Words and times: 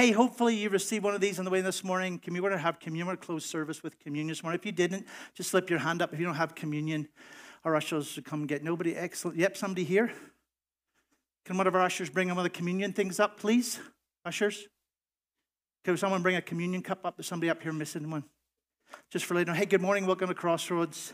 Hey, 0.00 0.12
hopefully 0.12 0.56
you 0.56 0.70
received 0.70 1.04
one 1.04 1.14
of 1.14 1.20
these 1.20 1.38
on 1.38 1.44
the 1.44 1.50
way 1.50 1.60
this 1.60 1.84
morning. 1.84 2.18
Can 2.18 2.32
we 2.32 2.40
want 2.40 2.54
to 2.54 2.58
have 2.58 2.80
communion 2.80 3.12
or 3.12 3.16
closed 3.16 3.44
service 3.44 3.82
with 3.82 3.98
communion 3.98 4.28
this 4.28 4.42
morning? 4.42 4.58
If 4.58 4.64
you 4.64 4.72
didn't, 4.72 5.06
just 5.34 5.50
slip 5.50 5.68
your 5.68 5.78
hand 5.78 6.00
up. 6.00 6.14
If 6.14 6.18
you 6.18 6.24
don't 6.24 6.36
have 6.36 6.54
communion, 6.54 7.06
our 7.66 7.76
ushers 7.76 8.16
will 8.16 8.22
come 8.22 8.46
get 8.46 8.64
nobody. 8.64 8.96
Excellent. 8.96 9.36
Yep, 9.36 9.58
somebody 9.58 9.84
here. 9.84 10.10
Can 11.44 11.58
one 11.58 11.66
of 11.66 11.74
our 11.74 11.82
ushers 11.82 12.08
bring 12.08 12.28
one 12.28 12.38
of 12.38 12.44
the 12.44 12.48
communion 12.48 12.94
things 12.94 13.20
up, 13.20 13.38
please? 13.38 13.78
Ushers? 14.24 14.68
Can 15.84 15.98
someone 15.98 16.22
bring 16.22 16.36
a 16.36 16.40
communion 16.40 16.80
cup 16.80 17.04
up? 17.04 17.18
There's 17.18 17.26
somebody 17.26 17.50
up 17.50 17.62
here 17.62 17.74
missing 17.74 18.10
one. 18.10 18.24
Just 19.10 19.26
for 19.26 19.34
later. 19.34 19.52
Hey, 19.52 19.66
good 19.66 19.82
morning. 19.82 20.06
Welcome 20.06 20.28
to 20.28 20.34
Crossroads. 20.34 21.12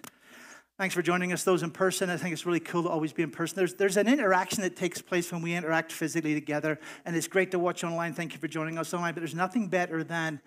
Thanks 0.78 0.94
for 0.94 1.00
joining 1.00 1.32
us, 1.32 1.42
those 1.42 1.62
in 1.62 1.70
person. 1.70 2.10
I 2.10 2.18
think 2.18 2.34
it's 2.34 2.44
really 2.44 2.60
cool 2.60 2.82
to 2.82 2.90
always 2.90 3.10
be 3.10 3.22
in 3.22 3.30
person. 3.30 3.56
There's, 3.56 3.72
there's 3.72 3.96
an 3.96 4.06
interaction 4.06 4.60
that 4.60 4.76
takes 4.76 5.00
place 5.00 5.32
when 5.32 5.40
we 5.40 5.54
interact 5.54 5.90
physically 5.90 6.34
together, 6.34 6.78
and 7.06 7.16
it's 7.16 7.28
great 7.28 7.50
to 7.52 7.58
watch 7.58 7.82
online. 7.82 8.12
Thank 8.12 8.34
you 8.34 8.38
for 8.38 8.46
joining 8.46 8.76
us 8.76 8.92
online. 8.92 9.14
But 9.14 9.20
there's 9.20 9.34
nothing 9.34 9.68
better 9.68 10.04
than, 10.04 10.38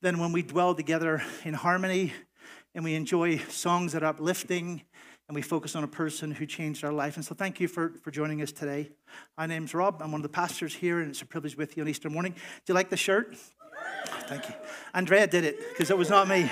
than 0.00 0.20
when 0.20 0.30
we 0.30 0.42
dwell 0.42 0.76
together 0.76 1.24
in 1.44 1.54
harmony 1.54 2.12
and 2.76 2.84
we 2.84 2.94
enjoy 2.94 3.38
songs 3.38 3.94
that 3.94 4.04
are 4.04 4.10
uplifting 4.10 4.82
and 5.26 5.34
we 5.34 5.42
focus 5.42 5.74
on 5.74 5.82
a 5.82 5.88
person 5.88 6.30
who 6.30 6.46
changed 6.46 6.84
our 6.84 6.92
life. 6.92 7.16
And 7.16 7.24
so 7.24 7.34
thank 7.34 7.58
you 7.58 7.66
for, 7.66 7.94
for 8.04 8.12
joining 8.12 8.42
us 8.42 8.52
today. 8.52 8.92
My 9.36 9.46
name's 9.46 9.74
Rob. 9.74 10.00
I'm 10.00 10.12
one 10.12 10.20
of 10.20 10.22
the 10.22 10.28
pastors 10.28 10.74
here, 10.74 11.00
and 11.00 11.10
it's 11.10 11.22
a 11.22 11.26
privilege 11.26 11.56
with 11.56 11.76
you 11.76 11.82
on 11.82 11.88
Easter 11.88 12.08
morning. 12.08 12.32
Do 12.32 12.38
you 12.68 12.74
like 12.74 12.90
the 12.90 12.96
shirt? 12.96 13.36
Thank 14.28 14.48
you. 14.48 14.54
Andrea 14.92 15.26
did 15.26 15.42
it 15.42 15.58
because 15.70 15.90
it 15.90 15.98
was 15.98 16.10
not 16.10 16.28
me. 16.28 16.48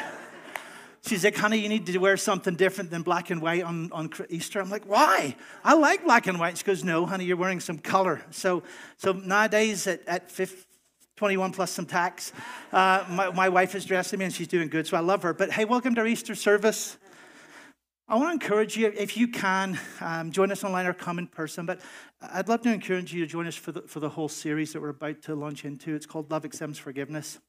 She's 1.04 1.24
like, 1.24 1.36
honey, 1.36 1.58
you 1.58 1.68
need 1.68 1.84
to 1.86 1.98
wear 1.98 2.16
something 2.16 2.54
different 2.54 2.90
than 2.90 3.02
black 3.02 3.30
and 3.30 3.42
white 3.42 3.64
on, 3.64 3.90
on 3.90 4.08
Easter. 4.28 4.60
I'm 4.60 4.70
like, 4.70 4.84
why? 4.84 5.34
I 5.64 5.74
like 5.74 6.04
black 6.04 6.28
and 6.28 6.38
white. 6.38 6.56
She 6.56 6.64
goes, 6.64 6.84
no, 6.84 7.06
honey, 7.06 7.24
you're 7.24 7.36
wearing 7.36 7.58
some 7.58 7.78
color. 7.78 8.22
So, 8.30 8.62
so 8.98 9.12
nowadays 9.12 9.88
at, 9.88 10.06
at 10.06 10.30
50, 10.30 10.64
21 11.16 11.52
plus 11.52 11.72
some 11.72 11.86
tax, 11.86 12.32
uh, 12.72 13.04
my, 13.10 13.30
my 13.30 13.48
wife 13.48 13.74
is 13.74 13.84
dressing 13.84 14.20
me 14.20 14.26
and 14.26 14.34
she's 14.34 14.46
doing 14.46 14.68
good. 14.68 14.86
So 14.86 14.96
I 14.96 15.00
love 15.00 15.24
her. 15.24 15.34
But 15.34 15.50
hey, 15.50 15.64
welcome 15.64 15.94
to 15.96 16.02
our 16.02 16.06
Easter 16.06 16.36
service. 16.36 16.96
I 18.06 18.14
want 18.16 18.28
to 18.28 18.32
encourage 18.32 18.76
you, 18.76 18.92
if 18.96 19.16
you 19.16 19.26
can, 19.26 19.80
um, 20.00 20.30
join 20.30 20.52
us 20.52 20.62
online 20.62 20.86
or 20.86 20.92
come 20.92 21.18
in 21.18 21.26
person. 21.26 21.66
But 21.66 21.80
I'd 22.20 22.48
love 22.48 22.62
to 22.62 22.72
encourage 22.72 23.12
you 23.12 23.24
to 23.24 23.26
join 23.26 23.48
us 23.48 23.56
for 23.56 23.72
the, 23.72 23.82
for 23.82 23.98
the 23.98 24.08
whole 24.08 24.28
series 24.28 24.72
that 24.72 24.80
we're 24.80 24.90
about 24.90 25.22
to 25.22 25.34
launch 25.34 25.64
into. 25.64 25.94
It's 25.96 26.06
called 26.06 26.30
Love 26.30 26.44
Acceptance 26.44 26.78
Forgiveness. 26.78 27.40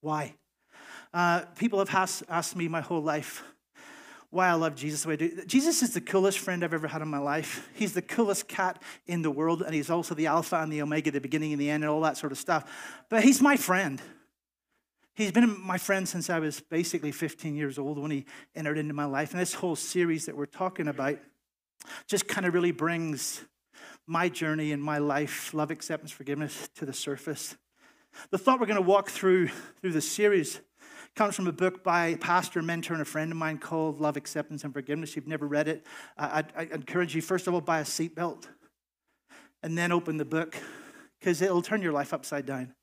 Why? 0.00 0.34
Uh, 1.14 1.42
people 1.56 1.78
have 1.78 1.94
asked, 1.94 2.24
asked 2.28 2.56
me 2.56 2.66
my 2.66 2.80
whole 2.80 3.00
life 3.00 3.44
why 4.30 4.48
I 4.48 4.54
love 4.54 4.74
Jesus 4.74 5.02
the 5.02 5.10
way 5.10 5.14
I 5.14 5.16
do. 5.16 5.44
Jesus 5.46 5.80
is 5.80 5.94
the 5.94 6.00
coolest 6.00 6.40
friend 6.40 6.64
I've 6.64 6.74
ever 6.74 6.88
had 6.88 7.02
in 7.02 7.08
my 7.08 7.18
life. 7.18 7.70
He's 7.72 7.92
the 7.92 8.02
coolest 8.02 8.48
cat 8.48 8.82
in 9.06 9.22
the 9.22 9.30
world, 9.30 9.62
and 9.62 9.72
he's 9.72 9.90
also 9.90 10.16
the 10.16 10.26
Alpha 10.26 10.56
and 10.56 10.72
the 10.72 10.82
Omega, 10.82 11.12
the 11.12 11.20
beginning 11.20 11.52
and 11.52 11.60
the 11.60 11.70
end, 11.70 11.84
and 11.84 11.90
all 11.90 12.00
that 12.00 12.16
sort 12.16 12.32
of 12.32 12.38
stuff. 12.38 12.68
But 13.10 13.22
he's 13.22 13.40
my 13.40 13.56
friend. 13.56 14.02
He's 15.14 15.30
been 15.30 15.56
my 15.64 15.78
friend 15.78 16.08
since 16.08 16.28
I 16.28 16.40
was 16.40 16.60
basically 16.60 17.12
15 17.12 17.54
years 17.54 17.78
old 17.78 17.96
when 17.96 18.10
he 18.10 18.26
entered 18.56 18.76
into 18.76 18.92
my 18.92 19.04
life. 19.04 19.30
And 19.30 19.40
this 19.40 19.54
whole 19.54 19.76
series 19.76 20.26
that 20.26 20.36
we're 20.36 20.46
talking 20.46 20.88
about 20.88 21.20
just 22.08 22.26
kind 22.26 22.44
of 22.44 22.54
really 22.54 22.72
brings 22.72 23.44
my 24.08 24.28
journey 24.28 24.72
and 24.72 24.82
my 24.82 24.98
life, 24.98 25.54
love, 25.54 25.70
acceptance, 25.70 26.10
forgiveness, 26.10 26.68
to 26.74 26.84
the 26.84 26.92
surface. 26.92 27.54
The 28.30 28.38
thought 28.38 28.58
we're 28.58 28.66
going 28.66 28.82
to 28.82 28.82
walk 28.82 29.10
through 29.10 29.50
through 29.80 29.92
this 29.92 30.10
series 30.10 30.60
comes 31.14 31.36
from 31.36 31.46
a 31.46 31.52
book 31.52 31.84
by 31.84 32.06
a 32.06 32.16
pastor, 32.16 32.60
mentor, 32.60 32.94
and 32.94 33.02
a 33.02 33.04
friend 33.04 33.30
of 33.30 33.38
mine 33.38 33.58
called 33.58 34.00
Love, 34.00 34.16
Acceptance, 34.16 34.64
and 34.64 34.72
Forgiveness. 34.72 35.10
If 35.10 35.16
you've 35.16 35.28
never 35.28 35.46
read 35.46 35.68
it, 35.68 35.86
I, 36.18 36.44
I 36.56 36.64
encourage 36.64 37.14
you, 37.14 37.22
first 37.22 37.46
of 37.46 37.54
all, 37.54 37.60
buy 37.60 37.80
a 37.80 37.84
seatbelt 37.84 38.46
and 39.62 39.78
then 39.78 39.92
open 39.92 40.16
the 40.16 40.24
book 40.24 40.56
because 41.18 41.40
it'll 41.40 41.62
turn 41.62 41.82
your 41.82 41.92
life 41.92 42.12
upside 42.12 42.46
down. 42.46 42.74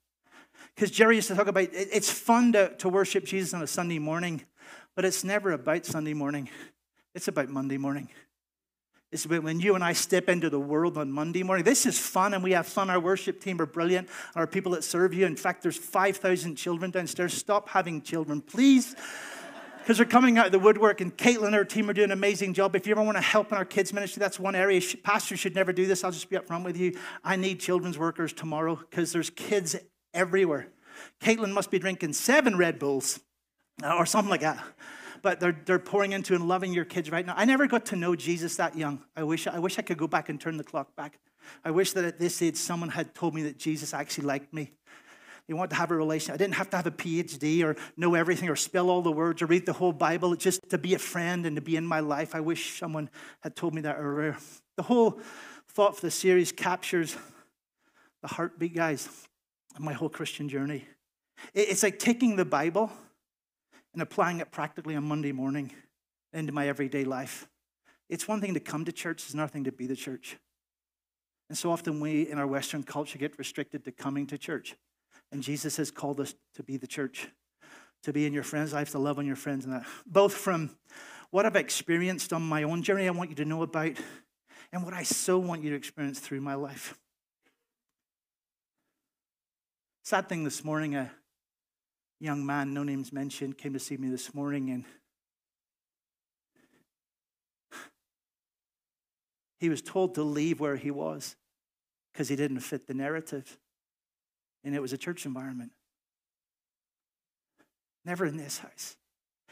Because 0.76 0.92
Jerry 0.92 1.16
used 1.16 1.28
to 1.28 1.36
talk 1.36 1.48
about 1.48 1.68
it's 1.72 2.10
fun 2.10 2.54
to, 2.54 2.76
to 2.78 2.90
worship 2.90 3.26
Jesus 3.26 3.54
on 3.54 3.62
a 3.62 3.68
Sunday 3.68 4.00
morning, 4.00 4.44
but 4.96 5.04
it's 5.04 5.24
never 5.24 5.52
about 5.52 5.86
Sunday 5.86 6.14
morning, 6.14 6.50
it's 7.14 7.28
about 7.28 7.50
Monday 7.50 7.78
morning. 7.78 8.10
It's 9.12 9.28
when 9.28 9.60
you 9.60 9.76
and 9.76 9.84
I 9.84 9.92
step 9.92 10.30
into 10.30 10.50
the 10.50 10.60
world 10.60 10.98
on 10.98 11.12
Monday 11.12 11.44
morning. 11.44 11.66
This 11.66 11.86
is 11.86 12.00
fun, 12.00 12.34
and 12.34 12.42
we 12.42 12.54
have 12.54 12.66
fun. 12.66 12.90
Our 12.90 13.00
worship 13.00 13.42
team 13.42 13.60
are 13.60 13.66
brilliant. 13.66 14.08
Our 14.36 14.48
people 14.48 14.72
that 14.72 14.86
serve 14.86 15.14
you. 15.14 15.26
In 15.26 15.36
fact, 15.36 15.64
there's 15.64 15.78
5,000 15.78 16.56
children 16.56 16.92
downstairs. 16.92 17.34
Stop 17.34 17.68
having 17.68 18.02
children, 18.02 18.40
please. 18.40 18.96
Because 19.80 19.98
they're 19.98 20.06
coming 20.06 20.38
out 20.38 20.46
of 20.46 20.54
the 20.54 20.60
woodwork, 20.60 21.02
and 21.02 21.16
Caitlin 21.18 21.48
and 21.48 21.56
her 21.56 21.66
team 21.66 21.90
are 21.90 21.94
doing 21.94 22.06
an 22.06 22.12
amazing 22.12 22.54
job. 22.54 22.74
If 22.74 22.88
you 22.88 22.92
ever 22.92 23.04
want 23.04 23.18
to 23.18 23.22
help 23.22 23.52
in 23.52 23.58
our 23.58 23.66
kids' 23.66 23.92
ministry, 23.92 24.22
that's 24.22 24.40
one 24.40 24.56
area. 24.56 24.80
Pastors 25.04 25.42
should 25.42 25.56
never 25.56 25.74
do 25.74 25.86
this. 25.86 26.06
I'll 26.06 26.12
just 26.12 26.30
be 26.30 26.38
upfront 26.38 26.64
with 26.64 26.78
you. 26.78 26.98
I 27.22 27.36
need 27.36 27.60
children's 27.60 27.98
workers 27.98 28.32
tomorrow 28.32 28.76
because 28.76 29.12
there's 29.12 29.30
kids 29.30 29.76
everywhere. 30.14 30.70
Caitlin 31.20 31.52
must 31.52 31.70
be 31.70 31.80
drinking 31.80 32.14
seven 32.14 32.58
Red 32.58 32.80
Bulls 32.80 33.20
uh, 33.84 33.94
or 33.94 34.06
something 34.06 34.30
like 34.30 34.42
that 34.42 34.64
but 35.22 35.40
they're, 35.40 35.58
they're 35.66 35.80
pouring 35.80 36.12
into 36.12 36.36
and 36.36 36.48
loving 36.48 36.74
your 36.74 36.86
kids 36.86 37.12
right 37.12 37.26
now. 37.26 37.34
I 37.36 37.46
never 37.46 37.68
got 37.68 37.86
to 37.88 37.96
know 37.96 38.16
Jesus 38.16 38.56
that 38.58 38.78
young. 38.78 39.04
I 39.16 39.24
wish, 39.24 39.48
I 39.48 39.60
wish 39.60 39.78
I 39.80 39.82
could 39.82 39.98
go 39.98 40.08
back 40.08 40.30
and 40.30 40.40
turn 40.40 40.58
the 40.58 40.64
clock 40.64 40.96
back. 40.96 41.20
I 41.66 41.72
wish 41.72 41.94
that 41.94 42.06
at 42.06 42.20
this 42.20 42.42
age 42.42 42.56
someone 42.56 42.90
had 42.90 43.14
told 43.16 43.34
me 43.34 43.44
that 43.44 43.58
Jesus 43.58 43.94
actually 43.94 44.26
liked 44.26 44.54
me. 44.54 44.72
He 45.48 45.54
wanted 45.54 45.72
to 45.72 45.76
have 45.78 45.92
a 45.92 45.96
relationship. 45.96 46.36
I 46.36 46.38
didn't 46.38 46.56
have 46.56 46.70
to 46.70 46.78
have 46.78 46.88
a 46.88 46.92
PhD 46.92 47.64
or 47.64 47.76
know 47.98 48.16
everything 48.16 48.48
or 48.48 48.56
spell 48.56 48.90
all 48.90 49.02
the 49.02 49.12
words 49.12 49.42
or 49.42 49.48
read 49.48 49.66
the 49.66 49.74
whole 49.74 49.92
Bible. 49.92 50.36
Just 50.36 50.70
to 50.70 50.78
be 50.78 50.94
a 50.94 51.00
friend 51.00 51.46
and 51.46 51.56
to 51.56 51.62
be 51.62 51.76
in 51.76 51.86
my 51.86 52.00
life. 52.00 52.36
I 52.36 52.40
wish 52.40 52.80
someone 52.80 53.10
had 53.42 53.56
told 53.56 53.74
me 53.74 53.82
that 53.82 53.98
earlier. 54.00 54.38
The 54.78 54.84
whole 54.84 55.20
thought 55.68 55.96
for 55.96 56.02
the 56.02 56.12
series 56.12 56.52
captures 56.52 57.18
the 58.22 58.28
heartbeat, 58.28 58.76
guys, 58.76 59.10
of 59.76 59.82
my 59.82 59.94
whole 59.94 60.10
Christian 60.10 60.48
journey. 60.48 60.86
It's 61.54 61.84
like 61.84 61.98
taking 61.98 62.36
the 62.36 62.46
Bible 62.46 62.92
and 63.94 64.02
applying 64.02 64.40
it 64.40 64.52
practically 64.52 64.96
on 64.96 65.04
Monday 65.04 65.32
morning 65.32 65.72
into 66.34 66.52
my 66.52 66.68
everyday 66.68 67.04
life. 67.04 67.48
It's 68.10 68.28
one 68.28 68.42
thing 68.42 68.54
to 68.54 68.60
come 68.60 68.86
to 68.86 68.92
church, 68.92 69.24
it's 69.24 69.34
another 69.34 69.52
thing 69.52 69.64
to 69.66 69.72
be 69.72 69.88
the 69.88 69.96
church. 69.96 70.38
And 71.50 71.58
so 71.58 71.72
often 71.72 72.00
we 72.00 72.30
in 72.30 72.38
our 72.38 72.48
Western 72.48 72.84
culture 72.84 73.18
get 73.18 73.38
restricted 73.38 73.84
to 73.86 73.92
coming 73.92 74.26
to 74.28 74.38
church. 74.38 74.76
And 75.32 75.44
Jesus 75.44 75.78
has 75.78 75.92
called 75.92 76.20
us 76.20 76.34
to 76.56 76.64
be 76.64 76.78
the 76.78 76.88
church, 76.88 77.28
to 78.04 78.14
be 78.14 78.26
in 78.26 78.34
your 78.34 78.44
friends' 78.44 78.74
life, 78.74 78.92
to 78.92 79.00
love 79.00 79.20
on 79.20 79.26
your 79.26 79.36
friends, 79.36 79.66
and 79.66 79.74
that. 79.74 79.86
Both 80.06 80.34
from 80.34 80.78
what 81.30 81.46
I've 81.46 81.56
experienced 81.56 82.34
on 82.34 82.42
my 82.42 82.64
own 82.64 82.84
journey, 82.84 83.08
I 83.08 83.12
want 83.12 83.30
you 83.30 83.36
to 83.38 83.46
know 83.46 83.64
about, 83.64 83.92
and 84.72 84.84
what 84.84 84.94
I 84.94 85.04
so 85.04 85.40
want 85.40 85.64
you 85.64 85.70
to 85.72 85.76
experience 85.76 86.20
through 86.20 86.42
my 86.42 86.56
life. 86.56 86.98
Sad 90.04 90.28
thing 90.28 90.44
this 90.44 90.64
morning, 90.64 90.96
uh, 90.96 91.10
young 92.22 92.46
man, 92.46 92.74
no 92.74 92.84
names 92.84 93.12
mentioned, 93.12 93.58
came 93.58 93.74
to 93.74 93.80
see 93.80 93.98
me 93.98 94.10
this 94.10 94.34
morning 94.34 94.70
and 94.70 94.86
he 99.60 99.70
was 99.70 99.82
told 99.82 100.16
to 100.16 100.24
leave 100.24 100.60
where 100.60 100.76
he 100.76 100.92
was 100.92 101.36
because 102.14 102.30
he 102.30 102.36
didn't 102.36 102.60
fit 102.60 102.88
the 102.88 102.94
narrative. 102.94 103.58
And 104.64 104.76
it 104.76 104.82
was 104.82 104.94
a 104.94 104.98
church 104.98 105.26
environment. 105.26 105.72
Never 108.06 108.26
in 108.26 108.38
this 108.38 108.60
house. 108.60 108.96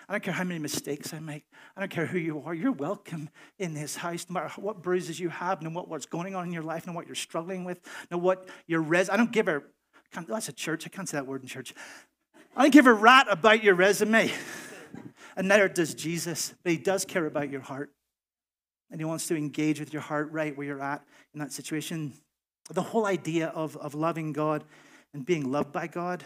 I 0.08 0.14
don't 0.14 0.24
care 0.24 0.34
how 0.34 0.44
many 0.44 0.60
mistakes 0.60 1.14
I 1.14 1.20
make. 1.20 1.46
I 1.76 1.80
don't 1.80 1.92
care 1.92 2.08
who 2.08 2.18
you 2.18 2.42
are. 2.44 2.54
You're 2.54 2.72
welcome 2.72 3.30
in 3.60 3.76
this 3.76 3.96
house, 3.96 4.26
no 4.28 4.34
matter 4.34 4.50
what 4.60 4.82
bruises 4.82 5.20
you 5.20 5.30
have, 5.30 5.62
no 5.62 5.70
matter 5.70 5.86
what's 5.88 6.08
going 6.08 6.36
on 6.36 6.48
in 6.48 6.54
your 6.54 6.64
life, 6.64 6.88
no 6.88 6.94
what 6.94 7.06
you're 7.06 7.16
struggling 7.16 7.64
with, 7.64 7.80
no 8.10 8.18
what 8.18 8.48
your 8.66 8.82
res. 8.82 9.10
I 9.10 9.18
don't 9.18 9.32
give 9.32 9.48
a. 9.48 9.62
That's 10.28 10.50
a 10.50 10.54
church. 10.54 10.88
I 10.88 10.90
can't 10.90 11.08
say 11.08 11.18
that 11.18 11.28
word 11.28 11.44
in 11.44 11.48
church. 11.48 11.76
I 12.60 12.64
don't 12.64 12.72
give 12.72 12.88
a 12.88 12.94
rat 12.94 13.28
about 13.30 13.64
your 13.64 13.74
resume. 13.74 14.30
And 15.38 15.48
neither 15.48 15.70
does 15.70 15.94
Jesus, 15.94 16.54
but 16.62 16.74
he 16.74 16.78
does 16.78 17.06
care 17.06 17.26
about 17.26 17.50
your 17.50 17.62
heart. 17.62 17.90
And 18.92 19.00
he 19.00 19.06
wants 19.06 19.28
to 19.28 19.38
engage 19.38 19.80
with 19.80 19.94
your 19.94 20.02
heart 20.02 20.30
right 20.34 20.58
where 20.58 20.68
you're 20.68 20.84
at 20.84 21.02
in 21.34 21.40
that 21.40 21.54
situation. 21.54 22.12
The 22.70 22.82
whole 22.82 23.06
idea 23.06 23.48
of, 23.48 23.78
of 23.78 23.96
loving 23.96 24.34
God 24.34 24.66
and 25.14 25.26
being 25.26 25.50
loved 25.50 25.72
by 25.72 25.88
God. 25.88 26.26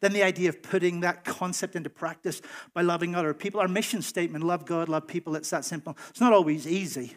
Then 0.00 0.12
the 0.12 0.24
idea 0.24 0.48
of 0.48 0.64
putting 0.64 0.98
that 1.02 1.24
concept 1.24 1.76
into 1.76 1.90
practice 1.90 2.42
by 2.74 2.82
loving 2.82 3.14
other 3.14 3.32
people. 3.32 3.60
Our 3.60 3.68
mission 3.68 4.02
statement 4.02 4.42
love 4.42 4.66
God, 4.66 4.88
love 4.88 5.06
people, 5.06 5.36
it's 5.36 5.50
that 5.50 5.64
simple. 5.64 5.96
It's 6.10 6.20
not 6.20 6.32
always 6.32 6.66
easy, 6.66 7.14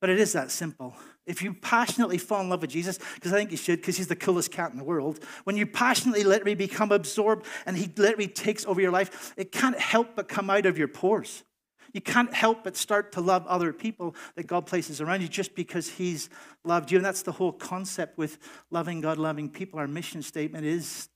but 0.00 0.10
it 0.10 0.18
is 0.18 0.32
that 0.32 0.50
simple. 0.50 0.96
If 1.26 1.42
you 1.42 1.54
passionately 1.54 2.18
fall 2.18 2.40
in 2.40 2.48
love 2.48 2.62
with 2.62 2.70
Jesus, 2.70 2.98
because 3.14 3.32
I 3.32 3.36
think 3.36 3.50
you 3.50 3.56
should, 3.56 3.80
because 3.80 3.96
he's 3.96 4.08
the 4.08 4.16
coolest 4.16 4.50
cat 4.50 4.72
in 4.72 4.78
the 4.78 4.84
world, 4.84 5.22
when 5.44 5.56
you 5.56 5.66
passionately 5.66 6.24
literally 6.24 6.54
become 6.54 6.90
absorbed 6.92 7.46
and 7.66 7.76
he 7.76 7.90
literally 7.96 8.26
takes 8.26 8.64
over 8.66 8.80
your 8.80 8.90
life, 8.90 9.32
it 9.36 9.52
can't 9.52 9.78
help 9.78 10.16
but 10.16 10.28
come 10.28 10.50
out 10.50 10.66
of 10.66 10.78
your 10.78 10.88
pores. 10.88 11.44
You 11.92 12.00
can't 12.00 12.32
help 12.32 12.64
but 12.64 12.76
start 12.76 13.12
to 13.12 13.20
love 13.20 13.46
other 13.46 13.72
people 13.72 14.14
that 14.36 14.46
God 14.46 14.66
places 14.66 15.00
around 15.00 15.22
you 15.22 15.28
just 15.28 15.54
because 15.54 15.88
He's 15.88 16.30
loved 16.64 16.90
you. 16.90 16.98
And 16.98 17.04
that's 17.04 17.22
the 17.22 17.32
whole 17.32 17.52
concept 17.52 18.16
with 18.16 18.38
loving 18.70 19.00
God, 19.00 19.18
loving 19.18 19.48
people. 19.48 19.78
Our 19.78 19.88
mission 19.88 20.22
statement 20.22 20.66
is 20.66 21.08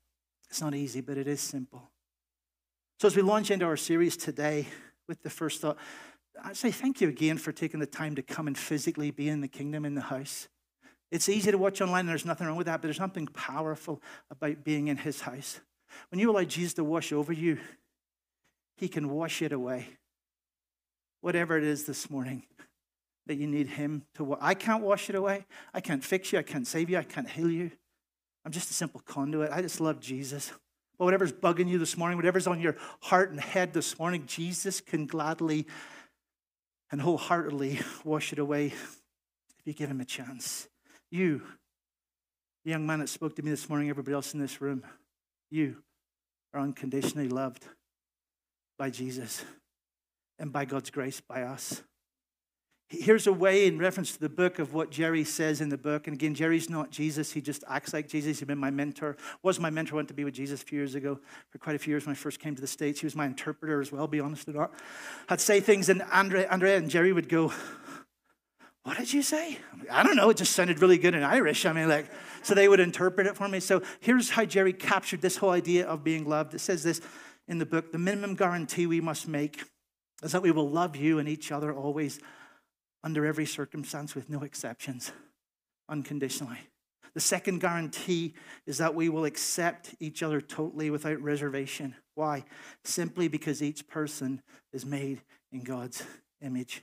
it's 0.51 0.61
not 0.61 0.75
easy, 0.75 1.01
but 1.01 1.17
it 1.17 1.29
is 1.29 1.41
simple. 1.41 1.91
So 3.01 3.09
as 3.09 3.17
we 3.17 3.23
launch 3.23 3.51
into 3.51 3.65
our 3.65 3.77
series 3.77 4.17
today 4.17 4.67
with 5.09 5.23
the 5.23 5.31
first 5.31 5.61
thought, 5.61 5.77
I 6.43 6.53
say 6.53 6.71
thank 6.71 7.01
you 7.01 7.09
again 7.09 7.39
for 7.39 7.53
taking 7.53 7.81
the 7.81 7.87
time 7.87 8.15
to 8.17 8.23
come 8.23 8.47
and 8.47 8.57
physically 8.57 9.11
be 9.11 9.29
in 9.29 9.41
the 9.41 9.49
kingdom 9.49 9.85
in 9.85 9.95
the 9.95 10.01
house. 10.01 10.49
It's 11.11 11.29
easy 11.29 11.51
to 11.51 11.59
watch 11.59 11.81
online, 11.81 12.01
and 12.01 12.09
there's 12.09 12.25
nothing 12.25 12.47
wrong 12.47 12.57
with 12.57 12.67
that, 12.67 12.81
but 12.81 12.89
there's 12.89 12.97
something 12.97 13.27
powerful 13.27 14.03
about 14.31 14.65
being 14.65 14.89
in 14.89 14.97
his 14.97 15.21
house. 15.21 15.61
When 16.11 16.19
you 16.19 16.31
allow 16.31 16.43
Jesus 16.45 16.75
to 16.75 16.85
wash 16.85 17.13
over 17.13 17.33
you, 17.33 17.59
he 18.77 18.89
can 18.89 19.09
wash 19.09 19.43
it 19.43 19.53
away. 19.53 19.89
Whatever 21.21 21.57
it 21.57 21.65
is 21.65 21.85
this 21.85 22.11
morning 22.11 22.43
that 23.27 23.37
you 23.37 23.47
need 23.47 23.69
him 23.69 24.05
to 24.15 24.25
wash. 24.25 24.39
I 24.43 24.55
can't 24.55 24.83
wash 24.83 25.09
it 25.09 25.15
away. 25.15 25.47
I 25.73 25.81
can't 25.81 26.05
fix 26.05 26.33
you. 26.33 26.39
I 26.39 26.43
can't 26.43 26.67
save 26.67 26.91
you. 26.91 26.99
I 26.99 27.05
can't 27.05 27.29
heal 27.29 27.51
you. 27.51 27.71
I'm 28.45 28.53
just 28.53 28.71
a 28.71 28.75
simple 28.75 29.01
conduit. 29.07 29.51
I 29.51 29.63
just 29.63 29.81
love 29.81 30.01
Jesus. 30.01 30.53
But 30.99 31.07
whatever's 31.07 31.33
bugging 31.33 31.69
you 31.69 31.79
this 31.79 31.97
morning, 31.97 32.17
whatever's 32.17 32.47
on 32.47 32.61
your 32.61 32.77
heart 33.01 33.31
and 33.31 33.41
head 33.41 33.73
this 33.73 33.99
morning, 33.99 34.25
Jesus 34.27 34.81
can 34.81 35.07
gladly 35.07 35.67
and 36.91 37.01
wholeheartedly 37.01 37.81
wash 38.05 38.33
it 38.33 38.39
away 38.39 38.67
if 38.67 39.01
you 39.65 39.73
give 39.73 39.91
him 39.91 40.01
a 40.01 40.05
chance. 40.05 40.69
You, 41.11 41.43
the 42.65 42.71
young 42.71 42.87
man 42.87 43.01
that 43.01 43.09
spoke 43.09 43.37
to 43.37 43.43
me 43.43 43.51
this 43.51 43.69
morning, 43.69 43.91
everybody 43.91 44.15
else 44.15 44.35
in 44.35 44.41
this 44.41 44.61
room, 44.61 44.85
you 45.51 45.77
are 46.53 46.61
unconditionally 46.61 47.29
loved 47.29 47.65
by 48.79 48.91
Jesus 48.91 49.45
and 50.39 50.53
by 50.53 50.65
God's 50.65 50.91
grace 50.91 51.21
by 51.21 51.43
us. 51.43 51.83
Here's 52.89 53.27
a 53.27 53.33
way 53.33 53.67
in 53.67 53.79
reference 53.79 54.13
to 54.13 54.21
the 54.21 54.29
book 54.29 54.59
of 54.59 54.75
what 54.75 54.91
Jerry 54.91 55.25
says 55.25 55.61
in 55.61 55.71
the 55.71 55.79
book. 55.79 56.07
And 56.07 56.15
again, 56.15 56.35
Jerry's 56.35 56.69
not 56.69 56.91
Jesus. 56.91 57.33
He 57.33 57.41
just 57.41 57.65
acts 57.67 57.93
like 57.95 58.09
Jesus. 58.09 58.39
He's 58.39 58.47
been 58.47 58.59
my 58.59 58.71
mentor. 58.71 59.17
Was 59.43 59.59
my 59.59 59.71
mentor. 59.71 59.97
Went 59.97 60.09
to 60.09 60.15
be 60.15 60.25
with 60.25 60.35
Jesus 60.35 60.63
a 60.63 60.65
few 60.65 60.79
years 60.79 60.95
ago 60.95 61.19
for 61.51 61.59
quite 61.59 61.77
a 61.77 61.79
few 61.79 61.93
years 61.93 62.05
when 62.07 62.13
I 62.13 62.17
first 62.17 62.41
came 62.41 62.55
to 62.55 62.61
the 62.61 62.67
States. 62.67 63.01
He 63.01 63.07
was 63.07 63.17
my 63.17 63.27
interpreter 63.27 63.81
as 63.81 63.91
well, 63.91 64.07
be 64.07 64.21
honest 64.21 64.49
or 64.49 64.53
not. 64.53 64.75
I'd 65.29 65.41
say 65.41 65.61
things 65.61 65.89
and 65.89 66.03
Andrea, 66.13 66.47
and 66.51 66.91
Jerry 66.91 67.13
would 67.13 67.29
go, 67.29 67.53
what 68.83 68.99
did 68.99 69.13
you 69.15 69.23
say? 69.23 69.59
Like, 69.79 69.91
I 69.91 70.03
don't 70.03 70.15
know. 70.15 70.29
It 70.29 70.37
just 70.37 70.53
sounded 70.53 70.83
really 70.83 70.99
good 70.99 71.15
in 71.15 71.23
Irish. 71.23 71.65
I 71.65 71.73
mean, 71.73 71.89
like, 71.89 72.11
so 72.43 72.55
they 72.55 72.69
would 72.69 72.81
interpret 72.81 73.27
it 73.27 73.35
for 73.35 73.49
me. 73.49 73.61
So 73.61 73.83
here's 74.01 74.29
how 74.29 74.45
Jerry 74.45 74.75
captured 74.75 75.23
this 75.23 75.39
whole 75.39 75.51
idea 75.51 75.87
of 75.87 76.05
being 76.05 76.29
loved. 76.29 76.53
It 76.53 76.61
says 76.61 76.83
this 76.83 77.01
in 77.49 77.57
the 77.57 77.67
book 77.67 77.93
The 77.93 77.99
minimum 77.99 78.35
guarantee 78.35 78.87
we 78.87 79.01
must 79.01 79.27
make 79.27 79.63
is 80.23 80.33
that 80.33 80.43
we 80.43 80.51
will 80.51 80.69
love 80.69 80.97
you 80.97 81.19
and 81.19 81.29
each 81.29 81.51
other 81.51 81.75
always 81.75 82.21
under 83.05 83.27
every 83.27 83.47
circumstance 83.47 84.15
with 84.15 84.31
no 84.31 84.43
exceptions, 84.43 85.13
unconditionally. 85.89 86.59
The 87.15 87.21
second 87.21 87.61
guarantee 87.61 88.35
is 88.67 88.79
that 88.79 88.95
we 88.95 89.09
will 89.09 89.25
accept 89.25 89.95
each 90.01 90.23
other 90.23 90.41
totally 90.41 90.91
without 90.91 91.21
reservation. 91.21 91.95
Why? 92.17 92.45
Simply 92.83 93.29
because 93.29 93.63
each 93.63 93.87
person 93.87 94.43
is 94.73 94.85
made 94.85 95.23
in 95.53 95.63
God's 95.63 96.03
image. 96.43 96.83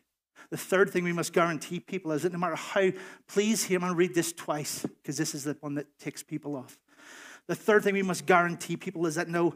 The 0.49 0.57
third 0.57 0.89
thing 0.89 1.03
we 1.03 1.11
must 1.11 1.33
guarantee 1.33 1.79
people 1.79 2.11
is 2.13 2.23
that 2.23 2.31
no 2.31 2.39
matter 2.39 2.55
how, 2.55 2.91
please 3.27 3.63
hear, 3.65 3.77
I'm 3.77 3.81
going 3.81 3.93
to 3.93 3.97
read 3.97 4.15
this 4.15 4.31
twice 4.31 4.85
because 5.01 5.17
this 5.17 5.35
is 5.35 5.43
the 5.43 5.57
one 5.59 5.75
that 5.75 5.87
ticks 5.99 6.23
people 6.23 6.55
off. 6.55 6.77
The 7.47 7.55
third 7.55 7.83
thing 7.83 7.93
we 7.93 8.03
must 8.03 8.25
guarantee 8.25 8.77
people 8.77 9.05
is 9.07 9.15
that 9.15 9.27
no 9.27 9.55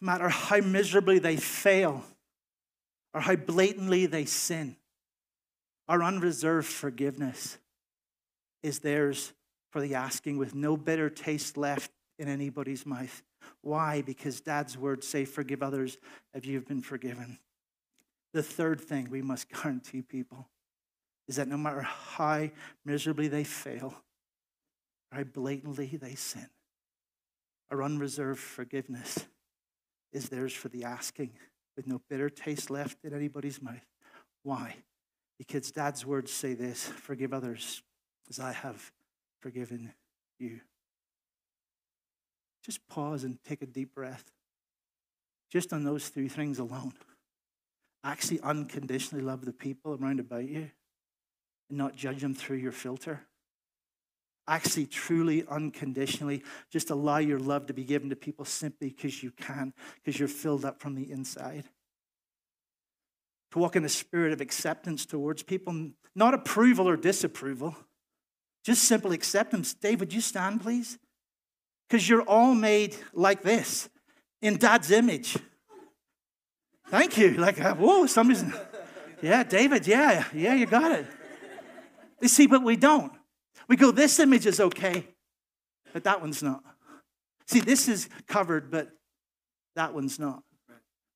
matter 0.00 0.28
how 0.28 0.60
miserably 0.60 1.18
they 1.18 1.36
fail 1.36 2.04
or 3.12 3.20
how 3.20 3.36
blatantly 3.36 4.06
they 4.06 4.26
sin, 4.26 4.76
our 5.88 6.02
unreserved 6.02 6.68
forgiveness 6.68 7.58
is 8.62 8.80
theirs 8.80 9.32
for 9.70 9.80
the 9.80 9.94
asking 9.94 10.38
with 10.38 10.54
no 10.54 10.76
bitter 10.76 11.08
taste 11.08 11.56
left 11.56 11.90
in 12.18 12.28
anybody's 12.28 12.84
mouth. 12.84 13.22
Why? 13.62 14.02
Because 14.02 14.40
Dad's 14.40 14.76
words 14.76 15.06
say, 15.06 15.24
Forgive 15.24 15.62
others 15.62 15.98
if 16.34 16.46
you've 16.46 16.66
been 16.66 16.82
forgiven. 16.82 17.38
The 18.34 18.42
third 18.42 18.80
thing 18.80 19.08
we 19.10 19.22
must 19.22 19.48
guarantee 19.52 20.02
people 20.02 20.48
is 21.26 21.36
that 21.36 21.48
no 21.48 21.56
matter 21.56 21.82
how 21.82 22.48
miserably 22.84 23.28
they 23.28 23.44
fail, 23.44 23.94
how 25.12 25.24
blatantly 25.24 25.98
they 26.00 26.14
sin, 26.14 26.48
our 27.70 27.82
unreserved 27.82 28.40
forgiveness 28.40 29.26
is 30.12 30.28
theirs 30.28 30.52
for 30.52 30.68
the 30.68 30.84
asking 30.84 31.30
with 31.76 31.86
no 31.86 32.00
bitter 32.08 32.30
taste 32.30 32.70
left 32.70 33.04
in 33.04 33.14
anybody's 33.14 33.60
mouth. 33.62 33.86
Why? 34.42 34.76
Because 35.38 35.70
dad's 35.70 36.04
words 36.04 36.32
say 36.32 36.54
this 36.54 36.88
forgive 36.88 37.32
others 37.32 37.82
as 38.28 38.40
I 38.40 38.52
have 38.52 38.92
forgiven 39.40 39.92
you. 40.38 40.60
Just 42.64 42.86
pause 42.88 43.24
and 43.24 43.38
take 43.44 43.62
a 43.62 43.66
deep 43.66 43.94
breath. 43.94 44.24
Just 45.50 45.72
on 45.72 45.84
those 45.84 46.08
three 46.08 46.28
things 46.28 46.58
alone. 46.58 46.92
Actually, 48.04 48.40
unconditionally 48.40 49.24
love 49.24 49.44
the 49.44 49.52
people 49.52 49.96
around 50.00 50.20
about 50.20 50.46
you 50.46 50.70
and 51.68 51.78
not 51.78 51.96
judge 51.96 52.20
them 52.20 52.34
through 52.34 52.58
your 52.58 52.72
filter. 52.72 53.22
Actually, 54.46 54.86
truly, 54.86 55.44
unconditionally, 55.48 56.42
just 56.70 56.90
allow 56.90 57.18
your 57.18 57.38
love 57.38 57.66
to 57.66 57.74
be 57.74 57.84
given 57.84 58.10
to 58.10 58.16
people 58.16 58.44
simply 58.44 58.88
because 58.88 59.22
you 59.22 59.30
can, 59.30 59.72
because 59.96 60.18
you're 60.18 60.28
filled 60.28 60.64
up 60.64 60.80
from 60.80 60.94
the 60.94 61.10
inside 61.10 61.64
to 63.52 63.58
walk 63.58 63.76
in 63.76 63.84
a 63.84 63.88
spirit 63.88 64.32
of 64.32 64.40
acceptance 64.40 65.06
towards 65.06 65.42
people, 65.42 65.90
not 66.14 66.34
approval 66.34 66.88
or 66.88 66.96
disapproval, 66.96 67.76
just 68.64 68.84
simple 68.84 69.12
acceptance. 69.12 69.74
Dave, 69.74 70.00
would 70.00 70.12
you 70.12 70.20
stand, 70.20 70.60
please? 70.60 70.98
Because 71.88 72.08
you're 72.08 72.22
all 72.22 72.54
made 72.54 72.96
like 73.12 73.42
this 73.42 73.88
in 74.42 74.56
Dad's 74.56 74.90
image. 74.90 75.38
Thank 76.88 77.16
you. 77.16 77.32
Like, 77.32 77.60
uh, 77.60 77.74
whoa, 77.74 78.06
somebody's. 78.06 78.44
Yeah, 79.20 79.42
David, 79.42 79.86
yeah, 79.86 80.24
yeah, 80.32 80.54
you 80.54 80.66
got 80.66 80.92
it. 80.92 81.06
You 82.20 82.28
see, 82.28 82.46
but 82.46 82.62
we 82.62 82.76
don't. 82.76 83.12
We 83.68 83.76
go, 83.76 83.90
this 83.90 84.18
image 84.18 84.46
is 84.46 84.60
okay, 84.60 85.06
but 85.92 86.04
that 86.04 86.20
one's 86.20 86.42
not. 86.42 86.62
See, 87.46 87.60
this 87.60 87.88
is 87.88 88.08
covered, 88.26 88.70
but 88.70 88.90
that 89.76 89.94
one's 89.94 90.18
not. 90.18 90.42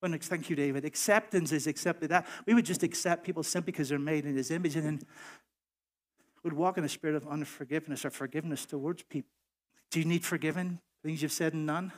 When, 0.02 0.19
thank 0.19 0.50
you, 0.50 0.56
David. 0.56 0.84
Acceptance 0.84 1.52
is 1.52 1.69
accepted. 1.69 2.10
That 2.10 2.26
we 2.44 2.54
would 2.54 2.64
just 2.64 2.82
accept 2.82 3.22
people 3.22 3.44
simply 3.44 3.70
because 3.70 3.88
they're 3.88 4.00
made 4.00 4.26
in 4.26 4.37
His 4.37 4.50
image, 4.50 4.75
and 4.75 4.84
then 4.84 5.00
would 6.43 6.54
walk 6.54 6.76
in 6.76 6.82
a 6.82 6.88
spirit 6.88 7.14
of 7.14 7.28
unforgiveness 7.28 8.04
or 8.04 8.10
forgiveness 8.10 8.66
towards 8.66 9.04
people. 9.04 9.31
Do 9.93 10.00
you 10.00 10.04
need 10.04 10.25
forgiven? 10.25 10.81
Things 11.04 11.22
you've 11.22 11.31
said 11.31 11.54
and 11.54 11.69
done. 11.69 11.93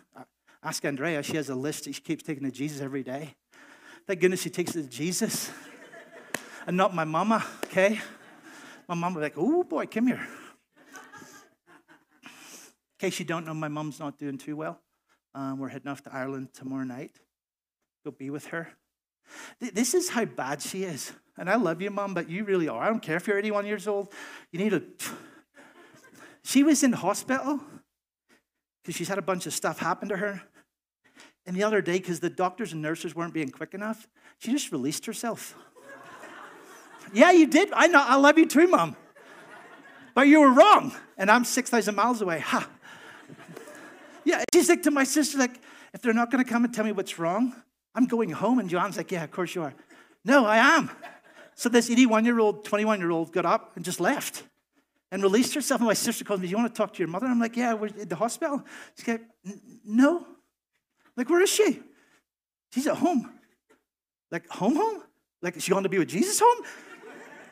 Ask 0.62 0.84
Andrea. 0.84 1.22
She 1.22 1.36
has 1.36 1.48
a 1.48 1.54
list 1.54 1.84
that 1.84 1.94
she 1.94 2.02
keeps 2.02 2.22
taking 2.22 2.44
to 2.44 2.50
Jesus 2.50 2.82
every 2.82 3.02
day. 3.02 3.36
Thank 4.06 4.20
goodness 4.20 4.42
she 4.42 4.50
takes 4.50 4.76
it 4.76 4.82
to 4.82 4.88
Jesus, 4.90 5.50
and 6.66 6.76
not 6.76 6.94
my 6.94 7.04
mama. 7.04 7.42
Okay, 7.64 8.02
my 8.86 8.94
mom 8.94 9.14
was 9.14 9.22
like, 9.22 9.38
"Oh 9.38 9.64
boy, 9.64 9.86
come 9.86 10.08
here." 10.08 10.28
In 12.22 12.30
case 12.98 13.18
you 13.18 13.24
don't 13.24 13.46
know, 13.46 13.54
my 13.54 13.68
mom's 13.68 13.98
not 13.98 14.18
doing 14.18 14.36
too 14.36 14.56
well. 14.56 14.78
Um, 15.34 15.58
we're 15.58 15.68
heading 15.68 15.88
off 15.88 16.02
to 16.02 16.14
Ireland 16.14 16.50
tomorrow 16.52 16.84
night 16.84 17.18
go 18.04 18.10
be 18.10 18.30
with 18.30 18.46
her. 18.46 18.68
This 19.58 19.94
is 19.94 20.10
how 20.10 20.26
bad 20.26 20.60
she 20.60 20.84
is. 20.84 21.12
And 21.38 21.48
I 21.48 21.56
love 21.56 21.80
you, 21.80 21.90
mom, 21.90 22.14
but 22.14 22.28
you 22.28 22.44
really 22.44 22.68
are. 22.68 22.82
I 22.82 22.88
don't 22.88 23.00
care 23.00 23.16
if 23.16 23.26
you're 23.26 23.38
81 23.38 23.66
years 23.66 23.88
old. 23.88 24.12
You 24.52 24.58
need 24.58 24.70
to. 24.70 24.82
She 26.46 26.62
was 26.62 26.82
in 26.82 26.92
hospital 26.92 27.58
because 28.82 28.94
she's 28.94 29.08
had 29.08 29.16
a 29.16 29.22
bunch 29.22 29.46
of 29.46 29.54
stuff 29.54 29.78
happen 29.78 30.10
to 30.10 30.18
her. 30.18 30.42
And 31.46 31.56
the 31.56 31.62
other 31.62 31.80
day, 31.80 31.94
because 31.94 32.20
the 32.20 32.28
doctors 32.28 32.74
and 32.74 32.82
nurses 32.82 33.14
weren't 33.14 33.32
being 33.32 33.48
quick 33.48 33.72
enough, 33.72 34.06
she 34.40 34.52
just 34.52 34.70
released 34.70 35.06
herself. 35.06 35.56
yeah, 37.14 37.30
you 37.30 37.46
did. 37.46 37.70
I 37.72 37.86
know. 37.86 38.04
I 38.06 38.16
love 38.16 38.36
you 38.36 38.44
too, 38.44 38.68
mom. 38.68 38.94
But 40.14 40.28
you 40.28 40.42
were 40.42 40.52
wrong. 40.52 40.92
And 41.16 41.30
I'm 41.30 41.46
6,000 41.46 41.94
miles 41.94 42.20
away. 42.20 42.40
Ha. 42.40 42.68
Yeah, 44.26 44.42
she's 44.54 44.70
like 44.70 44.82
to 44.84 44.90
my 44.90 45.04
sister, 45.04 45.36
like, 45.36 45.60
if 45.92 46.00
they're 46.00 46.14
not 46.14 46.30
going 46.30 46.42
to 46.42 46.50
come 46.50 46.64
and 46.64 46.72
tell 46.72 46.86
me 46.86 46.92
what's 46.92 47.18
wrong, 47.18 47.54
I'm 47.94 48.06
going 48.06 48.30
home. 48.30 48.58
And 48.58 48.68
John's 48.68 48.96
like, 48.96 49.10
Yeah, 49.12 49.24
of 49.24 49.30
course 49.30 49.54
you 49.54 49.62
are. 49.62 49.74
No, 50.24 50.44
I 50.44 50.56
am. 50.56 50.90
So 51.54 51.68
this 51.68 51.90
81 51.90 52.24
year 52.24 52.40
old, 52.40 52.64
21 52.64 52.98
year 52.98 53.10
old 53.10 53.32
got 53.32 53.44
up 53.44 53.72
and 53.76 53.84
just 53.84 54.00
left 54.00 54.42
and 55.10 55.22
released 55.22 55.54
herself. 55.54 55.80
And 55.80 55.86
my 55.86 55.94
sister 55.94 56.24
calls 56.24 56.40
me, 56.40 56.46
Do 56.46 56.50
you 56.50 56.56
want 56.56 56.74
to 56.74 56.76
talk 56.76 56.92
to 56.94 56.98
your 56.98 57.08
mother? 57.08 57.26
I'm 57.26 57.40
like, 57.40 57.56
Yeah, 57.56 57.74
we're 57.74 57.86
at 57.86 58.08
the 58.08 58.16
hospital. 58.16 58.64
She's 58.96 59.06
like, 59.06 59.22
No. 59.84 60.26
Like, 61.16 61.30
where 61.30 61.42
is 61.42 61.50
she? 61.50 61.80
She's 62.72 62.86
at 62.88 62.96
home. 62.96 63.30
Like, 64.32 64.48
home, 64.48 64.74
home? 64.74 65.02
Like, 65.42 65.56
is 65.56 65.62
she 65.62 65.70
going 65.70 65.84
to 65.84 65.88
be 65.88 65.98
with 65.98 66.08
Jesus 66.08 66.40
home? 66.40 66.64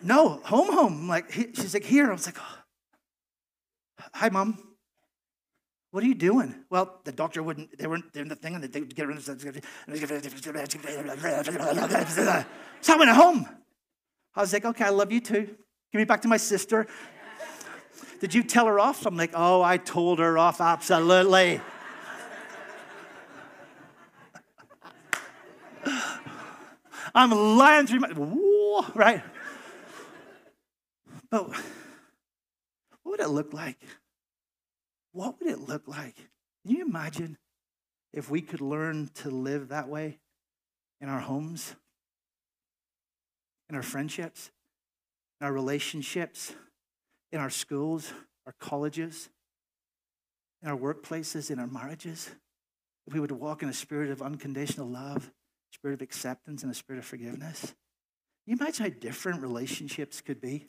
No, 0.03 0.41
home, 0.43 0.73
home. 0.73 1.09
like, 1.09 1.31
she's 1.31 1.75
like, 1.75 1.85
Here. 1.85 2.09
I 2.09 2.13
was 2.13 2.27
like, 2.27 2.39
oh. 2.41 2.59
Hi, 4.15 4.29
mom. 4.31 4.72
What 5.93 6.03
are 6.03 6.07
you 6.07 6.15
doing? 6.15 6.55
Well, 6.71 7.01
the 7.05 7.13
doctor 7.13 7.43
wouldn't, 7.43 7.79
they 7.79 7.87
weren't 7.87 8.11
doing 8.15 8.29
the 8.29 8.35
thing, 8.35 8.55
and 8.55 8.65
they 8.65 8.81
would 8.81 8.95
get 8.95 9.07
rid 9.07 9.19
of 9.19 9.25
So 9.25 9.35
I 12.95 12.97
went 12.97 13.11
home. 13.11 13.47
I 14.35 14.41
was 14.41 14.55
like, 14.55 14.65
okay, 14.65 14.85
I 14.85 14.89
love 14.89 15.13
you 15.13 15.21
too. 15.21 15.45
Give 15.45 15.99
me 15.99 16.05
back 16.05 16.23
to 16.23 16.29
my 16.29 16.39
sister. 16.39 16.87
Did 18.21 18.33
you 18.33 18.43
tell 18.43 18.65
her 18.67 18.81
off? 18.81 19.05
I'm 19.05 19.19
like, 19.19 19.33
oh, 19.35 19.61
I 19.61 19.77
told 19.77 20.19
her 20.19 20.39
off, 20.39 20.63
absolutely. 20.63 21.61
I'm 27.15 27.33
lying 27.59 27.87
through 27.87 28.01
my, 28.01 28.09
right? 28.95 29.23
But 31.29 31.51
what 31.51 31.61
would 33.05 33.21
it 33.21 33.29
look 33.29 33.53
like? 33.53 33.77
What 35.13 35.39
would 35.39 35.49
it 35.49 35.61
look 35.61 35.87
like? 35.87 36.17
Can 36.17 36.77
you 36.77 36.85
imagine 36.85 37.39
if 38.13 38.31
we 38.31 38.41
could 38.41 38.61
learn 38.61 39.11
to 39.15 39.31
live 39.31 39.69
that 39.69 39.89
way 39.89 40.19
in 41.01 41.09
our 41.09 41.21
homes, 41.21 41.75
in 43.69 43.77
our 43.77 43.83
friendships, 43.83 44.51
in 45.41 45.47
our 45.47 45.53
relationships, 45.53 46.55
in 47.31 47.41
our 47.41 47.51
schools, 47.51 48.13
our 48.47 48.55
colleges, 48.59 49.29
in 50.63 50.69
our 50.69 50.77
workplaces, 50.77 51.51
in 51.51 51.59
our 51.59 51.67
marriages? 51.67 52.31
If 53.07 53.15
we 53.15 53.21
would 53.21 53.33
walk 53.33 53.63
in 53.63 53.69
a 53.69 53.75
spirit 53.75 54.11
of 54.11 54.23
unconditional 54.23 54.87
love, 54.87 55.31
spirit 55.73 55.95
of 55.95 56.03
acceptance, 56.03 56.63
and 56.63 56.71
a 56.71 56.75
spirit 56.75 56.99
of 57.01 57.05
forgiveness. 57.05 57.61
Can 57.61 57.75
you 58.47 58.57
imagine 58.61 58.87
how 58.87 58.99
different 59.01 59.43
relationships 59.43 60.21
could 60.21 60.41
be 60.41 60.65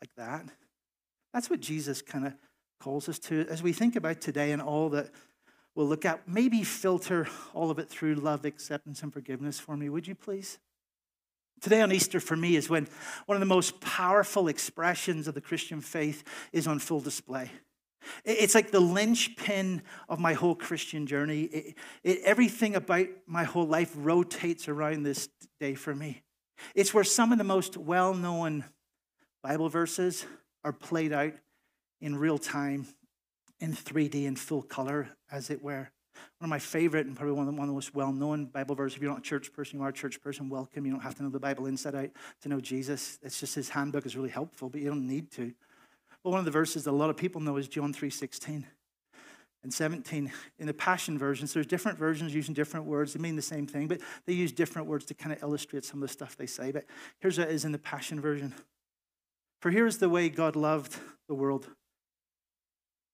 like 0.00 0.10
that? 0.16 0.46
That's 1.32 1.50
what 1.50 1.60
Jesus 1.60 2.02
kind 2.02 2.26
of 2.26 2.34
calls 2.84 3.08
us 3.08 3.18
to. 3.18 3.46
As 3.48 3.62
we 3.62 3.72
think 3.72 3.96
about 3.96 4.20
today 4.20 4.52
and 4.52 4.60
all 4.60 4.90
that 4.90 5.08
we'll 5.74 5.86
look 5.86 6.04
at, 6.04 6.28
maybe 6.28 6.62
filter 6.62 7.26
all 7.54 7.70
of 7.70 7.78
it 7.78 7.88
through 7.88 8.14
love, 8.16 8.44
acceptance, 8.44 9.02
and 9.02 9.10
forgiveness 9.10 9.58
for 9.58 9.74
me, 9.74 9.88
would 9.88 10.06
you 10.06 10.14
please? 10.14 10.58
Today 11.62 11.80
on 11.80 11.90
Easter 11.92 12.20
for 12.20 12.36
me 12.36 12.56
is 12.56 12.68
when 12.68 12.86
one 13.24 13.36
of 13.36 13.40
the 13.40 13.46
most 13.46 13.80
powerful 13.80 14.48
expressions 14.48 15.26
of 15.26 15.32
the 15.32 15.40
Christian 15.40 15.80
faith 15.80 16.24
is 16.52 16.66
on 16.66 16.78
full 16.78 17.00
display. 17.00 17.50
It's 18.22 18.54
like 18.54 18.70
the 18.70 18.80
linchpin 18.80 19.80
of 20.06 20.20
my 20.20 20.34
whole 20.34 20.54
Christian 20.54 21.06
journey. 21.06 21.44
It, 21.44 21.74
it, 22.02 22.18
everything 22.22 22.76
about 22.76 23.06
my 23.26 23.44
whole 23.44 23.66
life 23.66 23.92
rotates 23.96 24.68
around 24.68 25.04
this 25.04 25.30
day 25.58 25.74
for 25.74 25.94
me. 25.94 26.20
It's 26.74 26.92
where 26.92 27.02
some 27.02 27.32
of 27.32 27.38
the 27.38 27.44
most 27.44 27.78
well 27.78 28.12
known 28.12 28.66
Bible 29.42 29.70
verses 29.70 30.26
are 30.62 30.72
played 30.74 31.14
out 31.14 31.32
in 32.04 32.14
real 32.14 32.36
time, 32.36 32.86
in 33.60 33.72
3D, 33.72 34.26
in 34.26 34.36
full 34.36 34.60
color, 34.60 35.08
as 35.32 35.48
it 35.48 35.62
were. 35.62 35.88
One 36.38 36.46
of 36.46 36.50
my 36.50 36.58
favorite 36.58 37.06
and 37.06 37.16
probably 37.16 37.32
one 37.32 37.48
of 37.48 37.56
the, 37.56 37.62
most 37.62 37.94
well 37.94 38.12
known 38.12 38.44
Bible 38.44 38.74
verses, 38.74 38.96
if 38.96 39.02
you're 39.02 39.10
not 39.10 39.20
a 39.20 39.22
church 39.22 39.54
person, 39.54 39.78
you 39.78 39.84
are 39.84 39.88
a 39.88 39.92
church 39.92 40.20
person, 40.20 40.50
welcome. 40.50 40.84
You 40.84 40.92
don't 40.92 41.00
have 41.00 41.14
to 41.14 41.22
know 41.22 41.30
the 41.30 41.40
Bible 41.40 41.64
inside 41.64 41.94
out 41.94 42.10
to 42.42 42.48
know 42.50 42.60
Jesus. 42.60 43.18
It's 43.22 43.40
just 43.40 43.54
his 43.54 43.70
handbook 43.70 44.04
is 44.04 44.16
really 44.16 44.28
helpful, 44.28 44.68
but 44.68 44.82
you 44.82 44.88
don't 44.88 45.08
need 45.08 45.30
to. 45.32 45.54
But 46.22 46.30
one 46.30 46.40
of 46.40 46.44
the 46.44 46.50
verses 46.50 46.84
that 46.84 46.90
a 46.90 46.92
lot 46.92 47.08
of 47.08 47.16
people 47.16 47.40
know 47.40 47.56
is 47.56 47.68
John 47.68 47.94
3.16 47.94 48.64
and 49.62 49.72
17 49.72 50.30
in 50.58 50.66
the 50.66 50.74
Passion 50.74 51.18
versions. 51.18 51.54
There's 51.54 51.66
different 51.66 51.96
versions 51.96 52.34
using 52.34 52.52
different 52.52 52.84
words. 52.84 53.14
They 53.14 53.20
mean 53.20 53.34
the 53.34 53.40
same 53.40 53.66
thing, 53.66 53.88
but 53.88 54.00
they 54.26 54.34
use 54.34 54.52
different 54.52 54.88
words 54.88 55.06
to 55.06 55.14
kind 55.14 55.32
of 55.32 55.42
illustrate 55.42 55.86
some 55.86 56.02
of 56.02 56.08
the 56.08 56.12
stuff 56.12 56.36
they 56.36 56.44
say. 56.44 56.70
But 56.70 56.84
here's 57.20 57.38
what 57.38 57.48
is 57.48 57.64
in 57.64 57.72
the 57.72 57.78
Passion 57.78 58.20
version. 58.20 58.52
For 59.62 59.70
here's 59.70 59.96
the 59.96 60.10
way 60.10 60.28
God 60.28 60.54
loved 60.54 60.98
the 61.28 61.34
world. 61.34 61.66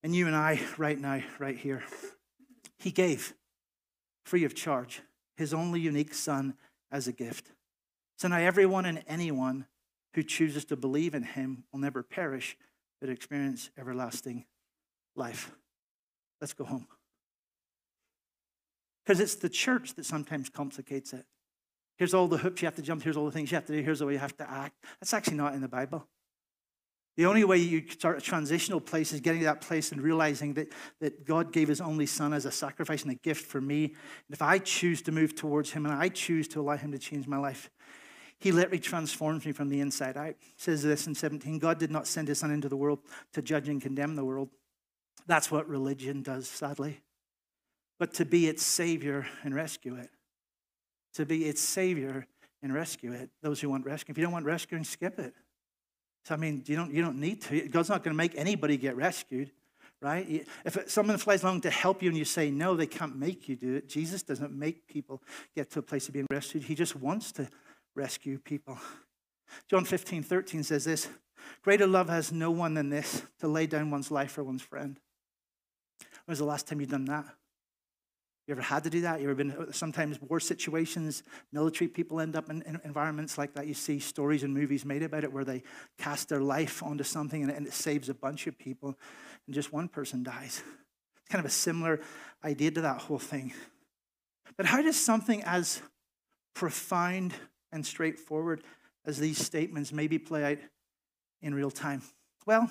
And 0.03 0.15
you 0.15 0.27
and 0.27 0.37
I, 0.37 0.61
right 0.79 0.99
now, 0.99 1.21
right 1.39 1.57
here. 1.57 1.83
He 2.79 2.91
gave, 2.91 3.35
free 4.25 4.45
of 4.45 4.55
charge, 4.55 5.03
his 5.37 5.53
only 5.53 5.81
unique 5.81 6.15
Son 6.15 6.55
as 6.91 7.07
a 7.07 7.13
gift. 7.13 7.53
So 8.17 8.29
now 8.29 8.39
everyone 8.39 8.87
and 8.87 9.03
anyone 9.07 9.67
who 10.15 10.23
chooses 10.23 10.65
to 10.67 10.77
believe 10.77 11.15
in 11.15 11.23
him 11.23 11.65
will 11.73 11.81
never 11.81 12.03
perish, 12.03 12.57
but 13.01 13.11
experience 13.11 13.71
everlasting 13.79 14.45
life. 15.15 15.53
Let's 16.41 16.53
go 16.53 16.65
home. 16.65 16.87
Because 19.05 19.21
it's 19.21 19.35
the 19.35 19.49
church 19.49 19.95
that 19.95 20.07
sometimes 20.07 20.49
complicates 20.49 21.13
it. 21.13 21.25
Here's 21.97 22.15
all 22.15 22.29
the 22.29 22.39
hoops 22.39 22.63
you 22.63 22.67
have 22.67 22.77
to 22.77 22.83
jump, 22.83 23.03
here's 23.03 23.17
all 23.17 23.27
the 23.27 23.31
things 23.31 23.51
you 23.51 23.57
have 23.57 23.67
to 23.67 23.75
do, 23.75 23.83
here's 23.83 23.99
the 23.99 24.07
way 24.07 24.15
you 24.15 24.19
have 24.19 24.37
to 24.39 24.51
act. 24.51 24.75
That's 25.01 25.13
actually 25.13 25.37
not 25.37 25.55
in 25.55 25.61
the 25.61 25.69
Bible. 25.69 26.07
The 27.21 27.27
only 27.27 27.45
way 27.45 27.59
you 27.59 27.87
start 27.87 28.17
a 28.17 28.21
transitional 28.23 28.81
place 28.81 29.13
is 29.13 29.21
getting 29.21 29.41
to 29.41 29.45
that 29.45 29.61
place 29.61 29.93
and 29.93 30.01
realizing 30.01 30.55
that, 30.55 30.73
that 31.01 31.27
God 31.27 31.53
gave 31.53 31.69
his 31.69 31.83
only 31.83 32.07
son 32.07 32.33
as 32.33 32.47
a 32.47 32.51
sacrifice 32.51 33.03
and 33.03 33.13
a 33.13 33.15
gift 33.17 33.45
for 33.45 33.61
me. 33.61 33.85
And 33.85 34.31
if 34.31 34.41
I 34.41 34.57
choose 34.57 35.03
to 35.03 35.13
move 35.13 35.35
towards 35.35 35.71
him 35.71 35.85
and 35.85 35.95
I 35.95 36.09
choose 36.09 36.49
to 36.49 36.63
allow 36.63 36.79
him 36.79 36.93
to 36.93 36.99
change 36.99 37.27
my 37.27 37.37
life, 37.37 37.69
he 38.39 38.53
literally 38.53 38.79
transforms 38.79 39.45
me 39.45 39.53
from 39.53 39.69
the 39.69 39.83
inside 39.83 40.17
out. 40.17 40.29
It 40.29 40.37
says 40.57 40.83
this 40.83 41.07
in 41.07 41.15
17 41.15 41.59
God 41.59 41.79
did 41.79 41.91
not 41.91 42.07
send 42.07 42.27
his 42.27 42.39
son 42.39 42.51
into 42.51 42.71
the 42.71 42.77
world 42.79 43.01
to 43.35 43.43
judge 43.43 43.69
and 43.69 43.83
condemn 43.83 44.17
the 44.17 44.25
world. 44.25 44.49
That's 45.27 45.51
what 45.51 45.69
religion 45.69 46.23
does, 46.23 46.49
sadly. 46.49 47.03
But 47.99 48.15
to 48.15 48.25
be 48.25 48.49
its 48.49 48.63
savior 48.63 49.27
and 49.45 49.55
rescue 49.55 49.95
it. 49.97 50.09
To 51.17 51.27
be 51.27 51.45
its 51.45 51.61
savior 51.61 52.27
and 52.63 52.73
rescue 52.73 53.13
it. 53.13 53.29
Those 53.43 53.61
who 53.61 53.69
want 53.69 53.85
rescue. 53.85 54.11
If 54.11 54.17
you 54.17 54.25
don't 54.25 54.33
want 54.33 54.47
rescuing, 54.47 54.85
skip 54.85 55.19
it. 55.19 55.35
So, 56.25 56.35
I 56.35 56.37
mean, 56.37 56.63
you 56.67 56.77
don't, 56.77 56.93
you 56.93 57.03
don't 57.03 57.19
need 57.19 57.43
to. 57.43 57.69
God's 57.69 57.89
not 57.89 58.05
going 58.05 58.15
to 58.15 58.17
make 58.17 58.37
anybody 58.37 58.77
get 58.77 58.97
rescued, 58.97 59.51
right? 60.03 60.47
If 60.65 60.91
someone 60.91 61.17
flies 61.19 61.43
along 61.43 61.63
to 61.63 61.71
help 61.71 62.03
you 62.03 62.09
and 62.09 62.19
you 62.19 62.25
say 62.25 62.51
no, 62.51 62.75
they 62.75 62.87
can't 62.87 63.17
make 63.17 63.49
you 63.49 63.57
do 63.57 63.77
it. 63.77 63.89
Jesus 63.89 64.23
doesn't 64.23 64.53
make 64.53 64.87
people 64.87 65.23
get 65.55 65.71
to 65.71 65.79
a 65.79 65.83
place 65.83 66.09
of 66.09 66.15
being 66.15 66.27
rescued. 66.31 66.65
He 66.65 66.75
just 66.75 66.97
wants 66.97 67.33
to 67.33 67.49
rescue 67.95 68.39
people. 68.39 68.79
John 69.69 69.85
15, 69.85 70.23
13 70.23 70.63
says 70.63 70.85
this 70.85 71.09
Greater 71.63 71.87
love 71.87 72.09
has 72.09 72.33
no 72.33 72.51
one 72.51 72.75
than 72.75 72.91
this, 72.91 73.23
to 73.41 73.49
lay 73.49 73.67
down 73.67 73.91
one's 73.91 74.11
life 74.11 74.33
for 74.33 74.45
one's 74.45 74.63
friend. 74.63 74.99
When 76.25 76.33
was 76.33 76.39
the 76.39 76.45
last 76.45 76.69
time 76.69 76.81
you've 76.81 76.91
done 76.91 77.07
that? 77.07 77.25
You 78.51 78.57
ever 78.57 78.63
had 78.63 78.83
to 78.83 78.91
do 78.91 79.03
that? 79.03 79.21
You 79.21 79.27
ever 79.27 79.37
been 79.37 79.53
in 79.53 79.73
sometimes 79.73 80.21
war 80.21 80.41
situations, 80.41 81.23
military 81.53 81.87
people 81.87 82.19
end 82.19 82.35
up 82.35 82.51
in, 82.51 82.63
in, 82.63 82.81
environments 82.83 83.39
like 83.39 83.55
that. 83.55 83.69
You 83.69 83.75
see 83.75 84.01
stories 84.01 84.43
and 84.43 84.53
movies 84.53 84.85
made 84.85 85.05
about 85.05 85.23
it 85.23 85.33
where 85.33 85.45
they 85.45 85.63
cast 85.99 86.29
their 86.29 86.41
life 86.41 86.83
onto 86.83 87.05
something 87.05 87.45
and, 87.45 87.53
and 87.53 87.65
it 87.65 87.73
saves 87.73 88.09
a 88.09 88.15
bunch 88.15 88.49
of 88.49 88.59
people 88.59 88.99
and 89.47 89.55
just 89.55 89.73
one 89.73 89.87
person 89.87 90.25
dies. 90.25 90.65
It's 91.21 91.29
kind 91.29 91.39
of 91.39 91.49
a 91.49 91.55
similar 91.55 92.01
idea 92.43 92.73
to 92.73 92.81
that 92.81 93.03
whole 93.03 93.21
thing. 93.21 93.53
But 94.57 94.67
how 94.67 94.83
does 94.83 94.97
something 94.97 95.45
as 95.45 95.81
profound 96.53 97.33
and 97.71 97.87
straightforward 97.87 98.65
as 99.07 99.21
these 99.21 99.39
statements 99.39 99.93
maybe 99.93 100.19
play 100.19 100.43
out 100.43 100.59
in 101.41 101.55
real 101.55 101.71
time? 101.71 102.03
Well, 102.47 102.69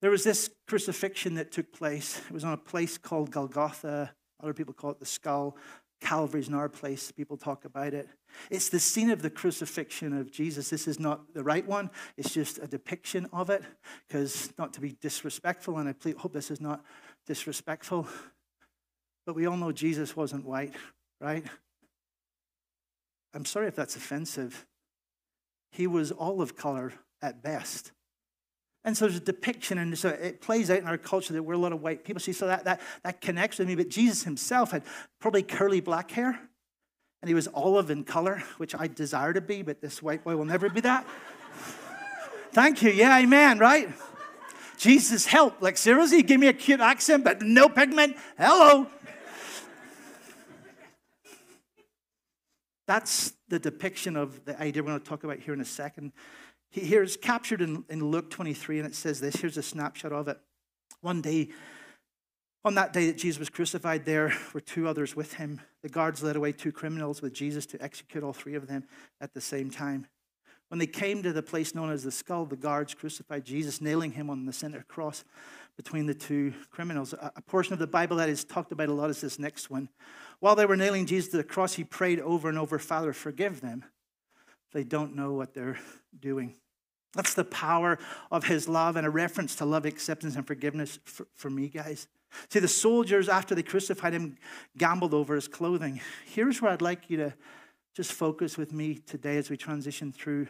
there 0.00 0.12
was 0.12 0.22
this 0.22 0.50
crucifixion 0.68 1.34
that 1.34 1.50
took 1.50 1.72
place. 1.72 2.20
It 2.30 2.32
was 2.32 2.44
on 2.44 2.52
a 2.52 2.56
place 2.56 2.96
called 2.96 3.32
Golgotha. 3.32 4.12
Other 4.42 4.54
people 4.54 4.74
call 4.74 4.90
it 4.90 4.98
the 4.98 5.06
skull. 5.06 5.56
Calvary's 6.00 6.48
in 6.48 6.54
our 6.54 6.68
place. 6.68 7.12
People 7.12 7.36
talk 7.36 7.66
about 7.66 7.92
it. 7.92 8.08
It's 8.50 8.70
the 8.70 8.80
scene 8.80 9.10
of 9.10 9.20
the 9.20 9.28
crucifixion 9.28 10.18
of 10.18 10.30
Jesus. 10.30 10.70
This 10.70 10.88
is 10.88 10.98
not 10.98 11.34
the 11.34 11.42
right 11.42 11.66
one. 11.66 11.90
It's 12.16 12.32
just 12.32 12.58
a 12.58 12.66
depiction 12.66 13.28
of 13.32 13.50
it, 13.50 13.62
because 14.08 14.50
not 14.56 14.72
to 14.74 14.80
be 14.80 14.96
disrespectful, 15.00 15.76
and 15.76 15.88
I 15.88 15.94
hope 16.18 16.32
this 16.32 16.50
is 16.50 16.60
not 16.60 16.82
disrespectful, 17.26 18.08
but 19.26 19.34
we 19.34 19.44
all 19.46 19.58
know 19.58 19.72
Jesus 19.72 20.16
wasn't 20.16 20.46
white, 20.46 20.74
right? 21.20 21.44
I'm 23.34 23.44
sorry 23.44 23.68
if 23.68 23.76
that's 23.76 23.94
offensive. 23.94 24.66
He 25.70 25.86
was 25.86 26.12
olive 26.12 26.56
color 26.56 26.94
at 27.20 27.42
best. 27.42 27.92
And 28.84 28.96
so 28.96 29.04
there's 29.04 29.18
a 29.18 29.20
depiction, 29.20 29.76
and 29.76 29.96
so 29.98 30.08
it 30.08 30.40
plays 30.40 30.70
out 30.70 30.78
in 30.78 30.86
our 30.86 30.96
culture 30.96 31.34
that 31.34 31.42
we're 31.42 31.54
a 31.54 31.58
lot 31.58 31.72
of 31.72 31.82
white 31.82 32.02
people. 32.02 32.20
See, 32.20 32.32
so 32.32 32.46
that, 32.46 32.64
that, 32.64 32.80
that 33.02 33.20
connects 33.20 33.58
with 33.58 33.68
me. 33.68 33.74
But 33.74 33.90
Jesus 33.90 34.22
himself 34.22 34.70
had 34.70 34.82
probably 35.20 35.42
curly 35.42 35.80
black 35.80 36.10
hair, 36.10 36.40
and 37.20 37.28
he 37.28 37.34
was 37.34 37.46
olive 37.52 37.90
in 37.90 38.04
color, 38.04 38.42
which 38.56 38.74
I 38.74 38.86
desire 38.86 39.34
to 39.34 39.42
be, 39.42 39.60
but 39.60 39.82
this 39.82 40.02
white 40.02 40.24
boy 40.24 40.36
will 40.36 40.46
never 40.46 40.70
be 40.70 40.80
that. 40.80 41.06
Thank 42.52 42.82
you. 42.82 42.90
Yeah, 42.90 43.18
amen, 43.18 43.58
right? 43.58 43.90
Jesus 44.78 45.26
help. 45.26 45.60
Like, 45.60 45.76
seriously, 45.76 46.22
give 46.22 46.40
me 46.40 46.46
a 46.46 46.54
cute 46.54 46.80
accent, 46.80 47.22
but 47.22 47.42
no 47.42 47.68
pigment. 47.68 48.16
Hello. 48.38 48.86
That's 52.86 53.34
the 53.48 53.58
depiction 53.58 54.16
of 54.16 54.44
the 54.46 54.60
idea 54.60 54.82
we're 54.82 54.88
going 54.88 55.00
to 55.00 55.06
talk 55.06 55.22
about 55.22 55.38
here 55.38 55.52
in 55.52 55.60
a 55.60 55.66
second. 55.66 56.12
Here 56.70 57.02
it's 57.02 57.16
captured 57.16 57.60
in, 57.60 57.84
in 57.88 58.10
Luke 58.10 58.30
23, 58.30 58.78
and 58.78 58.86
it 58.86 58.94
says 58.94 59.20
this. 59.20 59.36
Here's 59.36 59.56
a 59.56 59.62
snapshot 59.62 60.12
of 60.12 60.28
it. 60.28 60.38
One 61.00 61.20
day, 61.20 61.48
on 62.64 62.74
that 62.74 62.92
day 62.92 63.06
that 63.06 63.18
Jesus 63.18 63.40
was 63.40 63.50
crucified, 63.50 64.04
there 64.04 64.32
were 64.54 64.60
two 64.60 64.86
others 64.86 65.16
with 65.16 65.34
him. 65.34 65.60
The 65.82 65.88
guards 65.88 66.22
led 66.22 66.36
away 66.36 66.52
two 66.52 66.70
criminals 66.70 67.22
with 67.22 67.32
Jesus 67.32 67.66
to 67.66 67.82
execute 67.82 68.22
all 68.22 68.32
three 68.32 68.54
of 68.54 68.68
them 68.68 68.84
at 69.20 69.34
the 69.34 69.40
same 69.40 69.70
time. 69.70 70.06
When 70.68 70.78
they 70.78 70.86
came 70.86 71.24
to 71.24 71.32
the 71.32 71.42
place 71.42 71.74
known 71.74 71.90
as 71.90 72.04
the 72.04 72.12
skull, 72.12 72.46
the 72.46 72.54
guards 72.54 72.94
crucified 72.94 73.44
Jesus, 73.44 73.80
nailing 73.80 74.12
him 74.12 74.30
on 74.30 74.46
the 74.46 74.52
center 74.52 74.84
cross 74.86 75.24
between 75.76 76.06
the 76.06 76.14
two 76.14 76.54
criminals. 76.70 77.12
A 77.12 77.42
portion 77.42 77.72
of 77.72 77.80
the 77.80 77.88
Bible 77.88 78.18
that 78.18 78.28
is 78.28 78.44
talked 78.44 78.70
about 78.70 78.88
a 78.88 78.92
lot 78.92 79.10
is 79.10 79.20
this 79.20 79.40
next 79.40 79.70
one. 79.70 79.88
While 80.38 80.54
they 80.54 80.66
were 80.66 80.76
nailing 80.76 81.06
Jesus 81.06 81.30
to 81.30 81.38
the 81.38 81.44
cross, 81.44 81.74
he 81.74 81.82
prayed 81.82 82.20
over 82.20 82.48
and 82.48 82.56
over, 82.56 82.78
Father, 82.78 83.12
forgive 83.12 83.60
them. 83.60 83.84
They 84.72 84.84
don't 84.84 85.16
know 85.16 85.32
what 85.32 85.54
they're 85.54 85.78
doing. 86.18 86.54
That's 87.14 87.34
the 87.34 87.44
power 87.44 87.98
of 88.30 88.44
his 88.44 88.68
love 88.68 88.96
and 88.96 89.06
a 89.06 89.10
reference 89.10 89.56
to 89.56 89.64
love, 89.64 89.84
acceptance, 89.84 90.36
and 90.36 90.46
forgiveness 90.46 90.98
for, 91.04 91.26
for 91.34 91.50
me, 91.50 91.68
guys. 91.68 92.06
See, 92.48 92.60
the 92.60 92.68
soldiers, 92.68 93.28
after 93.28 93.54
they 93.54 93.64
crucified 93.64 94.12
him, 94.12 94.36
gambled 94.78 95.12
over 95.12 95.34
his 95.34 95.48
clothing. 95.48 96.00
Here's 96.26 96.62
where 96.62 96.70
I'd 96.70 96.82
like 96.82 97.10
you 97.10 97.16
to 97.16 97.34
just 97.96 98.12
focus 98.12 98.56
with 98.56 98.72
me 98.72 98.94
today 98.94 99.36
as 99.36 99.50
we 99.50 99.56
transition 99.56 100.12
through 100.12 100.46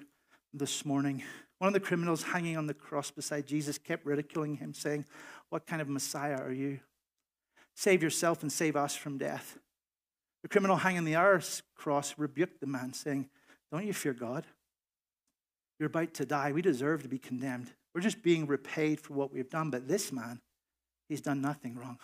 this 0.52 0.84
morning. 0.84 1.22
One 1.58 1.68
of 1.68 1.74
the 1.74 1.80
criminals 1.80 2.22
hanging 2.22 2.56
on 2.56 2.66
the 2.66 2.74
cross 2.74 3.10
beside 3.10 3.46
Jesus 3.46 3.78
kept 3.78 4.04
ridiculing 4.04 4.56
him, 4.56 4.74
saying, 4.74 5.06
What 5.48 5.66
kind 5.66 5.80
of 5.80 5.88
Messiah 5.88 6.38
are 6.38 6.52
you? 6.52 6.80
Save 7.74 8.02
yourself 8.02 8.42
and 8.42 8.52
save 8.52 8.76
us 8.76 8.94
from 8.94 9.16
death. 9.16 9.58
The 10.42 10.48
criminal 10.48 10.76
hanging 10.76 11.04
the 11.04 11.16
other 11.16 11.40
cross 11.74 12.14
rebuked 12.18 12.60
the 12.60 12.66
man, 12.66 12.92
saying, 12.92 13.28
Don't 13.72 13.86
you 13.86 13.92
fear 13.92 14.12
God? 14.12 14.46
You're 15.78 15.88
about 15.88 16.14
to 16.14 16.26
die. 16.26 16.52
We 16.52 16.62
deserve 16.62 17.02
to 17.02 17.08
be 17.08 17.18
condemned. 17.18 17.72
We're 17.94 18.00
just 18.00 18.22
being 18.22 18.46
repaid 18.46 19.00
for 19.00 19.14
what 19.14 19.32
we've 19.32 19.48
done. 19.48 19.70
But 19.70 19.88
this 19.88 20.12
man, 20.12 20.40
he's 21.08 21.20
done 21.20 21.40
nothing 21.40 21.76
wrong. 21.76 21.98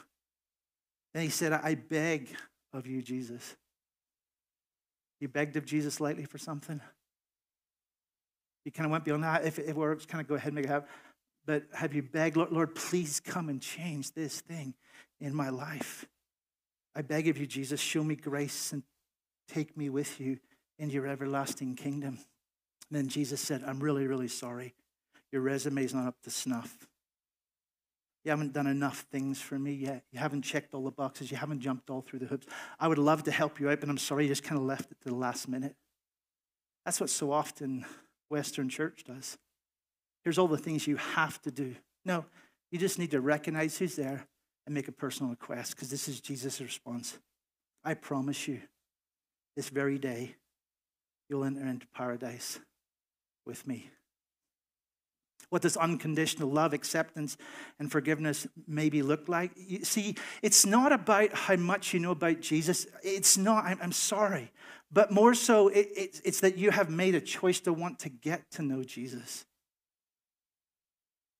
Then 1.12 1.24
he 1.24 1.28
said, 1.28 1.52
I 1.52 1.74
beg 1.74 2.34
of 2.72 2.86
you, 2.86 3.02
Jesus. 3.02 3.56
You 5.20 5.28
begged 5.28 5.56
of 5.56 5.64
Jesus 5.64 6.00
lightly 6.00 6.24
for 6.24 6.38
something? 6.38 6.80
You 8.64 8.72
kind 8.72 8.86
of 8.86 8.92
went 8.92 9.04
beyond 9.04 9.24
that. 9.24 9.44
If 9.44 9.58
it 9.58 9.74
works, 9.74 10.06
kind 10.06 10.20
of 10.20 10.28
go 10.28 10.34
ahead 10.34 10.48
and 10.48 10.56
make 10.56 10.64
it 10.64 10.70
happen. 10.70 10.88
But 11.46 11.64
have 11.72 11.94
you 11.94 12.02
begged, 12.02 12.36
Lord, 12.36 12.50
Lord, 12.50 12.74
please 12.74 13.20
come 13.20 13.48
and 13.48 13.60
change 13.60 14.12
this 14.12 14.40
thing 14.40 14.74
in 15.20 15.34
my 15.34 15.48
life? 15.48 16.06
I 16.94 17.02
beg 17.02 17.28
of 17.28 17.38
you, 17.38 17.46
Jesus, 17.46 17.80
show 17.80 18.02
me 18.02 18.16
grace 18.16 18.72
and 18.72 18.82
take 19.48 19.76
me 19.76 19.88
with 19.88 20.18
you 20.20 20.38
into 20.78 20.94
your 20.94 21.06
everlasting 21.06 21.74
kingdom. 21.74 22.18
And 22.90 22.98
then 22.98 23.08
Jesus 23.08 23.40
said, 23.40 23.62
I'm 23.66 23.80
really, 23.80 24.06
really 24.06 24.28
sorry. 24.28 24.74
Your 25.32 25.42
resume 25.42 25.84
is 25.84 25.94
not 25.94 26.06
up 26.06 26.22
to 26.22 26.30
snuff. 26.30 26.86
You 28.24 28.30
haven't 28.30 28.52
done 28.52 28.66
enough 28.66 29.06
things 29.12 29.40
for 29.40 29.58
me 29.58 29.72
yet. 29.72 30.02
You 30.10 30.18
haven't 30.18 30.42
checked 30.42 30.74
all 30.74 30.82
the 30.82 30.90
boxes. 30.90 31.30
You 31.30 31.36
haven't 31.36 31.60
jumped 31.60 31.90
all 31.90 32.00
through 32.00 32.18
the 32.18 32.26
hoops. 32.26 32.46
I 32.78 32.88
would 32.88 32.98
love 32.98 33.22
to 33.24 33.30
help 33.30 33.60
you 33.60 33.70
out, 33.70 33.80
but 33.80 33.88
I'm 33.88 33.98
sorry 33.98 34.24
you 34.24 34.28
just 34.28 34.42
kind 34.42 34.58
of 34.58 34.66
left 34.66 34.90
it 34.90 35.00
to 35.02 35.10
the 35.10 35.14
last 35.14 35.48
minute. 35.48 35.76
That's 36.84 37.00
what 37.00 37.10
so 37.10 37.32
often 37.32 37.84
Western 38.28 38.68
church 38.68 39.04
does. 39.04 39.38
Here's 40.24 40.38
all 40.38 40.48
the 40.48 40.58
things 40.58 40.88
you 40.88 40.96
have 40.96 41.40
to 41.42 41.52
do. 41.52 41.76
No, 42.04 42.24
you 42.72 42.78
just 42.78 42.98
need 42.98 43.12
to 43.12 43.20
recognize 43.20 43.78
who's 43.78 43.94
there 43.94 44.26
and 44.66 44.74
make 44.74 44.88
a 44.88 44.92
personal 44.92 45.30
request 45.30 45.76
because 45.76 45.90
this 45.90 46.08
is 46.08 46.20
Jesus' 46.20 46.60
response. 46.60 47.18
I 47.84 47.94
promise 47.94 48.48
you, 48.48 48.60
this 49.54 49.68
very 49.68 49.98
day, 49.98 50.34
you'll 51.28 51.44
enter 51.44 51.66
into 51.66 51.86
paradise 51.94 52.58
with 53.44 53.66
me. 53.66 53.90
What 55.48 55.62
does 55.62 55.76
unconditional 55.76 56.50
love, 56.50 56.72
acceptance, 56.72 57.36
and 57.78 57.90
forgiveness 57.90 58.48
maybe 58.66 59.02
look 59.02 59.28
like? 59.28 59.52
You 59.56 59.84
see, 59.84 60.16
it's 60.42 60.66
not 60.66 60.92
about 60.92 61.32
how 61.32 61.56
much 61.56 61.94
you 61.94 62.00
know 62.00 62.10
about 62.10 62.40
Jesus. 62.40 62.86
It's 63.02 63.38
not, 63.38 63.64
I'm, 63.64 63.78
I'm 63.80 63.92
sorry. 63.92 64.50
But 64.90 65.12
more 65.12 65.34
so, 65.34 65.68
it, 65.68 65.88
it, 65.96 66.20
it's 66.24 66.40
that 66.40 66.58
you 66.58 66.72
have 66.72 66.90
made 66.90 67.14
a 67.14 67.20
choice 67.20 67.60
to 67.60 67.72
want 67.72 68.00
to 68.00 68.08
get 68.08 68.50
to 68.52 68.62
know 68.62 68.82
Jesus. 68.82 69.44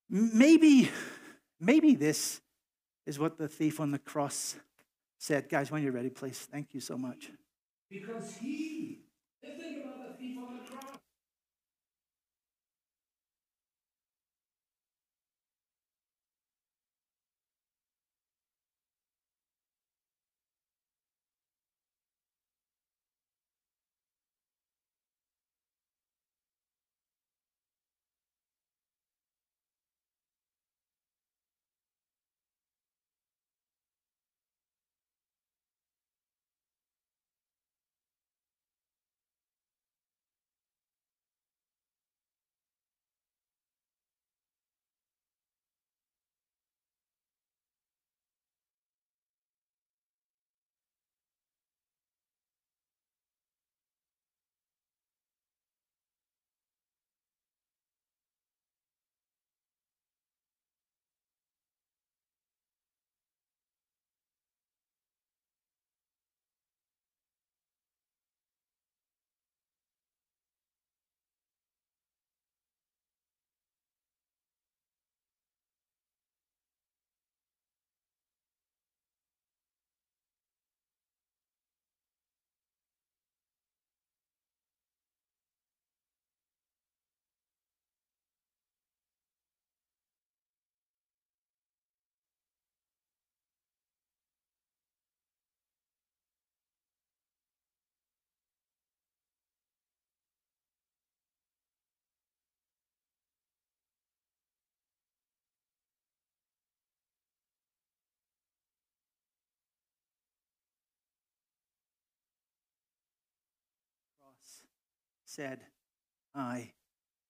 Maybe, 0.09 0.89
maybe 1.59 1.95
this 1.95 2.39
is 3.05 3.19
what 3.19 3.37
the 3.37 3.49
thief 3.49 3.81
on 3.81 3.91
the 3.91 3.99
cross 3.99 4.55
said. 5.17 5.49
Guys, 5.49 5.69
when 5.69 5.83
you're 5.83 5.91
ready, 5.91 6.09
please. 6.09 6.37
Thank 6.49 6.73
you 6.73 6.79
so 6.79 6.97
much. 6.97 7.29
Because 7.89 8.37
he, 8.37 8.76
said, 115.37 115.59
I 116.33 116.71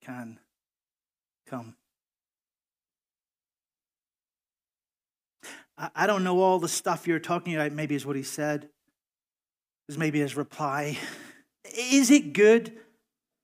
can 0.01 0.39
come. 1.45 1.75
I 5.77 6.07
don't 6.07 6.23
know 6.23 6.39
all 6.39 6.57
the 6.57 6.69
stuff 6.69 7.05
you're 7.05 7.19
talking 7.19 7.53
about, 7.53 7.73
maybe 7.73 7.95
is 7.95 8.05
what 8.05 8.15
he 8.15 8.23
said, 8.23 8.69
is 9.89 9.97
maybe 9.97 10.19
his 10.19 10.35
reply. 10.35 10.97
Is 11.77 12.09
it 12.09 12.33
good 12.33 12.77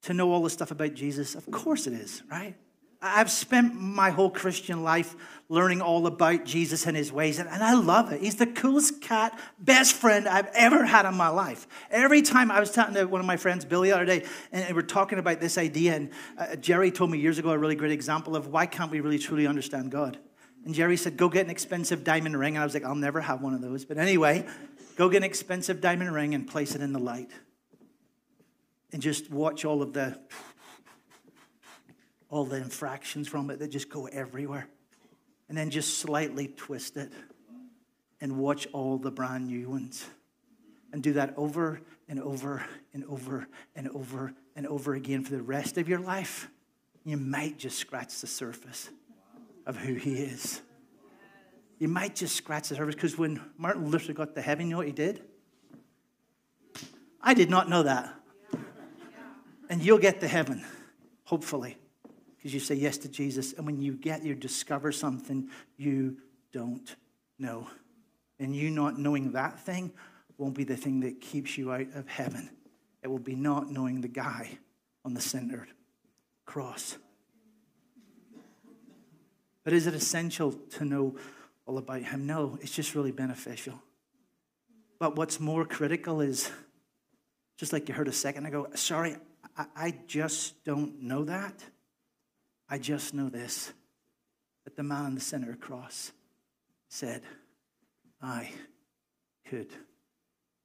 to 0.04 0.13
know 0.13 0.32
all 0.32 0.41
the 0.41 0.49
stuff 0.49 0.71
about 0.71 0.93
Jesus? 0.93 1.36
Of 1.36 1.52
course 1.52 1.86
it 1.86 1.93
is, 1.93 2.23
right? 2.32 2.56
I've 3.04 3.30
spent 3.30 3.76
my 3.80 4.12
whole 4.12 4.30
Christian 4.30 4.82
life 4.82 5.16
learning 5.50 5.82
all 5.82 6.08
about 6.08 6.46
Jesus 6.46 6.88
and 6.88 6.96
his 6.96 7.12
ways, 7.12 7.38
and, 7.38 7.50
I 7.50 7.74
love 7.74 8.12
it. 8.13 8.22
He's 8.22 8.38
the 8.38 8.48
coolest 8.48 9.02
cat, 9.02 9.38
best 9.60 9.94
friend 9.94 10.28
I've 10.28 10.48
ever 10.54 10.86
had 10.86 11.06
in 11.06 11.13
my 11.16 11.28
life. 11.28 11.68
Every 11.92 12.22
time 12.22 12.50
I 12.50 12.62
was 12.62 12.72
talking 12.72 12.96
to 12.96 13.04
one 13.06 13.20
of 13.20 13.28
my 13.28 13.36
friends, 13.36 13.66
Billy, 13.66 13.89
the 13.89 13.96
other 13.96 14.06
day, 14.06 14.26
and 14.54 14.74
we're 14.74 14.84
talking 14.84 15.20
about 15.20 15.42
this 15.42 15.58
idea, 15.58 15.96
and 15.96 16.10
uh, 16.38 16.56
Jerry 16.56 16.92
told 16.92 17.12
me 17.12 17.20
years 17.20 17.39
ago 17.39 17.52
a 17.52 17.58
really 17.58 17.76
great 17.76 17.92
example 17.92 18.38
of 18.38 18.48
why 18.48 18.66
can't 18.66 18.89
we 18.89 19.02
really 19.02 19.20
truly 19.20 19.46
understand 19.46 19.92
God? 19.92 20.18
And 20.66 20.74
Jerry 20.74 20.96
said, 20.96 21.18
Go 21.18 21.28
get 21.28 21.44
an 21.46 21.52
expensive 21.52 22.06
diamond 22.06 22.38
ring. 22.39 22.56
And 22.56 22.62
I 22.62 22.66
was 22.66 22.74
like, 22.74 22.86
I'll 22.86 22.96
never 22.96 23.20
have 23.20 23.42
one 23.42 23.54
of 23.54 23.62
those. 23.62 23.84
But 23.84 23.98
anyway, 23.98 24.46
go 24.96 25.10
get 25.10 25.18
an 25.18 25.24
expensive 25.24 25.82
diamond 25.82 26.13
ring 26.13 26.34
and 26.34 26.48
place 26.48 26.74
it 26.74 26.82
in 26.82 26.94
the 26.94 27.00
light. 27.00 27.32
And 28.94 29.02
just 29.02 29.30
watch 29.30 29.66
all 29.66 29.82
of 29.82 29.92
the 29.92 30.18
all 32.34 32.46
the 32.46 32.58
infractions 32.58 33.28
from 33.28 33.52
it 33.52 33.60
that 33.60 33.67
just 33.67 33.89
go 33.89 34.08
everywhere. 34.08 34.67
And 35.48 35.56
then 35.56 35.69
just 35.69 36.00
slightly 36.00 36.48
twist 36.48 36.98
it 36.98 37.12
and 38.22 38.39
watch 38.39 38.67
all 38.74 38.98
the 38.98 39.12
brand 39.12 39.46
new 39.46 39.69
ones. 39.69 40.04
And 40.91 41.04
do 41.04 41.13
that 41.13 41.36
over 41.38 41.80
and 42.10 42.19
over 42.19 42.65
and 42.91 43.06
over 43.06 43.48
and 43.76 43.88
over 43.89 44.34
and 44.56 44.65
over 44.65 44.96
again 44.96 45.24
for 45.24 45.32
the 45.32 45.43
rest 45.43 45.78
of 45.78 45.88
your 45.88 46.00
life. 46.00 46.50
You 47.04 47.17
might 47.17 47.60
just 47.60 47.78
scratch 47.78 48.19
the 48.19 48.28
surface 48.28 48.89
of 49.67 49.78
who 49.78 49.93
he 49.93 50.13
is. 50.13 50.62
You 51.78 51.88
might 51.88 52.15
just 52.15 52.36
scratch 52.36 52.69
the 52.69 52.76
surface 52.76 52.96
because 52.96 53.15
when 53.15 53.41
Martin 53.60 53.91
Luther 53.91 54.13
got 54.13 54.34
to 54.34 54.41
heaven, 54.41 54.67
you 54.67 54.72
know 54.72 54.78
what 54.78 54.88
he 54.88 54.93
did? 54.93 55.22
I 57.22 57.36
did 57.36 57.52
not 57.52 57.69
know 57.69 57.84
that. 57.84 58.12
And 59.69 59.84
you'll 59.84 60.00
get 60.00 60.19
to 60.22 60.28
heaven, 60.28 60.65
hopefully 61.26 61.78
because 62.43 62.53
you 62.53 62.60
say 62.60 62.75
yes 62.75 62.97
to 62.97 63.08
Jesus. 63.08 63.53
And 63.53 63.65
when 63.65 63.79
you 63.79 63.93
get, 63.93 64.25
you 64.25 64.36
discover 64.36 64.91
something 64.91 65.47
you 65.77 66.17
don't 66.51 66.93
know. 67.39 67.69
And 68.38 68.53
you 68.53 68.69
not 68.69 68.99
knowing 68.99 69.32
that 69.32 69.62
thing 69.62 69.93
won't 70.38 70.53
be 70.53 70.65
the 70.65 70.75
thing 70.75 70.99
that 70.99 71.21
keeps 71.21 71.58
you 71.58 71.71
out 71.71 71.88
of 71.95 72.06
heaven. 72.10 72.49
It 73.01 73.08
will 73.08 73.17
be 73.17 73.36
not 73.36 73.71
knowing 73.71 74.01
the 74.01 74.10
guy 74.10 74.58
on 75.06 75.13
the 75.13 75.21
centered 75.21 75.69
cross. 76.45 76.97
But 79.63 79.71
is 79.71 79.88
it 79.88 79.93
essential 79.93 80.51
to 80.51 80.84
know 80.84 81.15
all 81.65 81.77
about 81.77 82.01
him? 82.01 82.27
No, 82.27 82.58
it's 82.62 82.75
just 82.75 82.93
really 82.93 83.13
beneficial. 83.13 83.82
But 84.99 85.15
what's 85.15 85.39
more 85.39 85.63
critical 85.63 86.19
is 86.19 86.51
just 87.56 87.71
like 87.71 87.88
you 87.88 87.95
heard 87.95 88.10
a 88.10 88.13
second 88.13 88.47
ago, 88.47 88.67
sorry, 88.75 89.15
I, 89.58 89.65
I 89.77 89.95
just 90.08 90.62
don't 90.65 91.01
know 91.03 91.23
that. 91.23 91.63
I 92.73 92.79
just 92.79 93.13
know 93.13 93.29
this 93.29 93.71
that 94.63 94.75
the 94.75 94.81
man 94.81 95.05
on 95.05 95.13
the 95.13 95.21
center 95.21 95.55
cross 95.55 96.12
said, 96.89 97.21
I 98.19 98.49
could 99.47 99.67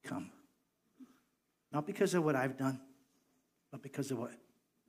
come. 0.06 0.30
Not 1.70 1.86
because 1.86 2.14
of 2.14 2.24
what 2.24 2.34
I've 2.34 2.56
done, 2.56 2.80
but 3.70 3.82
because 3.82 4.10
of 4.10 4.18
what 4.18 4.32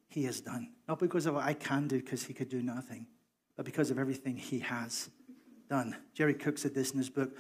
he 0.08 0.24
has 0.24 0.40
done. 0.40 0.70
Not 0.88 1.00
because 1.00 1.26
of 1.26 1.36
what 1.36 1.44
I 1.44 1.56
can 1.56 1.90
do, 1.90 2.00
because 2.00 2.24
he 2.24 2.34
could 2.34 2.48
do 2.48 2.64
nothing, 2.64 3.06
but 3.58 3.66
because 3.66 3.92
of 3.92 4.00
everything 4.00 4.38
he 4.38 4.60
has 4.60 5.10
done. 5.70 5.98
Jerry 6.14 6.36
Cook 6.36 6.58
said 6.58 6.74
this 6.74 6.92
in 6.92 7.00
his 7.00 7.10
book 7.10 7.36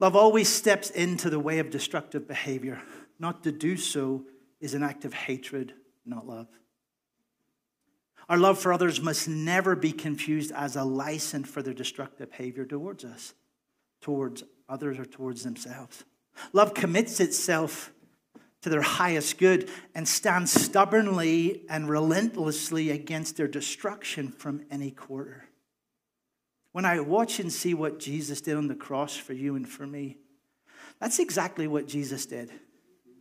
Love 0.00 0.16
always 0.16 0.48
steps 0.48 0.88
into 0.88 1.28
the 1.28 1.38
way 1.38 1.58
of 1.58 1.68
destructive 1.68 2.26
behavior. 2.26 2.80
Not 3.18 3.42
to 3.42 3.52
do 3.52 3.76
so 3.76 4.24
is 4.58 4.72
an 4.72 4.82
act 4.82 5.04
of 5.04 5.12
hatred, 5.12 5.74
not 6.06 6.26
love. 6.26 6.46
Our 8.28 8.38
love 8.38 8.58
for 8.58 8.72
others 8.72 9.00
must 9.00 9.28
never 9.28 9.76
be 9.76 9.92
confused 9.92 10.52
as 10.52 10.74
a 10.76 10.84
license 10.84 11.48
for 11.48 11.62
their 11.62 11.74
destructive 11.74 12.30
behavior 12.30 12.64
towards 12.64 13.04
us, 13.04 13.34
towards 14.00 14.42
others, 14.68 14.98
or 14.98 15.04
towards 15.04 15.44
themselves. 15.44 16.04
Love 16.52 16.74
commits 16.74 17.20
itself 17.20 17.92
to 18.62 18.68
their 18.68 18.82
highest 18.82 19.38
good 19.38 19.70
and 19.94 20.08
stands 20.08 20.50
stubbornly 20.50 21.62
and 21.68 21.88
relentlessly 21.88 22.90
against 22.90 23.36
their 23.36 23.46
destruction 23.46 24.28
from 24.28 24.64
any 24.70 24.90
quarter. 24.90 25.44
When 26.72 26.84
I 26.84 27.00
watch 27.00 27.38
and 27.38 27.52
see 27.52 27.74
what 27.74 28.00
Jesus 28.00 28.40
did 28.40 28.56
on 28.56 28.66
the 28.66 28.74
cross 28.74 29.16
for 29.16 29.34
you 29.34 29.54
and 29.54 29.68
for 29.68 29.86
me, 29.86 30.18
that's 30.98 31.20
exactly 31.20 31.68
what 31.68 31.86
Jesus 31.86 32.26
did. 32.26 32.50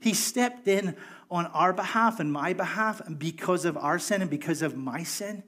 He 0.05 0.13
stepped 0.13 0.67
in 0.67 0.95
on 1.31 1.47
our 1.47 1.73
behalf 1.73 2.19
and 2.19 2.31
my 2.31 2.53
behalf, 2.53 3.01
and 3.01 3.17
because 3.17 3.65
of 3.65 3.75
our 3.75 3.97
sin 3.97 4.21
and 4.21 4.29
because 4.29 4.61
of 4.61 4.77
my 4.77 5.01
sin, 5.01 5.41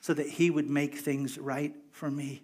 so 0.00 0.12
that 0.14 0.28
He 0.30 0.50
would 0.50 0.68
make 0.68 0.96
things 0.96 1.38
right 1.38 1.72
for 1.92 2.10
me. 2.10 2.42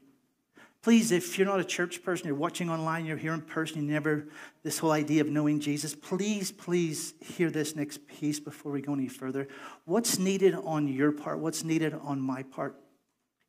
Please, 0.80 1.10
if 1.10 1.36
you're 1.36 1.48
not 1.48 1.58
a 1.58 1.64
church 1.64 2.04
person, 2.04 2.28
you're 2.28 2.36
watching 2.36 2.70
online, 2.70 3.04
you're 3.04 3.16
here 3.16 3.34
in 3.34 3.40
person, 3.40 3.84
you 3.84 3.92
never, 3.92 4.28
this 4.62 4.78
whole 4.78 4.92
idea 4.92 5.22
of 5.22 5.28
knowing 5.28 5.58
Jesus, 5.58 5.92
please, 5.92 6.52
please 6.52 7.14
hear 7.20 7.50
this 7.50 7.74
next 7.74 8.06
piece 8.06 8.38
before 8.38 8.70
we 8.70 8.80
go 8.80 8.94
any 8.94 9.08
further. 9.08 9.48
What's 9.86 10.20
needed 10.20 10.54
on 10.54 10.86
your 10.86 11.10
part? 11.10 11.40
What's 11.40 11.64
needed 11.64 11.94
on 11.94 12.20
my 12.20 12.44
part? 12.44 12.76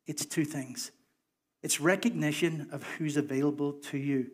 It's 0.08 0.26
two 0.26 0.44
things 0.44 0.90
it's 1.62 1.80
recognition 1.80 2.66
of 2.72 2.82
who's 2.82 3.16
available 3.16 3.74
to 3.74 3.96
you. 3.96 4.26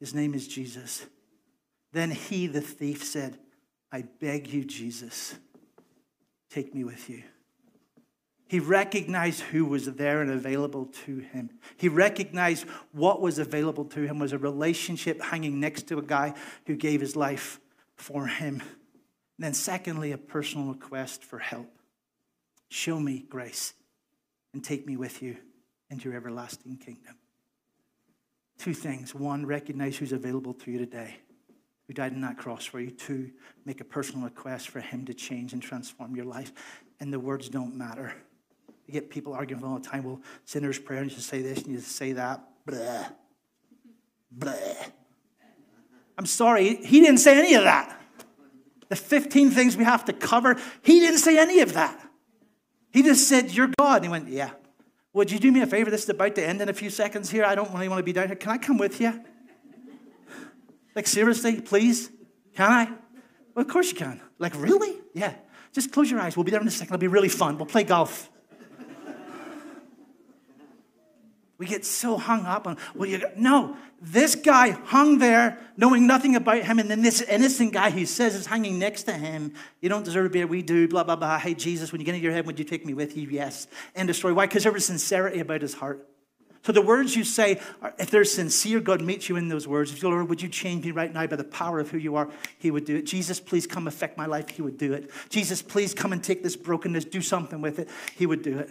His 0.00 0.12
name 0.12 0.34
is 0.34 0.48
Jesus. 0.48 1.06
Then 1.92 2.10
he, 2.10 2.46
the 2.46 2.60
thief, 2.60 3.04
said, 3.04 3.38
I 3.90 4.02
beg 4.20 4.48
you, 4.48 4.64
Jesus, 4.64 5.34
take 6.50 6.74
me 6.74 6.84
with 6.84 7.10
you. 7.10 7.22
He 8.48 8.60
recognized 8.60 9.40
who 9.40 9.64
was 9.64 9.86
there 9.86 10.20
and 10.20 10.30
available 10.30 10.86
to 11.06 11.18
him. 11.18 11.50
He 11.78 11.88
recognized 11.88 12.66
what 12.92 13.20
was 13.22 13.38
available 13.38 13.86
to 13.86 14.02
him 14.02 14.18
was 14.18 14.34
a 14.34 14.38
relationship 14.38 15.22
hanging 15.22 15.58
next 15.58 15.88
to 15.88 15.98
a 15.98 16.02
guy 16.02 16.34
who 16.66 16.76
gave 16.76 17.00
his 17.00 17.16
life 17.16 17.60
for 17.96 18.26
him. 18.26 18.60
And 18.60 19.44
then, 19.46 19.54
secondly, 19.54 20.12
a 20.12 20.18
personal 20.18 20.68
request 20.68 21.24
for 21.24 21.38
help. 21.38 21.70
Show 22.68 23.00
me 23.00 23.24
grace 23.26 23.72
and 24.52 24.62
take 24.62 24.86
me 24.86 24.98
with 24.98 25.22
you 25.22 25.36
into 25.88 26.08
your 26.08 26.16
everlasting 26.16 26.76
kingdom. 26.76 27.16
Two 28.58 28.74
things. 28.74 29.14
One, 29.14 29.46
recognize 29.46 29.96
who's 29.96 30.12
available 30.12 30.52
to 30.54 30.70
you 30.70 30.78
today, 30.78 31.16
who 31.86 31.94
died 31.94 32.12
on 32.12 32.20
that 32.22 32.38
cross 32.38 32.64
for 32.64 32.80
you. 32.80 32.90
to 32.90 33.30
make 33.64 33.80
a 33.80 33.84
personal 33.84 34.24
request 34.24 34.68
for 34.68 34.80
him 34.80 35.04
to 35.06 35.14
change 35.14 35.52
and 35.52 35.62
transform 35.62 36.14
your 36.16 36.24
life. 36.24 36.52
And 37.00 37.12
the 37.12 37.20
words 37.20 37.48
don't 37.48 37.76
matter. 37.76 38.14
You 38.86 38.92
get 38.92 39.10
people 39.10 39.32
arguing 39.32 39.64
all 39.64 39.78
the 39.78 39.88
time, 39.88 40.04
well, 40.04 40.20
sinner's 40.44 40.78
prayer, 40.78 41.02
and 41.02 41.10
you 41.10 41.18
say 41.18 41.42
this 41.42 41.58
and 41.62 41.68
you 41.68 41.78
just 41.78 41.96
say 41.96 42.12
that. 42.12 42.42
Blah. 42.66 43.06
Blah. 44.30 44.52
I'm 46.18 46.26
sorry, 46.26 46.76
he 46.76 47.00
didn't 47.00 47.18
say 47.18 47.38
any 47.38 47.54
of 47.54 47.64
that. 47.64 47.98
The 48.88 48.96
15 48.96 49.50
things 49.50 49.76
we 49.76 49.84
have 49.84 50.04
to 50.04 50.12
cover, 50.12 50.56
he 50.82 51.00
didn't 51.00 51.18
say 51.18 51.38
any 51.38 51.60
of 51.60 51.72
that. 51.72 51.98
He 52.90 53.02
just 53.02 53.28
said, 53.28 53.50
You're 53.50 53.70
God. 53.78 53.96
And 53.96 54.04
he 54.04 54.10
went, 54.10 54.28
Yeah. 54.28 54.50
Would 55.14 55.30
you 55.30 55.38
do 55.38 55.50
me 55.50 55.60
a 55.60 55.66
favor? 55.66 55.90
This 55.90 56.04
is 56.04 56.08
about 56.08 56.34
to 56.36 56.46
end 56.46 56.62
in 56.62 56.68
a 56.68 56.72
few 56.72 56.90
seconds 56.90 57.30
here. 57.30 57.44
I 57.44 57.54
don't 57.54 57.72
really 57.72 57.88
want 57.88 57.98
to 58.00 58.04
be 58.04 58.12
down 58.12 58.28
here. 58.28 58.36
Can 58.36 58.50
I 58.50 58.58
come 58.58 58.78
with 58.78 59.00
you? 59.00 59.22
Like, 60.94 61.06
seriously, 61.06 61.60
please? 61.60 62.10
Can 62.54 62.70
I? 62.70 62.84
Well, 63.54 63.64
of 63.64 63.68
course 63.68 63.90
you 63.90 63.96
can. 63.96 64.20
Like, 64.38 64.54
really? 64.56 64.96
Yeah. 65.14 65.34
Just 65.72 65.92
close 65.92 66.10
your 66.10 66.20
eyes. 66.20 66.36
We'll 66.36 66.44
be 66.44 66.50
there 66.50 66.60
in 66.60 66.68
a 66.68 66.70
second. 66.70 66.94
It'll 66.94 67.00
be 67.00 67.08
really 67.08 67.28
fun. 67.28 67.56
We'll 67.56 67.66
play 67.66 67.84
golf. 67.84 68.28
We 71.58 71.66
get 71.68 71.84
so 71.84 72.18
hung 72.18 72.44
up 72.44 72.66
on, 72.66 72.76
well, 72.92 73.08
you 73.08 73.22
no, 73.36 73.76
this 74.00 74.34
guy 74.34 74.70
hung 74.70 75.18
there 75.18 75.60
knowing 75.76 76.08
nothing 76.08 76.34
about 76.34 76.64
him, 76.64 76.80
and 76.80 76.90
then 76.90 77.02
this 77.02 77.20
innocent 77.22 77.72
guy 77.72 77.90
he 77.90 78.04
says 78.04 78.34
is 78.34 78.46
hanging 78.46 78.80
next 78.80 79.04
to 79.04 79.12
him. 79.12 79.54
You 79.80 79.88
don't 79.88 80.04
deserve 80.04 80.24
to 80.24 80.30
be 80.30 80.40
here. 80.40 80.48
We 80.48 80.62
do, 80.62 80.88
blah, 80.88 81.04
blah, 81.04 81.14
blah. 81.14 81.38
Hey, 81.38 81.54
Jesus, 81.54 81.92
when 81.92 82.00
you 82.00 82.04
get 82.04 82.16
into 82.16 82.24
your 82.24 82.32
head, 82.32 82.46
would 82.46 82.58
you 82.58 82.64
take 82.64 82.84
me 82.84 82.94
with 82.94 83.16
you? 83.16 83.28
Yes. 83.28 83.68
End 83.94 84.10
of 84.10 84.16
story. 84.16 84.32
Why? 84.34 84.46
Because 84.46 84.64
there 84.64 84.72
was 84.72 84.84
sincerity 84.84 85.38
about 85.38 85.62
his 85.62 85.74
heart. 85.74 86.08
So 86.64 86.70
the 86.70 86.80
words 86.80 87.16
you 87.16 87.24
say, 87.24 87.60
if 87.98 88.10
they're 88.10 88.24
sincere, 88.24 88.78
God 88.78 89.02
meets 89.02 89.28
you 89.28 89.36
in 89.36 89.48
those 89.48 89.66
words. 89.66 89.92
If 89.92 90.00
you, 90.00 90.08
Lord, 90.08 90.28
would 90.28 90.40
you 90.40 90.48
change 90.48 90.84
me 90.84 90.92
right 90.92 91.12
now 91.12 91.26
by 91.26 91.34
the 91.34 91.44
power 91.44 91.80
of 91.80 91.90
who 91.90 91.98
you 91.98 92.14
are? 92.14 92.30
He 92.58 92.70
would 92.70 92.84
do 92.84 92.96
it. 92.96 93.02
Jesus, 93.04 93.40
please 93.40 93.66
come 93.66 93.88
affect 93.88 94.16
my 94.16 94.26
life. 94.26 94.48
He 94.48 94.62
would 94.62 94.78
do 94.78 94.92
it. 94.92 95.10
Jesus, 95.28 95.60
please 95.60 95.92
come 95.92 96.12
and 96.12 96.22
take 96.22 96.44
this 96.44 96.54
brokenness, 96.54 97.06
do 97.06 97.20
something 97.20 97.60
with 97.60 97.80
it. 97.80 97.88
He 98.14 98.26
would 98.26 98.42
do 98.42 98.60
it. 98.60 98.70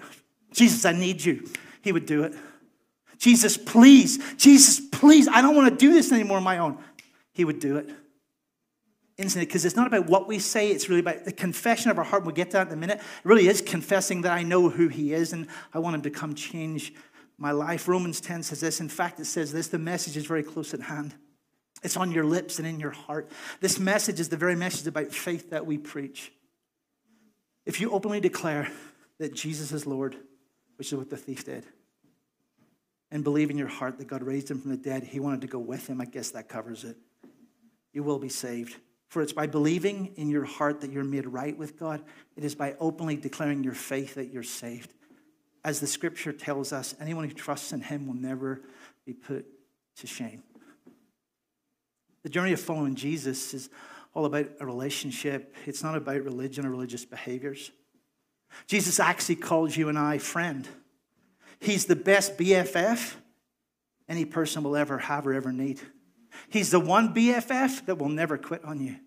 Jesus, 0.54 0.86
I 0.86 0.93
need 0.93 1.23
you. 1.23 1.49
He 1.82 1.91
would 1.91 2.06
do 2.06 2.23
it. 2.23 2.34
Jesus, 3.17 3.58
please, 3.58 4.36
Jesus, 4.36 4.80
please, 4.80 5.27
I 5.27 5.41
don't 5.41 5.56
want 5.56 5.69
to 5.69 5.75
do 5.75 5.93
this 5.93 6.12
anymore 6.12 6.38
on 6.38 6.43
my 6.43 6.58
own. 6.60 6.77
He 7.34 7.45
would 7.45 7.60
do 7.60 7.77
it. 7.77 7.89
Instantly, 9.17 9.45
because 9.45 9.65
it's 9.65 9.75
not 9.75 9.86
about 9.86 10.08
what 10.08 10.27
we 10.27 10.39
say, 10.39 10.71
it's 10.71 10.89
really 10.89 11.01
about 11.01 11.25
the 11.25 11.32
confession 11.32 11.91
of 11.91 11.99
our 11.99 12.04
heart. 12.04 12.23
We'll 12.23 12.34
get 12.34 12.51
to 12.51 12.58
that 12.58 12.67
in 12.67 12.73
a 12.73 12.77
minute. 12.77 12.97
It 12.97 13.04
really 13.23 13.47
is 13.47 13.62
confessing 13.62 14.21
that 14.21 14.32
I 14.32 14.41
know 14.41 14.69
who 14.69 14.88
He 14.88 15.13
is 15.13 15.34
and 15.34 15.47
I 15.73 15.80
want 15.80 15.95
Him 15.95 16.01
to 16.04 16.10
come 16.10 16.34
change 16.34 16.93
my 17.41 17.51
life. 17.51 17.88
Romans 17.88 18.21
10 18.21 18.43
says 18.43 18.60
this. 18.60 18.80
In 18.80 18.88
fact, 18.88 19.19
it 19.19 19.25
says 19.25 19.51
this 19.51 19.67
the 19.67 19.80
message 19.80 20.15
is 20.15 20.27
very 20.27 20.43
close 20.43 20.75
at 20.75 20.80
hand. 20.80 21.15
It's 21.82 21.97
on 21.97 22.12
your 22.12 22.23
lips 22.23 22.60
and 22.60 22.67
in 22.67 22.80
your 22.80 22.91
heart. 22.91 23.32
This 23.60 23.80
message 23.80 24.19
is 24.19 24.30
the 24.30 24.38
very 24.38 24.56
message 24.56 24.86
about 24.86 25.12
faith 25.12 25.49
that 25.49 25.65
we 25.65 25.80
preach. 25.80 26.32
If 27.65 27.82
you 27.82 27.89
openly 27.89 28.19
declare 28.19 28.69
that 29.17 29.34
Jesus 29.34 29.71
is 29.71 29.88
Lord, 29.88 30.15
which 30.75 30.93
is 30.93 30.97
what 30.99 31.10
the 31.10 31.17
thief 31.17 31.43
did, 31.43 31.65
and 33.10 33.23
believe 33.23 33.49
in 33.49 33.58
your 33.58 33.67
heart 33.67 33.97
that 33.97 34.08
God 34.08 34.21
raised 34.21 34.51
him 34.51 34.62
from 34.62 34.69
the 34.69 34.77
dead, 34.77 35.04
he 35.04 35.19
wanted 35.19 35.41
to 35.41 35.47
go 35.47 35.60
with 35.60 35.88
him. 35.88 35.99
I 35.99 36.06
guess 36.06 36.30
that 36.32 36.47
covers 36.47 36.84
it. 36.84 36.95
You 37.91 38.04
will 38.04 38.19
be 38.19 38.30
saved. 38.30 38.75
For 39.08 39.23
it's 39.23 39.34
by 39.34 39.47
believing 39.47 40.13
in 40.15 40.30
your 40.30 40.45
heart 40.45 40.82
that 40.82 40.91
you're 40.91 41.04
made 41.04 41.25
right 41.25 41.58
with 41.58 41.77
God, 41.77 42.04
it 42.38 42.43
is 42.43 42.54
by 42.54 42.75
openly 42.80 43.15
declaring 43.15 43.63
your 43.63 43.73
faith 43.73 44.13
that 44.15 44.32
you're 44.32 44.43
saved. 44.43 44.93
As 45.63 45.80
the 45.80 45.88
scripture 45.88 46.34
tells 46.34 46.74
us, 46.74 46.95
anyone 47.00 47.28
who 47.28 47.34
trusts 47.34 47.71
in 47.71 47.82
him 47.82 48.08
will 48.08 48.15
never 48.15 48.62
be 49.06 49.13
put 49.13 49.45
to 49.97 50.08
shame. 50.08 50.43
The 52.24 52.30
journey 52.30 52.54
of 52.54 52.60
following 52.60 52.95
Jesus 52.95 53.54
is 53.54 53.69
all 54.13 54.26
about 54.26 54.47
a 54.60 54.65
relationship, 54.65 55.56
it's 55.65 55.84
not 55.84 55.95
about 55.95 56.24
religion 56.24 56.65
or 56.65 56.69
religious 56.69 57.06
behaviors. 57.06 57.71
Jesus 58.67 59.00
actually 59.00 59.38
calls 59.38 59.78
you 59.78 59.88
and 59.88 59.97
I 59.97 60.17
friend. 60.17 60.67
He's 61.60 61.86
the 61.86 61.95
best 61.95 62.38
BFF 62.38 63.15
any 64.10 64.26
person 64.26 64.63
will 64.63 64.76
ever 64.76 64.97
have 64.97 65.26
or 65.26 65.34
ever 65.34 65.54
need. 65.54 65.80
He's 66.50 66.69
the 66.69 66.80
one 66.80 67.13
BFF 67.13 67.86
that 67.86 67.97
will 67.97 68.10
never 68.10 68.38
quit 68.38 68.63
on 68.65 68.82
you. 68.82 68.97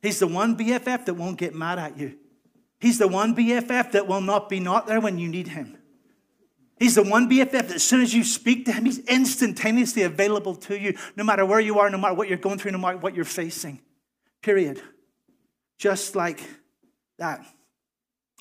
He's 0.00 0.18
the 0.18 0.26
one 0.26 0.56
BFF 0.56 1.04
that 1.04 1.14
won't 1.14 1.36
get 1.36 1.54
mad 1.54 1.78
at 1.78 1.98
you. 1.98 2.16
He's 2.78 2.98
the 2.98 3.08
one 3.08 3.36
BFF 3.36 3.92
that 3.92 4.06
will 4.06 4.22
not 4.22 4.48
be 4.48 4.58
not 4.58 4.86
there 4.86 5.00
when 5.00 5.18
you 5.18 5.28
need 5.28 5.48
him. 5.48 5.76
He's 6.80 6.94
the 6.94 7.02
one 7.02 7.28
BFF 7.28 7.50
that 7.52 7.70
as 7.72 7.82
soon 7.82 8.00
as 8.00 8.12
you 8.12 8.24
speak 8.24 8.64
to 8.64 8.72
him, 8.72 8.86
he's 8.86 9.00
instantaneously 9.00 10.02
available 10.02 10.56
to 10.56 10.80
you, 10.80 10.96
no 11.14 11.22
matter 11.22 11.44
where 11.44 11.60
you 11.60 11.78
are, 11.78 11.90
no 11.90 11.98
matter 11.98 12.14
what 12.14 12.26
you're 12.26 12.38
going 12.38 12.58
through, 12.58 12.72
no 12.72 12.78
matter 12.78 12.96
what 12.96 13.14
you're 13.14 13.26
facing. 13.26 13.82
Period. 14.40 14.80
Just 15.76 16.16
like 16.16 16.42
that. 17.18 17.44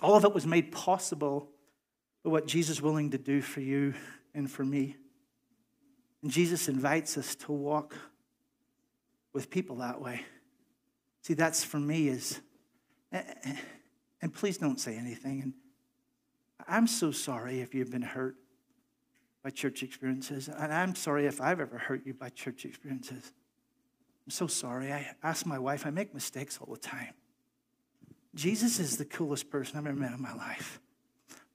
All 0.01 0.15
of 0.15 0.23
it 0.23 0.33
was 0.33 0.47
made 0.47 0.71
possible 0.71 1.49
but 2.23 2.29
what 2.31 2.47
Jesus 2.47 2.77
is 2.77 2.81
willing 2.81 3.11
to 3.11 3.17
do 3.17 3.41
for 3.41 3.61
you 3.61 3.93
and 4.33 4.49
for 4.49 4.63
me. 4.63 4.95
And 6.21 6.31
Jesus 6.31 6.67
invites 6.67 7.17
us 7.17 7.35
to 7.35 7.51
walk 7.51 7.95
with 9.33 9.49
people 9.49 9.77
that 9.77 10.01
way. 10.01 10.21
See, 11.23 11.33
that's 11.33 11.63
for 11.63 11.79
me 11.79 12.07
is, 12.07 12.39
eh, 13.11 13.21
eh, 13.25 13.33
eh. 13.45 13.55
and 14.21 14.33
please 14.33 14.57
don't 14.57 14.79
say 14.79 14.97
anything. 14.97 15.41
And 15.41 15.53
I'm 16.67 16.87
so 16.87 17.11
sorry 17.11 17.61
if 17.61 17.73
you've 17.73 17.91
been 17.91 18.01
hurt 18.01 18.35
by 19.43 19.49
church 19.49 19.83
experiences. 19.83 20.47
And 20.49 20.73
I'm 20.73 20.95
sorry 20.95 21.25
if 21.25 21.41
I've 21.41 21.59
ever 21.59 21.77
hurt 21.77 22.05
you 22.05 22.13
by 22.13 22.29
church 22.29 22.65
experiences. 22.65 23.31
I'm 24.25 24.31
so 24.31 24.47
sorry. 24.47 24.91
I 24.91 25.15
ask 25.23 25.45
my 25.45 25.57
wife, 25.57 25.85
I 25.85 25.89
make 25.89 26.13
mistakes 26.13 26.59
all 26.61 26.73
the 26.73 26.79
time. 26.79 27.13
Jesus 28.35 28.79
is 28.79 28.97
the 28.97 29.05
coolest 29.05 29.49
person 29.49 29.77
I've 29.77 29.87
ever 29.87 29.95
met 29.95 30.11
in 30.11 30.21
my 30.21 30.33
life. 30.33 30.79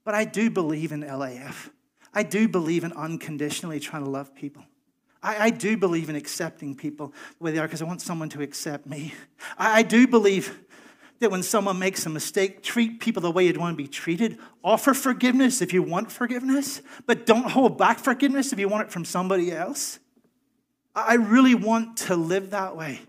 But 0.03 0.13
I 0.13 0.25
do 0.25 0.49
believe 0.49 0.91
in 0.91 1.01
LAF. 1.01 1.69
I 2.13 2.23
do 2.23 2.47
believe 2.47 2.83
in 2.83 2.93
unconditionally 2.93 3.79
trying 3.79 4.03
to 4.03 4.09
love 4.09 4.35
people. 4.35 4.63
I, 5.21 5.45
I 5.45 5.49
do 5.49 5.75
believe 5.77 6.09
in 6.09 6.15
accepting 6.15 6.75
people 6.75 7.13
the 7.37 7.43
way 7.43 7.51
they 7.51 7.59
are 7.59 7.67
because 7.67 7.81
I 7.81 7.85
want 7.85 8.01
someone 8.01 8.29
to 8.29 8.41
accept 8.41 8.85
me. 8.85 9.13
I, 9.57 9.79
I 9.79 9.81
do 9.83 10.07
believe 10.07 10.64
that 11.19 11.31
when 11.31 11.43
someone 11.43 11.79
makes 11.79 12.05
a 12.05 12.09
mistake, 12.09 12.61
treat 12.61 12.99
people 12.99 13.21
the 13.21 13.31
way 13.31 13.45
you'd 13.45 13.57
want 13.57 13.77
to 13.77 13.81
be 13.81 13.87
treated. 13.87 14.37
Offer 14.63 14.93
forgiveness 14.93 15.61
if 15.61 15.73
you 15.73 15.81
want 15.81 16.11
forgiveness, 16.11 16.81
but 17.05 17.25
don't 17.25 17.49
hold 17.49 17.77
back 17.77 17.99
forgiveness 17.99 18.51
if 18.51 18.59
you 18.59 18.67
want 18.67 18.87
it 18.87 18.91
from 18.91 19.05
somebody 19.05 19.51
else. 19.51 19.99
I 20.95 21.15
really 21.15 21.55
want 21.55 21.97
to 21.97 22.15
live 22.15 22.51
that 22.51 22.75
way. 22.75 23.01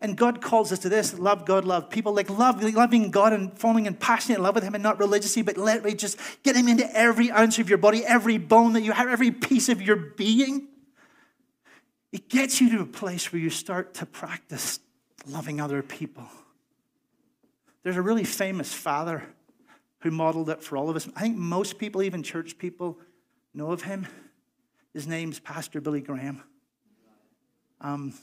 And 0.00 0.16
God 0.18 0.42
calls 0.42 0.70
us 0.70 0.80
to 0.80 0.88
this 0.88 1.18
love 1.18 1.46
God, 1.46 1.64
love 1.64 1.88
people. 1.88 2.12
Like 2.12 2.28
love, 2.28 2.62
loving 2.62 3.10
God 3.10 3.32
and 3.32 3.56
falling 3.58 3.86
in 3.86 3.94
passionate 3.94 4.40
love 4.40 4.54
with 4.54 4.64
Him 4.64 4.74
and 4.74 4.82
not 4.82 4.98
religiously, 4.98 5.42
but 5.42 5.56
me 5.56 5.94
just 5.94 6.18
get 6.42 6.56
Him 6.56 6.68
into 6.68 6.86
every 6.94 7.30
ounce 7.30 7.58
of 7.58 7.68
your 7.68 7.78
body, 7.78 8.04
every 8.04 8.36
bone 8.36 8.74
that 8.74 8.82
you 8.82 8.92
have, 8.92 9.08
every 9.08 9.30
piece 9.30 9.68
of 9.68 9.80
your 9.80 9.96
being. 9.96 10.68
It 12.12 12.28
gets 12.28 12.60
you 12.60 12.70
to 12.76 12.82
a 12.82 12.86
place 12.86 13.32
where 13.32 13.40
you 13.40 13.50
start 13.50 13.94
to 13.94 14.06
practice 14.06 14.78
loving 15.26 15.60
other 15.60 15.82
people. 15.82 16.28
There's 17.84 17.96
a 17.96 18.02
really 18.02 18.24
famous 18.24 18.72
father 18.72 19.22
who 20.00 20.10
modeled 20.10 20.50
it 20.50 20.62
for 20.62 20.76
all 20.76 20.90
of 20.90 20.96
us. 20.96 21.08
I 21.14 21.20
think 21.20 21.36
most 21.36 21.78
people, 21.78 22.02
even 22.02 22.22
church 22.22 22.58
people, 22.58 22.98
know 23.52 23.70
of 23.70 23.82
him. 23.82 24.06
His 24.92 25.06
name's 25.06 25.38
Pastor 25.38 25.80
Billy 25.80 26.00
Graham. 26.00 26.42
Um, 27.80 28.14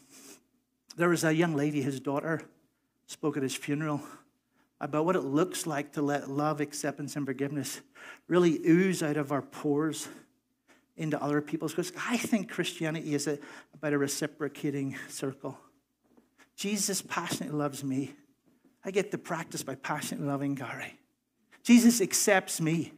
there 0.97 1.10
was 1.10 1.24
a 1.24 1.34
young 1.34 1.56
lady, 1.56 1.82
his 1.82 2.00
daughter, 2.00 2.41
spoke 3.06 3.38
at 3.38 3.43
his 3.43 3.56
funeral 3.56 4.02
about 4.80 5.06
what 5.06 5.15
it 5.15 5.21
looks 5.21 5.67
like 5.67 5.93
to 5.93 6.02
let 6.02 6.28
love, 6.28 6.60
acceptance, 6.60 7.15
and 7.15 7.26
forgiveness 7.26 7.82
really 8.28 8.60
ooze 8.65 9.04
out 9.04 9.15
of 9.15 9.32
our 9.32 9.43
pores 9.43 10.08
into 10.97 11.21
other 11.21 11.39
people's. 11.39 11.74
Because 11.74 11.93
I 11.95 12.17
think 12.17 12.50
Christianity 12.50 13.13
is 13.13 13.28
a, 13.28 13.38
about 13.76 13.93
a 13.93 13.97
reciprocating 14.00 14.97
circle. 15.08 15.60
Jesus 16.56 17.04
passionately 17.04 17.58
loves 17.58 17.84
me. 17.84 18.15
I 18.84 18.91
get 18.91 19.12
to 19.12 19.17
practice 19.17 19.63
by 19.63 19.76
passionately 19.76 20.28
loving 20.28 20.56
Gary. 20.56 20.98
Jesus 21.63 22.02
accepts 22.02 22.60
me. 22.60 22.94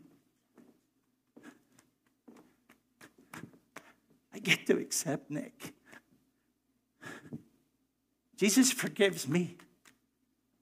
I 4.33 4.39
get 4.39 4.65
to 4.67 4.77
accept 4.77 5.29
Nick. 5.29 5.73
Jesus 8.37 8.71
forgives 8.71 9.27
me. 9.27 9.57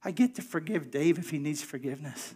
I 0.04 0.12
get 0.12 0.36
to 0.36 0.42
forgive 0.42 0.90
Dave 0.92 1.20
if 1.20 1.30
he 1.30 1.38
needs 1.38 1.62
forgiveness. 1.62 2.34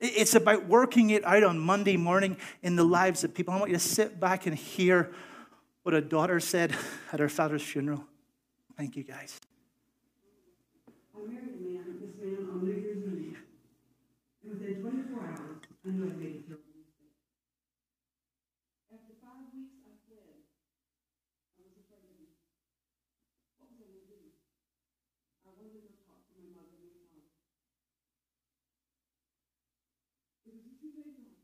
It's 0.00 0.34
about 0.34 0.66
working 0.66 1.10
it 1.10 1.24
out 1.24 1.44
on 1.44 1.58
Monday 1.58 1.96
morning 1.96 2.36
in 2.62 2.74
the 2.74 2.84
lives 2.84 3.22
of 3.22 3.32
people. 3.34 3.54
I 3.54 3.58
want 3.58 3.70
you 3.70 3.76
to 3.76 3.82
sit 3.82 4.18
back 4.18 4.46
and 4.46 4.56
hear 4.56 5.12
what 5.82 5.94
a 5.94 6.00
daughter 6.00 6.40
said 6.40 6.74
at 7.12 7.20
her 7.20 7.28
father's 7.28 7.62
funeral. 7.62 8.04
Thank 8.76 8.96
you, 8.96 9.04
guys. 9.04 9.38
I 11.14 11.20
married 11.26 11.54
a 11.54 11.62
man, 11.62 11.98
this 12.00 12.16
man 12.18 12.48
on 12.50 12.64
New 12.64 12.72
Year's 12.72 13.04
Eve. 13.04 13.38
And 14.42 14.58
within 14.58 14.80
24 14.80 15.20
hours, 15.20 15.60
I 15.84 15.88
knew 15.90 16.04
I 16.04 16.16
made 16.16 16.36
a 16.36 16.48
terrible 16.48 16.72
mistake. 16.72 17.12
After 18.88 19.14
five 19.20 19.52
weeks, 19.52 19.84
I 19.84 19.92
fled. 20.08 20.40
I 21.60 21.68
was 21.68 21.76
afraid 21.76 22.08
of 22.08 22.16
him. 22.24 22.32
What 23.60 23.68
was 23.68 23.84
I 23.84 23.84
going 23.84 24.00
to 24.00 24.08
do? 24.08 24.32
I 25.44 25.52
wanted 25.52 25.76
to 25.76 25.84
go 25.84 25.92
talk 26.08 26.24
to 26.24 26.32
my 26.40 26.48
mother 26.56 26.72
and 26.72 26.88
my 26.88 27.04
father. 27.04 27.36
It 30.48 30.56
was 30.56 30.64
a 30.64 30.74
two-day 30.80 31.20
drive. 31.20 31.36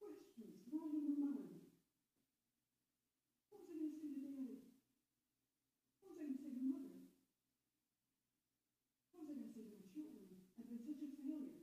Questions 0.00 0.64
rolling 0.72 1.12
in 1.12 1.20
my 1.20 1.28
mind. 1.28 1.60
What 3.52 3.62
was 3.62 3.70
I 3.70 3.78
going 3.78 3.92
to 3.92 4.00
say 4.00 4.10
to 4.10 4.18
Daddy? 4.24 4.64
What 6.02 6.08
was 6.10 6.18
I 6.18 6.26
going 6.26 6.34
to 6.34 6.40
say 6.40 6.50
to 6.50 6.64
Mother? 6.66 6.98
What 9.14 9.22
was 9.22 9.30
I 9.30 9.38
going 9.38 9.46
to 9.46 9.54
say 9.54 9.62
to 9.64 9.70
my 9.70 9.86
children? 9.94 10.34
I've 10.58 10.66
been 10.66 10.82
such 10.82 10.98
a 10.98 11.08
failure. 11.14 11.62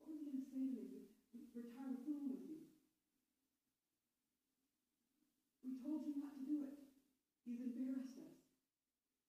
What 0.00 0.08
was 0.08 0.16
he 0.16 0.24
going 0.24 0.40
to 0.40 0.48
say 0.48 0.64
to 0.64 0.80
me? 0.80 1.12
We're 1.52 1.70
tired 1.76 1.92
of 1.92 2.02
fooling 2.08 2.34
with 2.34 2.42
you. 2.48 2.64
We 5.62 5.76
told 5.84 6.08
you 6.08 6.18
not 6.24 6.34
to 6.40 6.42
do 6.48 6.56
it. 6.66 6.80
He's 7.44 7.60
embarrassed 7.60 8.16
us. 8.16 8.40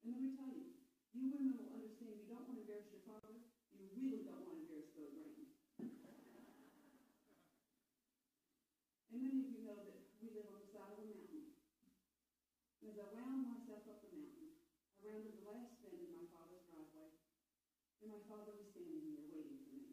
And 0.02 0.16
let 0.16 0.24
me 0.24 0.32
tell 0.34 0.56
you, 1.16 1.32
women 1.32 1.56
will 1.56 1.72
understand 1.72 2.20
you 2.20 2.28
don't 2.28 2.44
want 2.44 2.60
to 2.60 2.64
embarrass 2.64 2.92
your 2.92 3.04
father. 3.08 3.40
You 3.72 3.88
really 3.96 4.20
don't 4.20 4.44
want 4.44 4.60
to 4.60 4.64
embarrass 4.64 4.92
Billy 4.92 5.12
Graham. 5.16 5.48
And 9.12 9.22
many 9.24 9.40
of 9.40 9.50
you 9.52 9.64
know 9.64 9.80
that 9.88 10.00
we 10.20 10.30
live 10.36 10.48
on 10.52 10.60
the 10.60 10.68
side 10.68 10.92
of 10.92 11.00
a 11.00 11.08
mountain. 11.08 11.48
And 12.82 12.92
as 12.92 12.98
I 13.00 13.08
wound 13.08 13.44
myself 13.48 13.82
up 13.88 13.98
the 14.04 14.12
mountain, 14.12 14.52
I 15.00 15.08
rounded 15.08 15.32
the 15.34 15.44
last 15.48 15.72
bend 15.82 16.04
in 16.04 16.12
my 16.12 16.26
father's 16.32 16.64
driveway, 16.68 17.12
and 18.02 18.12
my 18.12 18.22
father 18.28 18.52
was 18.54 18.68
standing 18.68 19.08
there 19.08 19.24
waiting 19.30 19.56
for 19.64 19.72
me. 19.72 19.88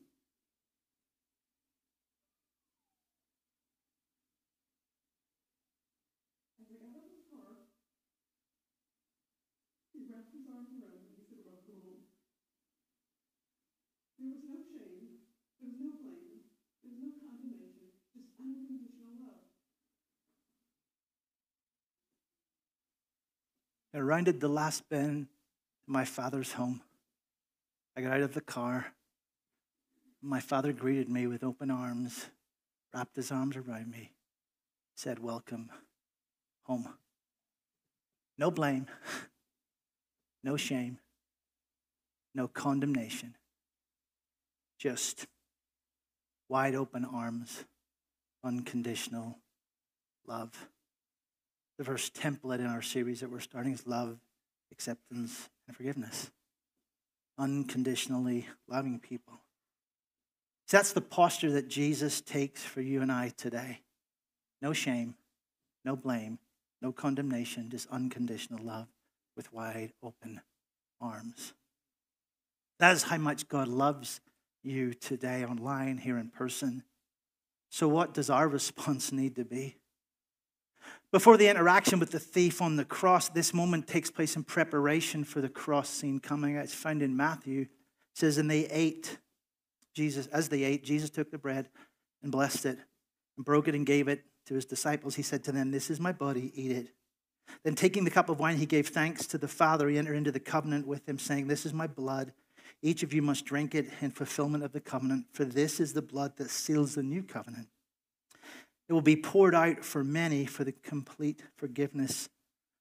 As 6.60 6.68
I 6.70 6.76
got 6.76 6.94
out 6.94 7.06
of 7.06 7.14
the 7.14 7.26
car, 7.30 7.58
he 9.92 10.04
wrapped 10.08 10.32
his 10.32 10.46
arms 10.46 10.72
around 10.74 11.00
me 11.02 11.12
and 11.12 11.18
he 11.18 11.24
said, 11.28 11.42
Welcome 11.44 11.78
home. 11.82 12.02
There 14.18 14.28
was 14.30 14.42
no 14.44 14.58
shame, 14.62 15.12
there 15.60 15.68
was 15.68 15.78
no 15.80 15.92
blame, 15.98 16.42
there 16.82 16.90
was 16.90 17.00
no 17.02 17.10
condemnation, 17.18 17.90
just 18.14 18.28
unconditional 18.38 19.14
love. 19.18 19.42
I 23.94 23.98
rounded 23.98 24.40
the 24.40 24.48
last 24.48 24.88
bend 24.88 25.26
to 25.84 25.90
my 25.92 26.06
father's 26.06 26.52
home. 26.52 26.80
I 27.94 28.00
got 28.00 28.12
out 28.12 28.20
of 28.22 28.32
the 28.32 28.40
car. 28.40 28.86
My 30.22 30.40
father 30.40 30.72
greeted 30.72 31.10
me 31.10 31.26
with 31.26 31.44
open 31.44 31.70
arms, 31.70 32.30
wrapped 32.94 33.16
his 33.16 33.30
arms 33.30 33.56
around 33.56 33.90
me, 33.90 34.12
said, 34.94 35.18
Welcome 35.18 35.68
home. 36.62 36.88
No 38.38 38.50
blame, 38.50 38.86
no 40.44 40.56
shame, 40.56 40.98
no 42.34 42.48
condemnation, 42.48 43.36
just 44.78 45.26
wide 46.48 46.74
open 46.74 47.04
arms, 47.04 47.64
unconditional 48.42 49.38
love. 50.26 50.68
The 51.82 51.86
first 51.86 52.14
template 52.14 52.60
in 52.60 52.66
our 52.66 52.80
series 52.80 53.18
that 53.22 53.30
we're 53.32 53.40
starting 53.40 53.72
is 53.72 53.88
love, 53.88 54.16
acceptance, 54.70 55.48
and 55.66 55.76
forgiveness. 55.76 56.30
Unconditionally 57.36 58.46
loving 58.68 59.00
people. 59.00 59.40
So 60.68 60.76
that's 60.76 60.92
the 60.92 61.00
posture 61.00 61.50
that 61.50 61.66
Jesus 61.66 62.20
takes 62.20 62.62
for 62.62 62.82
you 62.82 63.02
and 63.02 63.10
I 63.10 63.32
today. 63.36 63.80
No 64.60 64.72
shame, 64.72 65.16
no 65.84 65.96
blame, 65.96 66.38
no 66.80 66.92
condemnation, 66.92 67.68
just 67.68 67.88
unconditional 67.90 68.64
love 68.64 68.86
with 69.36 69.52
wide 69.52 69.92
open 70.04 70.40
arms. 71.00 71.52
That 72.78 72.92
is 72.94 73.02
how 73.02 73.18
much 73.18 73.48
God 73.48 73.66
loves 73.66 74.20
you 74.62 74.94
today, 74.94 75.44
online, 75.44 75.98
here 75.98 76.18
in 76.18 76.28
person. 76.28 76.84
So, 77.70 77.88
what 77.88 78.14
does 78.14 78.30
our 78.30 78.46
response 78.58 79.10
need 79.10 79.34
to 79.34 79.44
be? 79.44 79.78
Before 81.10 81.36
the 81.36 81.48
interaction 81.48 81.98
with 81.98 82.10
the 82.10 82.18
thief 82.18 82.62
on 82.62 82.76
the 82.76 82.84
cross, 82.84 83.28
this 83.28 83.52
moment 83.52 83.86
takes 83.86 84.10
place 84.10 84.36
in 84.36 84.44
preparation 84.44 85.24
for 85.24 85.40
the 85.40 85.48
cross 85.48 85.88
scene 85.88 86.20
coming. 86.20 86.56
It's 86.56 86.74
found 86.74 87.02
in 87.02 87.16
Matthew. 87.16 87.62
It 87.62 87.68
says, 88.14 88.38
And 88.38 88.50
they 88.50 88.66
ate. 88.66 89.18
Jesus, 89.94 90.26
as 90.28 90.48
they 90.48 90.64
ate, 90.64 90.84
Jesus 90.84 91.10
took 91.10 91.30
the 91.30 91.36
bread 91.36 91.68
and 92.22 92.32
blessed 92.32 92.64
it 92.64 92.78
and 93.36 93.44
broke 93.44 93.68
it 93.68 93.74
and 93.74 93.84
gave 93.84 94.08
it 94.08 94.24
to 94.46 94.54
his 94.54 94.64
disciples. 94.64 95.14
He 95.14 95.22
said 95.22 95.44
to 95.44 95.52
them, 95.52 95.70
This 95.70 95.90
is 95.90 96.00
my 96.00 96.12
body, 96.12 96.50
eat 96.54 96.72
it. 96.72 96.88
Then 97.64 97.74
taking 97.74 98.04
the 98.04 98.10
cup 98.10 98.28
of 98.28 98.40
wine, 98.40 98.56
he 98.56 98.66
gave 98.66 98.88
thanks 98.88 99.26
to 99.28 99.38
the 99.38 99.48
Father. 99.48 99.88
He 99.88 99.98
entered 99.98 100.16
into 100.16 100.32
the 100.32 100.40
covenant 100.40 100.86
with 100.86 101.08
him, 101.08 101.18
saying, 101.18 101.48
This 101.48 101.66
is 101.66 101.74
my 101.74 101.86
blood. 101.86 102.32
Each 102.80 103.02
of 103.02 103.12
you 103.12 103.22
must 103.22 103.44
drink 103.44 103.74
it 103.74 103.88
in 104.00 104.10
fulfillment 104.10 104.64
of 104.64 104.72
the 104.72 104.80
covenant, 104.80 105.26
for 105.32 105.44
this 105.44 105.78
is 105.78 105.92
the 105.92 106.02
blood 106.02 106.36
that 106.38 106.50
seals 106.50 106.94
the 106.94 107.02
new 107.02 107.22
covenant. 107.22 107.68
It 108.92 108.94
will 108.94 109.00
be 109.00 109.16
poured 109.16 109.54
out 109.54 109.86
for 109.86 110.04
many 110.04 110.44
for 110.44 110.64
the 110.64 110.72
complete 110.72 111.40
forgiveness, 111.56 112.28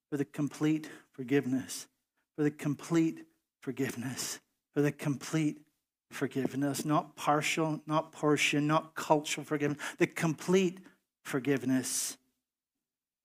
for 0.09 0.17
the 0.17 0.25
complete 0.25 0.89
forgiveness, 1.13 1.87
for 2.35 2.43
the 2.43 2.51
complete 2.51 3.25
forgiveness, 3.61 4.41
for 4.73 4.81
the 4.81 4.91
complete 4.91 5.61
forgiveness, 6.09 6.83
not 6.83 7.15
partial, 7.15 7.79
not 7.87 8.11
portion, 8.11 8.67
not 8.67 8.93
cultural 8.93 9.45
forgiveness, 9.45 9.81
the 9.99 10.05
complete 10.05 10.81
forgiveness 11.23 12.17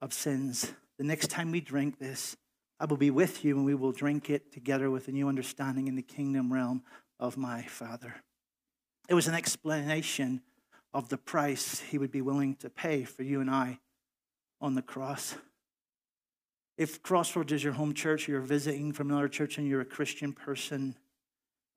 of 0.01 0.12
sins. 0.12 0.72
The 0.96 1.05
next 1.05 1.29
time 1.29 1.51
we 1.51 1.61
drink 1.61 1.99
this, 1.99 2.37
I 2.79 2.85
will 2.85 2.99
be 2.99 3.11
with 3.11 3.44
you 3.44 3.57
and 3.57 3.64
we 3.64 3.75
will 3.75 3.90
drink 3.90 4.31
it 4.31 4.53
together 4.53 4.92
with 4.92 5.09
a 5.09 5.11
new 5.11 5.29
understanding 5.29 5.88
in 5.88 5.96
the 5.96 6.03
kingdom 6.03 6.53
realm 6.53 6.85
of 7.18 7.37
my 7.37 7.62
Father. 7.62 8.14
It 9.09 9.14
was 9.14 9.27
an 9.27 9.35
explanation 9.35 10.40
of 10.94 11.09
the 11.09 11.18
price 11.18 11.81
he 11.81 11.99
would 11.99 12.11
be 12.11 12.22
willing 12.22 12.55
to 12.57 12.70
pay 12.70 13.05
for 13.05 13.22
you 13.22 13.40
and 13.40 13.51
I 13.51 13.81
on 14.61 14.75
the 14.75 14.83
cross. 14.83 15.35
If 16.79 17.03
Crossroads 17.03 17.53
is 17.53 17.64
your 17.64 17.72
home 17.72 17.94
church, 17.94 18.29
you're 18.29 18.40
visiting 18.40 18.92
from 18.92 19.11
another 19.11 19.29
church 19.29 19.59
and 19.59 19.66
you're 19.66 19.81
a 19.81 19.87
Christian 19.87 20.33
person, 20.33 20.96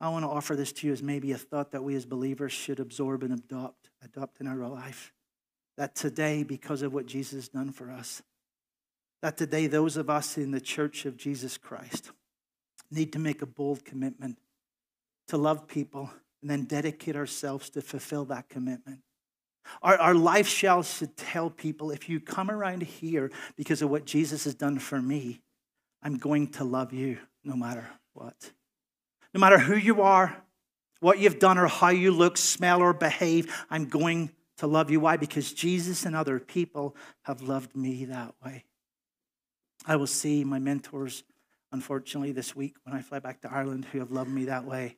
I 0.02 0.10
want 0.10 0.24
to 0.24 0.30
offer 0.30 0.56
this 0.56 0.72
to 0.74 0.88
you 0.88 0.94
as 0.94 1.04
maybe 1.04 1.32
a 1.32 1.38
thought 1.38 1.72
that 1.72 1.84
we 1.84 1.96
as 1.96 2.06
believers 2.06 2.54
should 2.54 2.80
absorb 2.80 3.24
and 3.24 3.34
adopt, 3.34 3.90
adopt 4.04 4.40
in 4.40 4.48
our 4.48 4.68
life. 4.68 5.14
That 5.78 5.96
today, 5.96 6.44
because 6.44 6.82
of 6.82 6.94
what 6.94 7.06
Jesus 7.06 7.34
has 7.34 7.50
done 7.50 7.72
for 7.72 7.90
us, 7.90 8.22
that 9.22 9.38
today 9.38 9.68
those 9.68 9.98
of 9.98 10.10
us 10.10 10.38
in 10.38 10.52
the 10.52 10.62
church 10.62 11.06
of 11.06 11.18
Jesus 11.18 11.58
Christ 11.58 12.12
need 12.92 13.14
to 13.14 13.20
make 13.20 13.42
a 13.42 13.46
bold 13.46 13.86
commitment 13.86 14.38
to 15.28 15.38
love 15.38 15.68
people 15.68 16.10
and 16.42 16.50
then 16.50 16.64
dedicate 16.64 17.16
ourselves 17.16 17.70
to 17.72 17.82
fulfill 17.82 18.26
that 18.26 18.50
commitment. 18.50 19.00
Our, 19.82 19.98
our 19.98 20.16
lifestyle 20.16 20.84
should 20.84 21.16
tell 21.16 21.50
people 21.50 21.92
if 21.92 22.10
you 22.10 22.20
come 22.20 22.50
around 22.50 22.84
here 22.84 23.32
because 23.56 23.82
of 23.82 23.90
what 23.90 24.06
Jesus 24.06 24.46
has 24.46 24.56
done 24.56 24.80
for 24.80 25.02
me, 25.02 25.42
I'm 26.02 26.18
going 26.18 26.48
to 26.54 26.64
love 26.64 26.94
you 26.94 27.18
no 27.44 27.56
matter 27.56 27.88
what. 28.14 28.52
No 29.34 29.40
matter 29.40 29.60
who 29.60 29.76
you 29.76 30.02
are, 30.02 30.44
what 31.02 31.20
you've 31.20 31.40
done, 31.40 31.58
or 31.58 31.68
how 31.68 31.90
you 31.90 32.12
look, 32.12 32.36
smell, 32.36 32.82
or 32.82 32.94
behave, 32.94 33.66
I'm 33.70 33.86
going 33.86 34.32
to 34.58 34.68
love 34.68 34.90
you. 34.90 35.00
Why? 35.00 35.18
Because 35.18 35.54
Jesus 35.54 36.06
and 36.06 36.16
other 36.16 36.40
people 36.40 36.96
have 37.24 37.42
loved 37.42 37.76
me 37.76 38.06
that 38.06 38.34
way. 38.44 38.66
I 39.86 39.96
will 39.96 40.08
see 40.08 40.44
my 40.44 40.60
mentors, 40.60 41.24
unfortunately, 41.72 42.34
this 42.34 42.56
week 42.56 42.76
when 42.84 42.96
I 42.96 43.02
fly 43.02 43.20
back 43.20 43.42
to 43.42 43.52
Ireland, 43.52 43.86
who 43.86 44.00
have 44.00 44.12
loved 44.12 44.30
me 44.30 44.46
that 44.46 44.66
way 44.66 44.98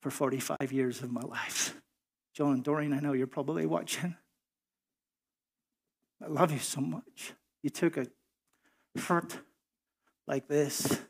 for 0.00 0.10
45 0.10 0.72
years 0.72 1.02
of 1.02 1.12
my 1.12 1.20
life. 1.20 1.80
John 2.34 2.54
and 2.54 2.64
Doreen, 2.64 2.92
I 2.92 3.00
know 3.00 3.12
you're 3.12 3.26
probably 3.26 3.66
watching. 3.66 4.16
I 6.22 6.28
love 6.28 6.52
you 6.52 6.58
so 6.58 6.80
much. 6.80 7.32
You 7.62 7.70
took 7.70 7.96
a 7.96 8.06
hurt 8.98 9.38
like 10.26 10.48
this, 10.48 11.00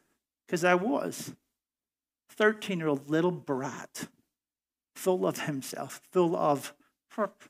because 0.46 0.64
I 0.64 0.74
was 0.74 1.34
13 2.30 2.78
year 2.78 2.88
old 2.88 3.10
little 3.10 3.30
brat, 3.30 4.08
full 4.94 5.26
of 5.26 5.40
himself, 5.40 6.00
full 6.10 6.34
of 6.34 6.74
hurt. 7.10 7.48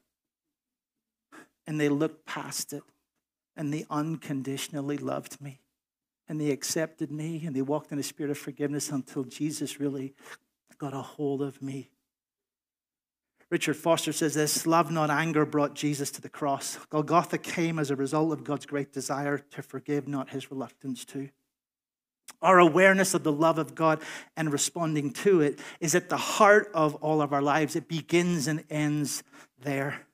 And 1.67 1.81
they 1.81 1.89
looked 1.89 2.27
past 2.27 2.73
it 2.73 2.83
and 3.57 3.73
they 3.73 3.87
unconditionally 3.89 4.97
loved 4.97 5.41
me 5.41 5.61
and 6.29 6.41
they 6.41 6.51
accepted 6.51 7.11
me 7.11 7.43
and 7.45 7.55
they 7.55 7.63
walked 7.63 7.93
in 7.93 7.99
a 7.99 8.03
spirit 8.03 8.31
of 8.31 8.39
forgiveness 8.39 8.91
until 8.91 9.25
Jesus 9.25 9.79
really 9.79 10.15
got 10.81 10.95
a 10.95 11.03
hold 11.03 11.43
of 11.43 11.61
me. 11.61 11.91
Richard 13.51 13.77
Foster 13.77 14.13
says 14.13 14.35
this 14.35 14.67
love, 14.67 14.91
not 14.91 15.11
anger, 15.11 15.45
brought 15.45 15.75
Jesus 15.75 16.11
to 16.13 16.23
the 16.23 16.29
cross. 16.29 16.79
Golgotha 16.89 17.37
came 17.37 17.79
as 17.79 17.91
a 17.91 17.97
result 17.97 18.33
of 18.33 18.45
God's 18.45 18.65
great 18.65 18.93
desire 18.93 19.39
to 19.39 19.63
forgive, 19.63 20.09
not 20.09 20.31
his 20.31 20.51
reluctance 20.51 21.05
to. 21.07 21.29
Our 22.41 22.59
awareness 22.61 23.13
of 23.13 23.25
the 23.25 23.33
love 23.33 23.59
of 23.59 23.75
God 23.75 24.01
and 24.37 24.53
responding 24.53 25.13
to 25.15 25.43
it 25.43 25.59
is 25.81 25.95
at 25.95 26.09
the 26.09 26.17
heart 26.17 26.71
of 26.73 26.95
all 26.97 27.21
of 27.21 27.33
our 27.33 27.43
lives. 27.43 27.77
It 27.77 27.89
begins 27.89 28.47
and 28.47 28.65
ends 28.71 29.23
there. 29.61 30.07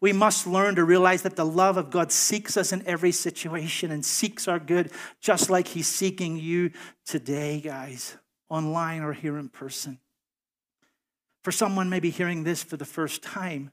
We 0.00 0.12
must 0.12 0.46
learn 0.46 0.74
to 0.76 0.84
realize 0.84 1.22
that 1.22 1.36
the 1.36 1.46
love 1.46 1.76
of 1.76 1.90
God 1.90 2.10
seeks 2.10 2.56
us 2.56 2.72
in 2.72 2.84
every 2.86 3.12
situation 3.12 3.90
and 3.92 4.04
seeks 4.04 4.48
our 4.48 4.58
good, 4.58 4.90
just 5.20 5.50
like 5.50 5.68
He's 5.68 5.86
seeking 5.86 6.38
you 6.38 6.72
today, 7.04 7.60
guys, 7.60 8.16
online 8.48 9.02
or 9.02 9.12
here 9.12 9.38
in 9.38 9.48
person. 9.48 9.98
For 11.42 11.52
someone 11.52 11.90
maybe 11.90 12.10
hearing 12.10 12.44
this 12.44 12.62
for 12.62 12.76
the 12.76 12.84
first 12.84 13.22
time, 13.22 13.70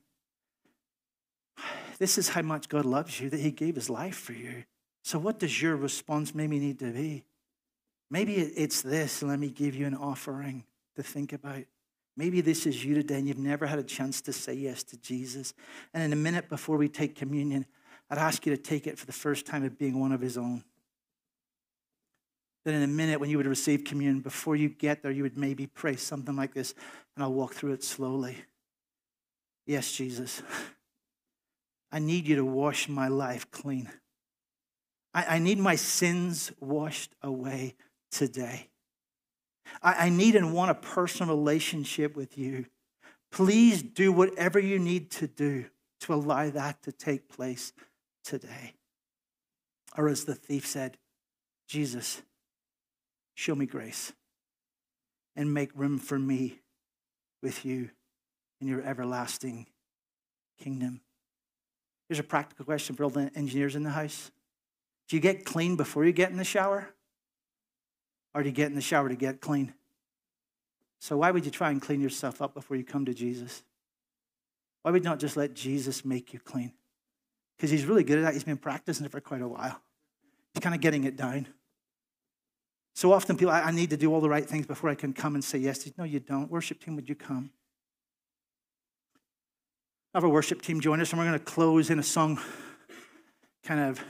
this 1.99 2.17
is 2.17 2.29
how 2.29 2.41
much 2.41 2.67
God 2.67 2.85
loves 2.85 3.19
you, 3.19 3.29
that 3.29 3.39
He 3.39 3.51
gave 3.51 3.75
His 3.75 3.89
life 3.89 4.15
for 4.15 4.33
you. 4.33 4.63
So, 5.03 5.19
what 5.19 5.39
does 5.39 5.61
your 5.61 5.75
response 5.75 6.33
maybe 6.33 6.59
need 6.59 6.79
to 6.79 6.91
be? 6.91 7.23
Maybe 8.09 8.35
it's 8.35 8.81
this. 8.81 9.23
Let 9.23 9.39
me 9.39 9.49
give 9.49 9.75
you 9.75 9.85
an 9.85 9.95
offering 9.95 10.65
to 10.95 11.03
think 11.03 11.31
about. 11.31 11.63
Maybe 12.17 12.41
this 12.41 12.65
is 12.65 12.83
you 12.83 12.95
today 12.95 13.19
and 13.19 13.27
you've 13.27 13.37
never 13.37 13.65
had 13.65 13.79
a 13.79 13.83
chance 13.83 14.19
to 14.21 14.33
say 14.33 14.53
yes 14.53 14.83
to 14.83 14.97
Jesus. 14.97 15.53
And 15.93 16.03
in 16.03 16.11
a 16.11 16.17
minute 16.17 16.49
before 16.49 16.75
we 16.75 16.89
take 16.89 17.15
communion, 17.15 17.65
I'd 18.09 18.17
ask 18.17 18.45
you 18.45 18.55
to 18.55 18.61
take 18.61 18.85
it 18.85 18.99
for 18.99 19.05
the 19.05 19.13
first 19.13 19.45
time 19.45 19.63
of 19.63 19.77
being 19.77 19.99
one 19.99 20.11
of 20.11 20.19
His 20.19 20.37
own. 20.37 20.63
Then, 22.63 22.75
in 22.75 22.83
a 22.83 22.87
minute, 22.87 23.19
when 23.19 23.29
you 23.29 23.37
would 23.37 23.47
receive 23.47 23.83
communion, 23.83 24.19
before 24.19 24.55
you 24.55 24.69
get 24.69 25.01
there, 25.01 25.11
you 25.11 25.23
would 25.23 25.37
maybe 25.37 25.65
pray 25.65 25.95
something 25.95 26.35
like 26.35 26.53
this, 26.53 26.75
and 27.15 27.23
I'll 27.23 27.33
walk 27.33 27.53
through 27.53 27.73
it 27.73 27.83
slowly. 27.83 28.37
Yes, 29.65 29.91
Jesus, 29.91 30.41
I 31.91 31.99
need 31.99 32.27
you 32.27 32.35
to 32.35 32.45
wash 32.45 32.87
my 32.87 33.07
life 33.07 33.49
clean. 33.51 33.89
I, 35.13 35.35
I 35.35 35.39
need 35.39 35.59
my 35.59 35.75
sins 35.75 36.51
washed 36.59 37.15
away 37.21 37.75
today. 38.11 38.69
I, 39.81 40.05
I 40.05 40.09
need 40.09 40.35
and 40.35 40.53
want 40.53 40.71
a 40.71 40.75
personal 40.75 41.35
relationship 41.35 42.15
with 42.15 42.37
you. 42.37 42.65
Please 43.31 43.81
do 43.81 44.11
whatever 44.11 44.59
you 44.59 44.77
need 44.77 45.09
to 45.11 45.27
do 45.27 45.65
to 46.01 46.13
allow 46.13 46.49
that 46.49 46.81
to 46.83 46.91
take 46.91 47.29
place 47.29 47.73
today. 48.23 48.73
Or 49.97 50.07
as 50.07 50.25
the 50.25 50.35
thief 50.35 50.65
said, 50.65 50.97
Jesus, 51.67 52.21
show 53.41 53.55
me 53.55 53.65
grace 53.65 54.13
and 55.35 55.51
make 55.51 55.71
room 55.73 55.97
for 55.97 56.19
me 56.19 56.59
with 57.41 57.65
you 57.65 57.89
in 58.59 58.67
your 58.67 58.83
everlasting 58.83 59.65
kingdom. 60.59 61.01
Here's 62.07 62.19
a 62.19 62.23
practical 62.23 62.65
question 62.65 62.95
for 62.95 63.03
all 63.03 63.09
the 63.09 63.31
engineers 63.33 63.75
in 63.75 63.81
the 63.81 63.89
house. 63.89 64.29
Do 65.09 65.15
you 65.15 65.21
get 65.21 65.43
clean 65.43 65.75
before 65.75 66.05
you 66.05 66.11
get 66.11 66.29
in 66.29 66.37
the 66.37 66.43
shower? 66.43 66.93
Or 68.35 68.43
do 68.43 68.49
you 68.49 68.53
get 68.53 68.67
in 68.67 68.75
the 68.75 68.81
shower 68.81 69.09
to 69.09 69.15
get 69.15 69.41
clean? 69.41 69.73
So, 70.99 71.17
why 71.17 71.31
would 71.31 71.43
you 71.43 71.51
try 71.51 71.71
and 71.71 71.81
clean 71.81 71.99
yourself 71.99 72.43
up 72.43 72.53
before 72.53 72.77
you 72.77 72.83
come 72.83 73.05
to 73.05 73.13
Jesus? 73.13 73.63
Why 74.83 74.91
would 74.91 75.03
you 75.03 75.09
not 75.09 75.19
just 75.19 75.35
let 75.35 75.55
Jesus 75.55 76.05
make 76.05 76.31
you 76.31 76.39
clean? 76.39 76.73
Because 77.57 77.71
he's 77.71 77.85
really 77.85 78.03
good 78.03 78.19
at 78.19 78.21
that. 78.25 78.33
He's 78.33 78.43
been 78.43 78.57
practicing 78.57 79.05
it 79.05 79.11
for 79.11 79.19
quite 79.19 79.41
a 79.41 79.47
while. 79.47 79.81
He's 80.53 80.61
kind 80.61 80.75
of 80.75 80.81
getting 80.81 81.05
it 81.05 81.17
down. 81.17 81.47
So 82.93 83.13
often 83.13 83.37
people, 83.37 83.53
I, 83.53 83.71
need 83.71 83.89
to 83.91 83.97
do 83.97 84.13
all 84.13 84.21
the 84.21 84.29
right 84.29 84.45
things 84.45 84.67
before 84.67 84.89
I 84.89 84.95
can 84.95 85.13
come 85.13 85.35
and 85.35 85.43
say 85.43 85.57
yes. 85.57 85.89
No, 85.97 86.03
you 86.03 86.19
don't. 86.19 86.51
Worship 86.51 86.83
team, 86.83 86.95
would 86.95 87.07
you 87.07 87.15
come? 87.15 87.51
Have 90.13 90.25
a 90.25 90.29
worship 90.29 90.61
team 90.61 90.81
join 90.81 90.99
us, 90.99 91.11
and 91.11 91.19
we're 91.19 91.25
going 91.25 91.39
to 91.39 91.45
close 91.45 91.89
in 91.89 91.99
a 91.99 92.03
song. 92.03 92.39
Kind 93.63 93.79
of, 93.79 94.03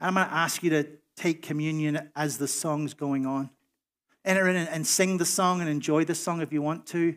I'm 0.00 0.14
going 0.14 0.26
to 0.26 0.32
ask 0.32 0.62
you 0.62 0.70
to 0.70 0.88
take 1.16 1.42
communion 1.42 2.10
as 2.16 2.38
the 2.38 2.48
song's 2.48 2.94
going 2.94 3.26
on. 3.26 3.50
Enter 4.24 4.48
in 4.48 4.56
and 4.56 4.86
sing 4.86 5.18
the 5.18 5.24
song 5.24 5.60
and 5.60 5.68
enjoy 5.68 6.04
the 6.04 6.14
song 6.14 6.40
if 6.40 6.52
you 6.52 6.62
want 6.62 6.86
to. 6.88 7.14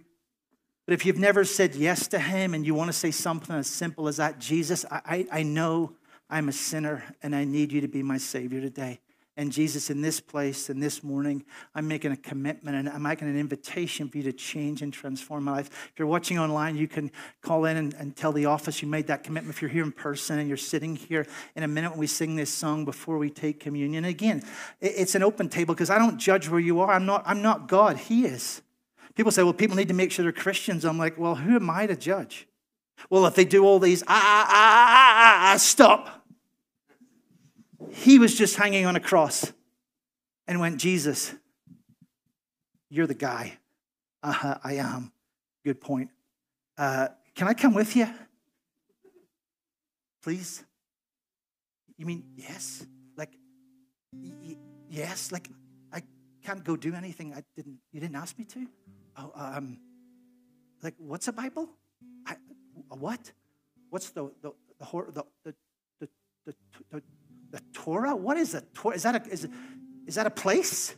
But 0.85 0.93
if 0.93 1.05
you've 1.05 1.17
never 1.17 1.43
said 1.43 1.75
yes 1.75 2.07
to 2.07 2.19
Him 2.19 2.53
and 2.53 2.65
you 2.65 2.73
want 2.73 2.89
to 2.89 2.93
say 2.93 3.11
something 3.11 3.55
as 3.55 3.67
simple 3.67 4.07
as 4.07 4.17
that, 4.17 4.39
Jesus, 4.39 4.85
I, 4.91 5.25
I 5.31 5.43
know 5.43 5.93
I'm 6.29 6.49
a 6.49 6.53
sinner 6.53 7.03
and 7.23 7.35
I 7.35 7.45
need 7.45 7.71
you 7.71 7.81
to 7.81 7.87
be 7.87 8.03
my 8.03 8.17
Savior 8.17 8.61
today. 8.61 8.99
And 9.39 9.51
Jesus, 9.51 9.91
in 9.91 10.01
this 10.01 10.19
place 10.19 10.67
and 10.67 10.81
this 10.81 11.03
morning, 11.03 11.45
I'm 11.75 11.87
making 11.87 12.11
a 12.11 12.17
commitment 12.17 12.75
and 12.75 12.89
I'm 12.89 13.03
making 13.03 13.29
an 13.29 13.37
invitation 13.37 14.09
for 14.09 14.17
you 14.17 14.23
to 14.23 14.33
change 14.33 14.81
and 14.81 14.91
transform 14.91 15.43
my 15.43 15.51
life. 15.51 15.67
If 15.67 15.99
you're 15.99 16.07
watching 16.07 16.39
online, 16.39 16.75
you 16.75 16.87
can 16.87 17.11
call 17.43 17.65
in 17.65 17.77
and, 17.77 17.93
and, 17.93 18.15
tell 18.15 18.31
the 18.31 18.47
office 18.47 18.81
you 18.81 18.87
made 18.87 19.05
that 19.07 19.23
commitment. 19.23 19.55
If 19.55 19.61
you're 19.61 19.69
here 19.69 19.83
in 19.83 19.91
person 19.91 20.39
and 20.39 20.47
you're 20.47 20.57
sitting 20.57 20.95
here 20.95 21.27
in 21.55 21.61
a 21.61 21.67
minute 21.67 21.91
when 21.91 21.99
we 21.99 22.07
sing 22.07 22.35
this 22.35 22.51
song 22.51 22.83
before 22.83 23.19
we 23.19 23.29
take 23.29 23.59
communion, 23.59 24.05
again, 24.05 24.43
it's 24.81 25.13
an 25.13 25.21
open 25.21 25.49
table 25.49 25.75
because 25.75 25.91
I 25.91 25.99
don't 25.99 26.17
judge 26.17 26.49
where 26.49 26.59
you 26.59 26.79
are. 26.79 26.91
I'm 26.91 27.05
not, 27.05 27.21
I'm 27.27 27.43
not 27.43 27.67
God, 27.67 27.97
He 27.97 28.25
is. 28.25 28.63
People 29.13 29.31
say, 29.31 29.43
well, 29.43 29.53
people 29.53 29.77
need 29.77 29.89
to 29.89 29.93
make 29.93 30.11
sure 30.11 30.23
they're 30.23 30.31
Christians. 30.31 30.83
I'm 30.83 30.97
like, 30.97 31.15
well, 31.15 31.35
who 31.35 31.57
am 31.57 31.69
I 31.69 31.85
to 31.85 31.95
judge? 31.95 32.47
Well, 33.11 33.27
if 33.27 33.35
they 33.35 33.45
do 33.45 33.65
all 33.65 33.77
these, 33.77 34.01
ah, 34.03 34.07
ah, 34.09 34.47
ah, 34.49 35.49
ah, 35.49 35.53
ah, 35.53 35.57
stop. 35.57 36.16
He 37.91 38.19
was 38.19 38.35
just 38.35 38.55
hanging 38.55 38.85
on 38.85 38.95
a 38.95 38.99
cross 38.99 39.51
and 40.47 40.59
went, 40.59 40.79
Jesus, 40.79 41.33
you're 42.89 43.07
the 43.07 43.13
guy. 43.13 43.57
Uh-huh, 44.23 44.57
I 44.63 44.75
am. 44.75 45.11
Good 45.63 45.79
point. 45.81 46.09
Uh, 46.77 47.09
can 47.35 47.47
I 47.47 47.53
come 47.53 47.73
with 47.73 47.95
you? 47.95 48.07
Please? 50.23 50.63
You 51.97 52.05
mean 52.05 52.23
yes? 52.35 52.85
Like, 53.15 53.33
y- 54.13 54.57
yes? 54.89 55.31
Like, 55.31 55.49
I 55.91 56.01
can't 56.43 56.63
go 56.63 56.75
do 56.75 56.93
anything 56.93 57.33
I 57.33 57.43
didn't, 57.55 57.77
you 57.91 57.99
didn't 57.99 58.15
ask 58.15 58.37
me 58.37 58.45
to? 58.45 58.67
oh, 59.17 59.31
um, 59.35 59.79
like, 60.83 60.93
what's 60.97 61.27
a 61.27 61.33
Bible? 61.33 61.69
I, 62.25 62.35
a 62.91 62.95
what? 62.95 63.31
What's 63.89 64.09
the 64.11 64.31
the 64.41 64.51
the 64.79 64.85
hor- 64.85 65.09
the 65.11 65.23
the 65.43 65.55
the, 65.99 66.09
the, 66.45 66.53
the, 66.91 67.01
the 67.51 67.61
Torah? 67.73 68.15
What 68.15 68.37
is 68.37 68.53
a 68.53 68.61
Torah? 68.61 68.95
Is 68.95 69.03
that 69.03 69.15
a 69.15 69.29
is, 69.29 69.47
is 70.05 70.15
that 70.15 70.27
a 70.27 70.31
place? 70.31 70.95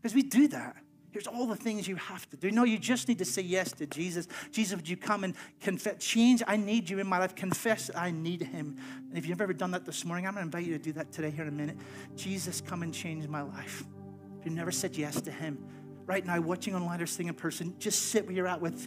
Because 0.00 0.14
we 0.14 0.22
do 0.22 0.48
that. 0.48 0.76
Here's 1.10 1.26
all 1.26 1.46
the 1.46 1.56
things 1.56 1.88
you 1.88 1.96
have 1.96 2.28
to 2.28 2.36
do. 2.36 2.50
No, 2.50 2.64
you 2.64 2.78
just 2.78 3.08
need 3.08 3.18
to 3.18 3.24
say 3.24 3.40
yes 3.40 3.72
to 3.72 3.86
Jesus. 3.86 4.28
Jesus, 4.52 4.76
would 4.76 4.86
you 4.86 4.98
come 4.98 5.24
and 5.24 5.34
confess? 5.60 6.04
Change, 6.04 6.42
I 6.46 6.58
need 6.58 6.90
you 6.90 6.98
in 6.98 7.06
my 7.06 7.18
life. 7.18 7.34
Confess, 7.34 7.90
I 7.96 8.10
need 8.10 8.42
him. 8.42 8.76
And 9.08 9.16
if 9.16 9.26
you've 9.26 9.40
ever 9.40 9.54
done 9.54 9.70
that 9.70 9.86
this 9.86 10.04
morning, 10.04 10.26
I'm 10.26 10.34
going 10.34 10.42
to 10.42 10.58
invite 10.58 10.70
you 10.70 10.76
to 10.76 10.84
do 10.84 10.92
that 10.92 11.10
today, 11.10 11.30
here 11.30 11.42
in 11.42 11.48
a 11.48 11.52
minute. 11.52 11.78
Jesus, 12.16 12.60
come 12.60 12.82
and 12.82 12.92
change 12.92 13.26
my 13.28 13.40
life. 13.40 13.82
If 14.38 14.44
you've 14.44 14.54
never 14.54 14.70
said 14.70 14.94
yes 14.94 15.18
to 15.22 15.30
him, 15.30 15.58
right 16.04 16.24
now, 16.24 16.38
watching 16.38 16.74
online 16.74 17.00
or 17.00 17.06
seeing 17.06 17.30
in 17.30 17.34
person, 17.34 17.74
just 17.78 18.10
sit 18.10 18.26
where 18.26 18.34
you're 18.34 18.46
at 18.46 18.60
with 18.60 18.86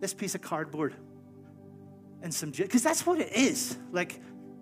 this 0.00 0.14
piece 0.14 0.34
of 0.34 0.40
cardboard 0.40 0.94
and 2.22 2.32
some, 2.32 2.50
because 2.50 2.82
that's 2.82 3.06
what 3.06 3.20
it 3.20 3.32
is. 3.32 3.76
Like, 3.92 4.20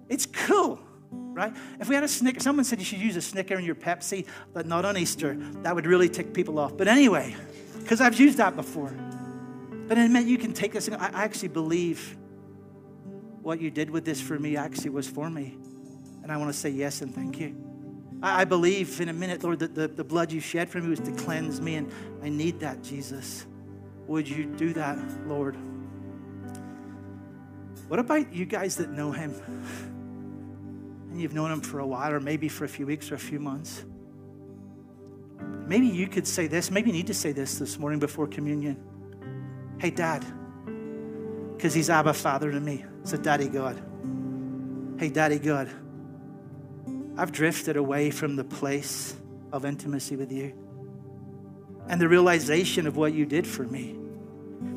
it's 0.08 0.26
cool 0.26 0.80
right? 1.34 1.52
If 1.80 1.88
we 1.88 1.94
had 1.94 2.04
a 2.04 2.08
Snicker, 2.08 2.40
someone 2.40 2.64
said 2.64 2.78
you 2.78 2.84
should 2.84 3.00
use 3.00 3.16
a 3.16 3.22
Snicker 3.22 3.58
in 3.58 3.64
your 3.64 3.74
Pepsi, 3.74 4.26
but 4.52 4.66
not 4.66 4.84
on 4.84 4.96
Easter. 4.96 5.34
That 5.62 5.74
would 5.74 5.86
really 5.86 6.08
tick 6.08 6.32
people 6.32 6.58
off. 6.58 6.76
But 6.76 6.88
anyway, 6.88 7.34
because 7.80 8.00
I've 8.00 8.18
used 8.18 8.38
that 8.38 8.56
before. 8.56 8.94
But 9.86 9.98
it 9.98 10.10
meant 10.10 10.26
you 10.26 10.38
can 10.38 10.52
take 10.52 10.72
this. 10.72 10.88
I 10.88 11.10
actually 11.12 11.48
believe 11.48 12.16
what 13.42 13.60
you 13.60 13.70
did 13.70 13.90
with 13.90 14.04
this 14.04 14.20
for 14.20 14.38
me 14.38 14.56
actually 14.56 14.90
was 14.90 15.08
for 15.08 15.28
me. 15.28 15.58
And 16.22 16.32
I 16.32 16.36
want 16.38 16.50
to 16.50 16.58
say 16.58 16.70
yes 16.70 17.02
and 17.02 17.14
thank 17.14 17.38
you. 17.38 17.54
I 18.22 18.44
believe 18.44 19.02
in 19.02 19.10
a 19.10 19.12
minute, 19.12 19.44
Lord, 19.44 19.58
that 19.58 19.74
the, 19.74 19.86
the 19.86 20.04
blood 20.04 20.32
you 20.32 20.40
shed 20.40 20.70
for 20.70 20.80
me 20.80 20.88
was 20.88 21.00
to 21.00 21.12
cleanse 21.12 21.60
me, 21.60 21.74
and 21.74 21.92
I 22.22 22.30
need 22.30 22.60
that, 22.60 22.82
Jesus. 22.82 23.44
Would 24.06 24.26
you 24.26 24.46
do 24.46 24.72
that, 24.72 24.96
Lord? 25.26 25.58
What 27.88 27.98
about 27.98 28.32
you 28.32 28.44
guys 28.44 28.76
that 28.76 28.90
know 28.90 29.12
him? 29.12 29.34
and 31.14 31.22
you've 31.22 31.32
known 31.32 31.52
him 31.52 31.60
for 31.60 31.78
a 31.78 31.86
while, 31.86 32.12
or 32.12 32.18
maybe 32.18 32.48
for 32.48 32.64
a 32.64 32.68
few 32.68 32.86
weeks 32.86 33.12
or 33.12 33.14
a 33.14 33.18
few 33.20 33.38
months. 33.38 33.84
Maybe 35.64 35.86
you 35.86 36.08
could 36.08 36.26
say 36.26 36.48
this, 36.48 36.68
maybe 36.72 36.90
you 36.90 36.96
need 36.96 37.06
to 37.06 37.14
say 37.14 37.30
this 37.30 37.56
this 37.56 37.78
morning 37.78 38.00
before 38.00 38.26
communion. 38.26 38.82
Hey, 39.78 39.90
Dad, 39.90 40.24
because 41.56 41.72
he's 41.72 41.88
Abba 41.88 42.14
Father 42.14 42.50
to 42.50 42.58
me. 42.58 42.84
So, 43.04 43.16
Daddy 43.16 43.46
God. 43.46 43.80
Hey, 44.98 45.08
Daddy 45.08 45.38
God, 45.38 45.70
I've 47.16 47.30
drifted 47.30 47.76
away 47.76 48.10
from 48.10 48.34
the 48.34 48.42
place 48.42 49.16
of 49.52 49.64
intimacy 49.64 50.16
with 50.16 50.32
you 50.32 50.52
and 51.88 52.00
the 52.00 52.08
realization 52.08 52.88
of 52.88 52.96
what 52.96 53.12
you 53.12 53.24
did 53.24 53.46
for 53.46 53.62
me. 53.62 53.94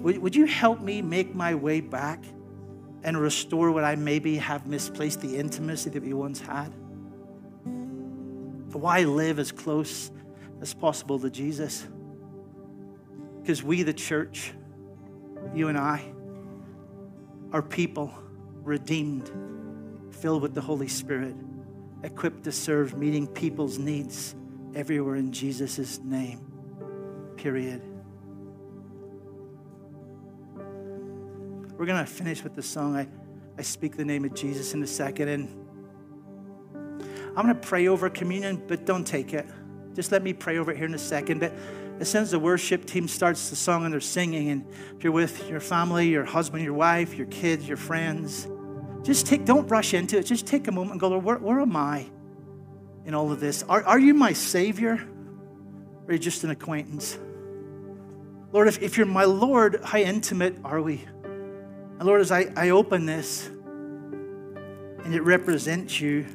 Would, 0.03 0.19
would 0.19 0.35
you 0.35 0.45
help 0.45 0.81
me 0.81 1.01
make 1.01 1.33
my 1.33 1.55
way 1.55 1.81
back? 1.81 2.23
And 3.03 3.17
restore 3.19 3.71
what 3.71 3.83
I 3.83 3.95
maybe 3.95 4.37
have 4.37 4.67
misplaced 4.67 5.21
the 5.21 5.37
intimacy 5.37 5.89
that 5.91 6.03
we 6.03 6.13
once 6.13 6.39
had. 6.39 6.73
Why 8.73 9.03
live 9.03 9.39
as 9.39 9.51
close 9.51 10.11
as 10.61 10.73
possible 10.73 11.19
to 11.19 11.29
Jesus? 11.29 11.87
Because 13.41 13.63
we, 13.63 13.83
the 13.83 13.93
church, 13.93 14.53
you 15.55 15.67
and 15.69 15.77
I, 15.77 16.03
are 17.51 17.61
people 17.61 18.13
redeemed, 18.63 19.31
filled 20.11 20.41
with 20.41 20.53
the 20.53 20.61
Holy 20.61 20.87
Spirit, 20.87 21.35
equipped 22.03 22.43
to 22.43 22.51
serve, 22.51 22.97
meeting 22.97 23.25
people's 23.25 23.79
needs 23.79 24.35
everywhere 24.75 25.15
in 25.15 25.31
Jesus' 25.31 25.99
name. 25.99 26.45
Period. 27.37 27.81
We're 31.77 31.85
going 31.85 32.03
to 32.03 32.11
finish 32.11 32.43
with 32.43 32.55
the 32.55 32.63
song. 32.63 32.95
I, 32.95 33.07
I 33.57 33.61
speak 33.61 33.95
the 33.95 34.05
name 34.05 34.25
of 34.25 34.33
Jesus 34.33 34.73
in 34.73 34.81
a 34.81 34.87
second. 34.87 35.29
And 35.29 35.47
I'm 37.37 37.45
going 37.45 37.49
to 37.49 37.55
pray 37.55 37.87
over 37.87 38.09
communion, 38.09 38.63
but 38.67 38.85
don't 38.85 39.05
take 39.05 39.33
it. 39.33 39.45
Just 39.93 40.11
let 40.11 40.23
me 40.23 40.33
pray 40.33 40.57
over 40.57 40.71
it 40.71 40.77
here 40.77 40.87
in 40.87 40.95
a 40.95 40.99
second. 40.99 41.39
But 41.39 41.53
as 41.99 42.09
soon 42.09 42.23
as 42.23 42.31
the 42.31 42.39
worship 42.39 42.85
team 42.85 43.07
starts 43.07 43.51
the 43.51 43.55
song 43.55 43.83
and 43.83 43.93
they're 43.93 44.01
singing, 44.01 44.49
and 44.49 44.65
if 44.97 45.03
you're 45.03 45.13
with 45.13 45.47
your 45.47 45.59
family, 45.59 46.07
your 46.07 46.25
husband, 46.25 46.63
your 46.63 46.73
wife, 46.73 47.13
your 47.13 47.27
kids, 47.27 47.67
your 47.67 47.77
friends, 47.77 48.47
just 49.03 49.27
take, 49.27 49.45
don't 49.45 49.67
rush 49.67 49.93
into 49.93 50.17
it. 50.17 50.23
Just 50.23 50.47
take 50.47 50.67
a 50.67 50.71
moment 50.71 50.93
and 50.93 50.99
go, 50.99 51.09
Lord, 51.09 51.23
where, 51.23 51.37
where 51.37 51.59
am 51.59 51.75
I 51.75 52.07
in 53.05 53.13
all 53.13 53.31
of 53.31 53.39
this? 53.39 53.61
Are, 53.63 53.83
are 53.83 53.99
you 53.99 54.15
my 54.15 54.33
Savior? 54.33 54.93
Or 54.93 56.09
are 56.09 56.13
you 56.13 56.19
just 56.19 56.43
an 56.43 56.49
acquaintance? 56.49 57.19
Lord, 58.51 58.67
if, 58.67 58.81
if 58.81 58.97
you're 58.97 59.05
my 59.05 59.25
Lord, 59.25 59.81
how 59.83 59.99
intimate 59.99 60.57
are 60.63 60.81
we? 60.81 61.05
And 61.99 62.05
Lord, 62.05 62.21
as 62.21 62.31
I, 62.31 62.51
I 62.55 62.69
open 62.69 63.05
this 63.05 63.47
and 63.47 65.15
it 65.15 65.21
represents 65.23 65.99
you, 65.99 66.25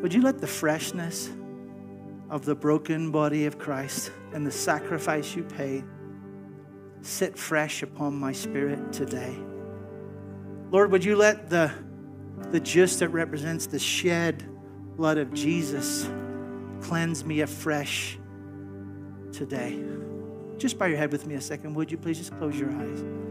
would 0.00 0.14
you 0.14 0.22
let 0.22 0.40
the 0.40 0.46
freshness 0.46 1.30
of 2.30 2.44
the 2.44 2.54
broken 2.54 3.10
body 3.10 3.46
of 3.46 3.58
Christ 3.58 4.12
and 4.32 4.46
the 4.46 4.52
sacrifice 4.52 5.34
you 5.34 5.42
paid 5.42 5.84
sit 7.02 7.36
fresh 7.36 7.82
upon 7.82 8.14
my 8.14 8.32
spirit 8.32 8.92
today? 8.92 9.36
Lord, 10.70 10.90
would 10.92 11.04
you 11.04 11.16
let 11.16 11.50
the, 11.50 11.72
the 12.50 12.60
juice 12.60 12.96
that 13.00 13.08
represents 13.08 13.66
the 13.66 13.78
shed 13.78 14.44
blood 14.96 15.18
of 15.18 15.32
Jesus 15.32 16.08
cleanse 16.80 17.24
me 17.24 17.40
afresh 17.40 18.18
today? 19.32 19.82
Just 20.58 20.78
bow 20.78 20.86
your 20.86 20.98
head 20.98 21.10
with 21.10 21.26
me 21.26 21.34
a 21.34 21.40
second, 21.40 21.74
would 21.74 21.90
you 21.90 21.98
please? 21.98 22.18
Just 22.18 22.36
close 22.38 22.58
your 22.58 22.70
eyes. 22.70 23.23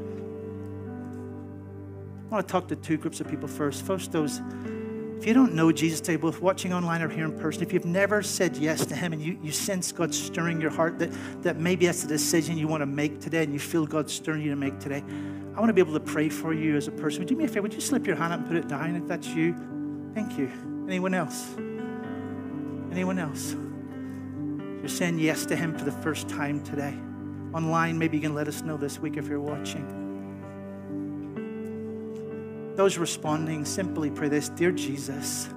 I 2.34 2.38
want 2.38 2.48
to 2.48 2.52
talk 2.52 2.68
to 2.70 2.76
two 2.76 2.98
groups 2.98 3.22
of 3.22 3.28
people 3.30 3.48
first. 3.48 3.86
First, 3.86 4.12
those, 4.12 4.42
if 5.20 5.28
you 5.28 5.36
don't 5.36 5.54
know 5.54 5.72
Jesus 5.72 6.02
today, 6.02 6.16
both 6.16 6.42
watching 6.42 6.74
online 6.74 7.04
or 7.04 7.08
here 7.08 7.26
in 7.26 7.38
person, 7.38 7.62
if 7.62 7.72
you've 7.72 7.86
never 7.86 8.24
said 8.24 8.58
yes 8.58 8.88
to 8.88 8.96
Him 8.96 9.14
and 9.14 9.22
you, 9.22 9.38
you 9.44 9.52
sense 9.52 9.92
God 9.92 10.16
stirring 10.16 10.60
your 10.60 10.72
heart, 10.72 10.98
that, 10.98 11.12
that 11.44 11.58
maybe 11.58 11.86
that's 11.86 12.02
the 12.02 12.08
decision 12.08 12.58
you 12.58 12.68
want 12.68 12.82
to 12.82 12.88
make 12.88 13.22
today 13.22 13.44
and 13.44 13.54
you 13.54 13.60
feel 13.60 13.86
God 13.86 14.10
stirring 14.10 14.42
you 14.42 14.50
to 14.50 14.56
make 14.56 14.80
today, 14.80 15.04
I 15.56 15.60
want 15.60 15.70
to 15.70 15.74
be 15.74 15.82
able 15.82 15.94
to 15.94 16.00
pray 16.00 16.28
for 16.28 16.56
you 16.56 16.76
as 16.76 16.88
a 16.88 16.92
person. 16.92 17.20
Would 17.20 17.30
you 17.30 17.36
do 17.36 17.40
me 17.40 17.46
a 17.46 17.48
favor? 17.48 17.62
Would 17.62 17.74
you 17.76 17.82
slip 17.82 18.08
your 18.08 18.16
hand 18.16 18.34
up 18.34 18.40
and 18.40 18.48
put 18.48 18.58
it 18.58 18.68
down 18.68 18.96
if 18.96 19.08
that's 19.08 19.28
you? 19.28 19.56
Thank 20.16 20.36
you. 20.36 20.52
Anyone 20.88 21.14
else? 21.14 21.54
Anyone 22.92 23.20
else? 23.20 23.54
You're 24.80 24.88
saying 24.88 25.20
yes 25.20 25.46
to 25.46 25.56
Him 25.56 25.78
for 25.78 25.86
the 25.86 25.92
first 25.92 26.28
time 26.30 26.64
today. 26.64 26.98
Online, 27.54 27.96
maybe 28.00 28.18
you 28.18 28.24
can 28.24 28.34
let 28.34 28.48
us 28.48 28.64
know 28.64 28.76
this 28.76 28.98
week 28.98 29.18
if 29.18 29.28
you're 29.28 29.40
watching. 29.40 30.03
Those 32.76 32.98
responding, 32.98 33.66
simply 33.66 34.10
pray 34.10 34.30
this 34.30 34.50
Dear 34.50 34.72
Jesus, 34.72 35.50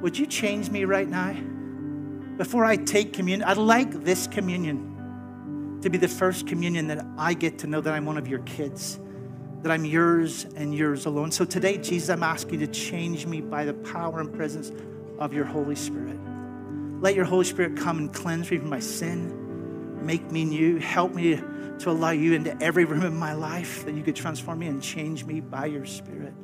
would 0.00 0.18
you 0.18 0.26
change 0.26 0.70
me 0.70 0.84
right 0.84 1.08
now? 1.08 1.34
Before 2.36 2.64
I 2.64 2.76
take 2.76 3.12
communion, 3.12 3.48
I'd 3.48 3.56
like 3.56 4.04
this 4.04 4.26
communion 4.26 5.78
to 5.80 5.90
be 5.90 5.98
the 5.98 6.08
first 6.08 6.46
communion 6.46 6.86
that 6.88 7.04
I 7.16 7.34
get 7.34 7.58
to 7.60 7.66
know 7.66 7.80
that 7.80 7.92
I'm 7.92 8.04
one 8.04 8.18
of 8.18 8.28
your 8.28 8.40
kids, 8.40 9.00
that 9.62 9.72
I'm 9.72 9.84
yours 9.84 10.44
and 10.56 10.74
yours 10.74 11.06
alone. 11.06 11.30
So 11.30 11.44
today, 11.44 11.78
Jesus, 11.78 12.08
I'm 12.10 12.22
asking 12.22 12.60
you 12.60 12.66
to 12.66 12.72
change 12.72 13.26
me 13.26 13.40
by 13.40 13.64
the 13.64 13.74
power 13.74 14.20
and 14.20 14.32
presence 14.32 14.70
of 15.18 15.32
your 15.32 15.44
Holy 15.44 15.76
Spirit. 15.76 16.18
Let 17.00 17.14
your 17.14 17.24
Holy 17.24 17.44
Spirit 17.44 17.76
come 17.76 17.98
and 17.98 18.12
cleanse 18.12 18.50
me 18.50 18.58
from 18.58 18.68
my 18.68 18.80
sin, 18.80 19.41
make 20.02 20.30
me 20.30 20.44
new, 20.44 20.78
help 20.78 21.14
me 21.14 21.36
to 21.36 21.90
allow 21.90 22.10
you 22.10 22.34
into 22.34 22.60
every 22.62 22.84
room 22.84 23.02
of 23.02 23.12
my 23.12 23.32
life, 23.32 23.84
that 23.84 23.94
you 23.94 24.02
could 24.02 24.16
transform 24.16 24.60
me 24.60 24.66
and 24.66 24.82
change 24.82 25.24
me 25.24 25.40
by 25.40 25.66
your 25.66 25.84
Spirit. 25.84 26.34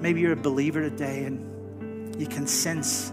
Maybe 0.00 0.20
you're 0.20 0.32
a 0.32 0.36
believer 0.36 0.80
today 0.80 1.24
and 1.24 2.20
you 2.20 2.26
can 2.26 2.46
sense 2.46 3.12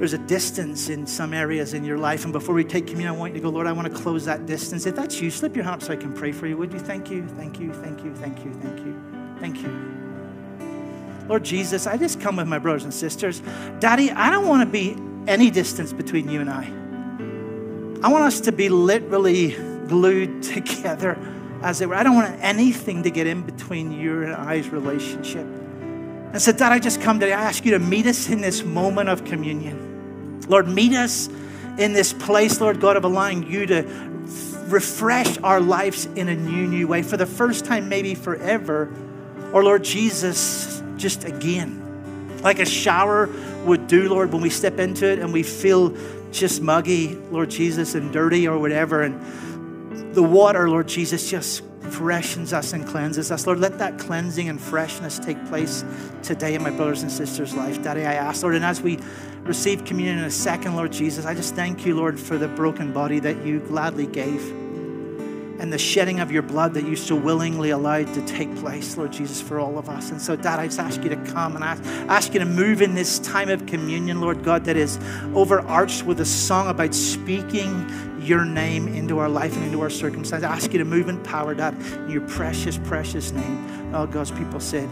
there's 0.00 0.14
a 0.14 0.18
distance 0.18 0.88
in 0.88 1.06
some 1.06 1.34
areas 1.34 1.74
in 1.74 1.84
your 1.84 1.98
life. 1.98 2.24
And 2.24 2.32
before 2.32 2.54
we 2.54 2.64
take 2.64 2.86
communion, 2.86 3.14
I 3.14 3.18
want 3.18 3.34
you 3.34 3.40
to 3.40 3.42
go, 3.42 3.50
Lord, 3.50 3.66
I 3.66 3.72
want 3.72 3.86
to 3.86 4.02
close 4.02 4.24
that 4.24 4.46
distance. 4.46 4.86
If 4.86 4.96
that's 4.96 5.20
you, 5.20 5.30
slip 5.30 5.54
your 5.54 5.62
hand 5.62 5.74
up 5.74 5.82
so 5.82 5.92
I 5.92 5.96
can 5.96 6.14
pray 6.14 6.32
for 6.32 6.46
you. 6.46 6.56
Would 6.56 6.72
you? 6.72 6.78
Thank 6.78 7.10
you, 7.10 7.28
thank 7.28 7.60
you, 7.60 7.70
thank 7.74 8.02
you, 8.02 8.14
thank 8.14 8.42
you, 8.42 8.50
thank 8.54 8.78
you, 8.78 9.36
thank 9.40 9.60
you. 9.60 11.26
Lord 11.28 11.44
Jesus, 11.44 11.86
I 11.86 11.98
just 11.98 12.18
come 12.18 12.36
with 12.36 12.48
my 12.48 12.58
brothers 12.58 12.84
and 12.84 12.94
sisters. 12.94 13.42
Daddy, 13.78 14.10
I 14.10 14.30
don't 14.30 14.48
want 14.48 14.66
to 14.66 14.72
be 14.72 14.96
any 15.30 15.50
distance 15.50 15.92
between 15.92 16.30
you 16.30 16.40
and 16.40 16.48
I. 16.48 16.64
I 18.02 18.08
want 18.08 18.24
us 18.24 18.40
to 18.42 18.52
be 18.52 18.70
literally 18.70 19.50
glued 19.86 20.42
together, 20.54 21.18
as 21.62 21.82
it 21.82 21.88
were. 21.88 21.94
I 21.94 22.02
don't 22.02 22.14
want 22.14 22.34
anything 22.40 23.02
to 23.02 23.10
get 23.10 23.26
in 23.26 23.42
between 23.42 23.92
you 23.92 24.22
and 24.22 24.34
I's 24.34 24.70
relationship. 24.70 25.44
And 26.32 26.40
so, 26.40 26.52
Dad, 26.52 26.72
I 26.72 26.78
just 26.78 27.02
come 27.02 27.20
today. 27.20 27.34
I 27.34 27.42
ask 27.42 27.64
you 27.64 27.72
to 27.72 27.78
meet 27.78 28.06
us 28.06 28.30
in 28.30 28.40
this 28.40 28.62
moment 28.62 29.10
of 29.10 29.24
communion. 29.24 30.40
Lord, 30.48 30.66
meet 30.66 30.94
us 30.94 31.28
in 31.76 31.92
this 31.92 32.12
place, 32.14 32.60
Lord 32.60 32.80
God, 32.80 32.96
of 32.96 33.04
allowing 33.04 33.50
you 33.50 33.66
to 33.66 33.82
refresh 34.68 35.36
our 35.38 35.60
lives 35.60 36.06
in 36.06 36.28
a 36.28 36.34
new, 36.34 36.66
new 36.66 36.86
way 36.86 37.02
for 37.02 37.18
the 37.18 37.26
first 37.26 37.66
time, 37.66 37.88
maybe 37.88 38.14
forever. 38.14 38.90
Or, 39.52 39.62
Lord 39.62 39.84
Jesus, 39.84 40.82
just 40.96 41.24
again. 41.24 42.40
like 42.42 42.60
a 42.60 42.64
shower 42.64 43.28
would 43.64 43.86
do, 43.88 44.08
Lord, 44.08 44.32
when 44.32 44.40
we 44.40 44.48
step 44.48 44.78
into 44.78 45.06
it 45.06 45.18
and 45.18 45.32
we 45.32 45.42
feel 45.42 45.94
just 46.30 46.62
muggy, 46.62 47.16
Lord 47.30 47.50
Jesus, 47.50 47.94
and 47.94 48.12
dirty 48.12 48.46
or 48.46 48.58
whatever. 48.58 49.02
And 49.02 50.14
the 50.14 50.22
water, 50.22 50.68
Lord 50.68 50.88
Jesus, 50.88 51.30
just 51.30 51.62
freshens 51.90 52.52
us 52.52 52.72
and 52.72 52.86
cleanses 52.86 53.30
us. 53.32 53.46
Lord, 53.46 53.58
let 53.58 53.78
that 53.78 53.98
cleansing 53.98 54.48
and 54.48 54.60
freshness 54.60 55.18
take 55.18 55.44
place 55.46 55.84
today 56.22 56.54
in 56.54 56.62
my 56.62 56.70
brothers 56.70 57.02
and 57.02 57.10
sisters' 57.10 57.54
life. 57.54 57.82
Daddy, 57.82 58.02
I 58.02 58.14
ask, 58.14 58.42
Lord, 58.42 58.54
and 58.54 58.64
as 58.64 58.80
we 58.80 58.98
receive 59.42 59.84
communion 59.84 60.18
in 60.18 60.24
a 60.24 60.30
second, 60.30 60.76
Lord 60.76 60.92
Jesus, 60.92 61.24
I 61.24 61.34
just 61.34 61.54
thank 61.54 61.84
you, 61.84 61.96
Lord, 61.96 62.18
for 62.18 62.38
the 62.38 62.48
broken 62.48 62.92
body 62.92 63.18
that 63.20 63.44
you 63.44 63.60
gladly 63.60 64.06
gave 64.06 64.40
and 65.60 65.70
the 65.70 65.78
shedding 65.78 66.20
of 66.20 66.32
your 66.32 66.40
blood 66.40 66.72
that 66.72 66.84
you 66.84 66.96
so 66.96 67.14
willingly 67.14 67.68
allowed 67.68 68.12
to 68.14 68.26
take 68.26 68.54
place, 68.56 68.96
Lord 68.96 69.12
Jesus, 69.12 69.42
for 69.42 69.60
all 69.60 69.76
of 69.76 69.90
us. 69.90 70.10
And 70.10 70.20
so, 70.20 70.34
Dad, 70.34 70.58
I 70.58 70.66
just 70.66 70.80
ask 70.80 71.02
you 71.02 71.10
to 71.10 71.16
come 71.16 71.54
and 71.54 71.62
ask, 71.62 71.84
ask 72.08 72.32
you 72.32 72.40
to 72.40 72.46
move 72.46 72.80
in 72.80 72.94
this 72.94 73.18
time 73.18 73.50
of 73.50 73.66
communion, 73.66 74.22
Lord 74.22 74.42
God, 74.42 74.64
that 74.64 74.78
is 74.78 74.98
overarched 75.34 76.04
with 76.04 76.20
a 76.20 76.24
song 76.24 76.68
about 76.68 76.94
speaking 76.94 77.86
your 78.22 78.46
name 78.46 78.88
into 78.88 79.18
our 79.18 79.28
life 79.28 79.54
and 79.54 79.66
into 79.66 79.82
our 79.82 79.90
circumstance. 79.90 80.42
I 80.42 80.50
ask 80.50 80.72
you 80.72 80.78
to 80.78 80.84
move 80.86 81.10
in 81.10 81.22
power, 81.22 81.54
Dad, 81.54 81.74
in 81.74 82.10
your 82.10 82.26
precious, 82.26 82.78
precious 82.78 83.30
name. 83.30 83.94
All 83.94 84.06
God's 84.06 84.30
people 84.30 84.60
said, 84.60 84.88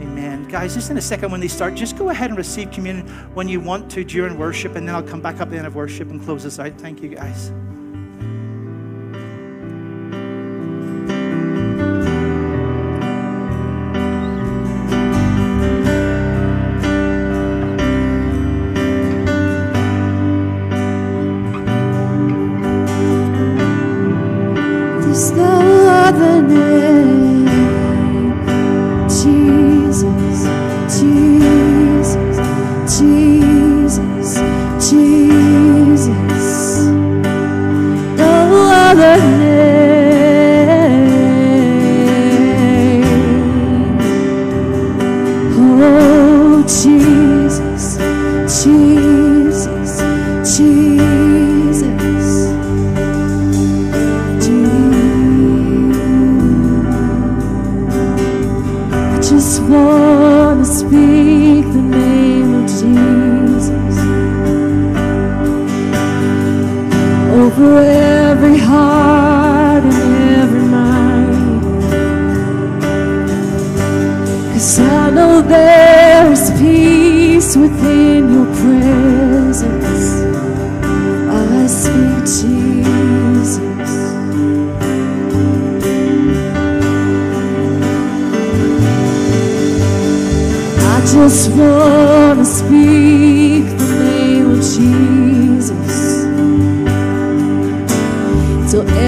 Amen. 0.00 0.48
Guys, 0.48 0.74
just 0.74 0.90
in 0.90 0.98
a 0.98 1.02
second 1.02 1.30
when 1.30 1.40
they 1.40 1.48
start, 1.48 1.76
just 1.76 1.96
go 1.96 2.10
ahead 2.10 2.30
and 2.30 2.36
receive 2.36 2.72
communion 2.72 3.06
when 3.32 3.48
you 3.48 3.60
want 3.60 3.88
to 3.92 4.02
during 4.02 4.36
worship, 4.38 4.74
and 4.74 4.88
then 4.88 4.94
I'll 4.94 5.04
come 5.04 5.20
back 5.20 5.36
up 5.36 5.42
at 5.42 5.50
the 5.50 5.56
end 5.56 5.68
of 5.68 5.76
worship 5.76 6.10
and 6.10 6.20
close 6.20 6.42
this 6.42 6.58
out. 6.58 6.72
Thank 6.80 7.00
you, 7.00 7.10
guys. 7.10 7.52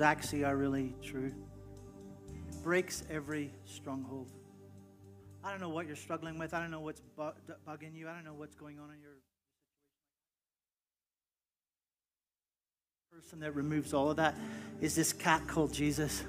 Actually 0.00 0.44
are 0.44 0.56
really 0.56 0.94
true. 1.02 1.32
It 2.48 2.62
breaks 2.62 3.04
every 3.10 3.52
stronghold. 3.64 4.30
I 5.44 5.50
don't 5.50 5.60
know 5.60 5.68
what 5.68 5.86
you're 5.86 5.96
struggling 5.96 6.38
with. 6.38 6.54
I 6.54 6.60
don't 6.60 6.70
know 6.70 6.80
what's 6.80 7.00
bu- 7.16 7.32
bugging 7.66 7.94
you. 7.94 8.08
I 8.08 8.14
don't 8.14 8.24
know 8.24 8.34
what's 8.34 8.54
going 8.54 8.78
on 8.78 8.90
in 8.90 9.00
your 9.00 9.12
person 13.18 13.40
that 13.40 13.52
removes 13.56 13.92
all 13.94 14.10
of 14.10 14.16
that 14.16 14.36
is 14.80 14.94
this 14.94 15.12
cat 15.12 15.46
called 15.48 15.72
Jesus. 15.72 16.22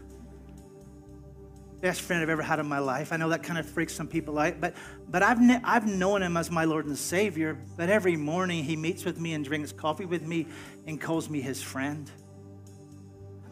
Best 1.82 2.02
friend 2.02 2.24
I've 2.24 2.30
ever 2.30 2.42
had 2.42 2.58
in 2.58 2.68
my 2.68 2.80
life. 2.80 3.14
I 3.14 3.18
know 3.18 3.30
that 3.30 3.44
kind 3.44 3.60
of 3.60 3.70
freaks 3.70 3.94
some 3.94 4.08
people 4.08 4.40
out, 4.40 4.60
but 4.60 4.74
but 5.08 5.22
I've 5.22 5.40
ne- 5.40 5.62
I've 5.64 5.86
known 5.86 6.24
him 6.24 6.36
as 6.36 6.50
my 6.50 6.66
Lord 6.66 6.88
and 6.88 6.98
Savior. 6.98 7.60
But 7.78 7.90
every 7.90 8.16
morning 8.16 8.64
he 8.64 8.76
meets 8.76 9.06
with 9.06 9.20
me 9.20 9.34
and 9.34 9.46
drinks 9.46 9.72
coffee 9.72 10.06
with 10.06 10.24
me 10.24 10.48
and 10.88 11.00
calls 11.00 11.30
me 11.30 11.42
his 11.42 11.62
friend. 11.62 12.10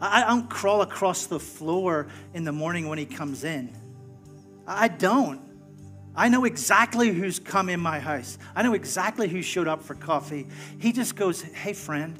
I, 0.00 0.26
don't 0.28 0.48
crawl 0.48 0.82
across 0.82 1.26
the 1.26 1.40
floor 1.40 2.06
in 2.34 2.44
the 2.44 2.52
morning 2.52 2.88
when 2.88 2.98
he 2.98 3.06
comes 3.06 3.42
in. 3.44 3.72
I 4.66 4.88
don't. 4.88 5.40
I 6.14 6.28
know 6.28 6.44
exactly 6.44 7.10
who's 7.10 7.38
come 7.38 7.68
in 7.68 7.80
my 7.80 7.98
house. 7.98 8.38
I 8.54 8.62
know 8.62 8.74
exactly 8.74 9.28
who 9.28 9.42
showed 9.42 9.68
up 9.68 9.82
for 9.82 9.94
coffee. 9.94 10.46
He 10.78 10.92
just 10.92 11.16
goes, 11.16 11.42
"Hey, 11.42 11.72
friend," 11.72 12.18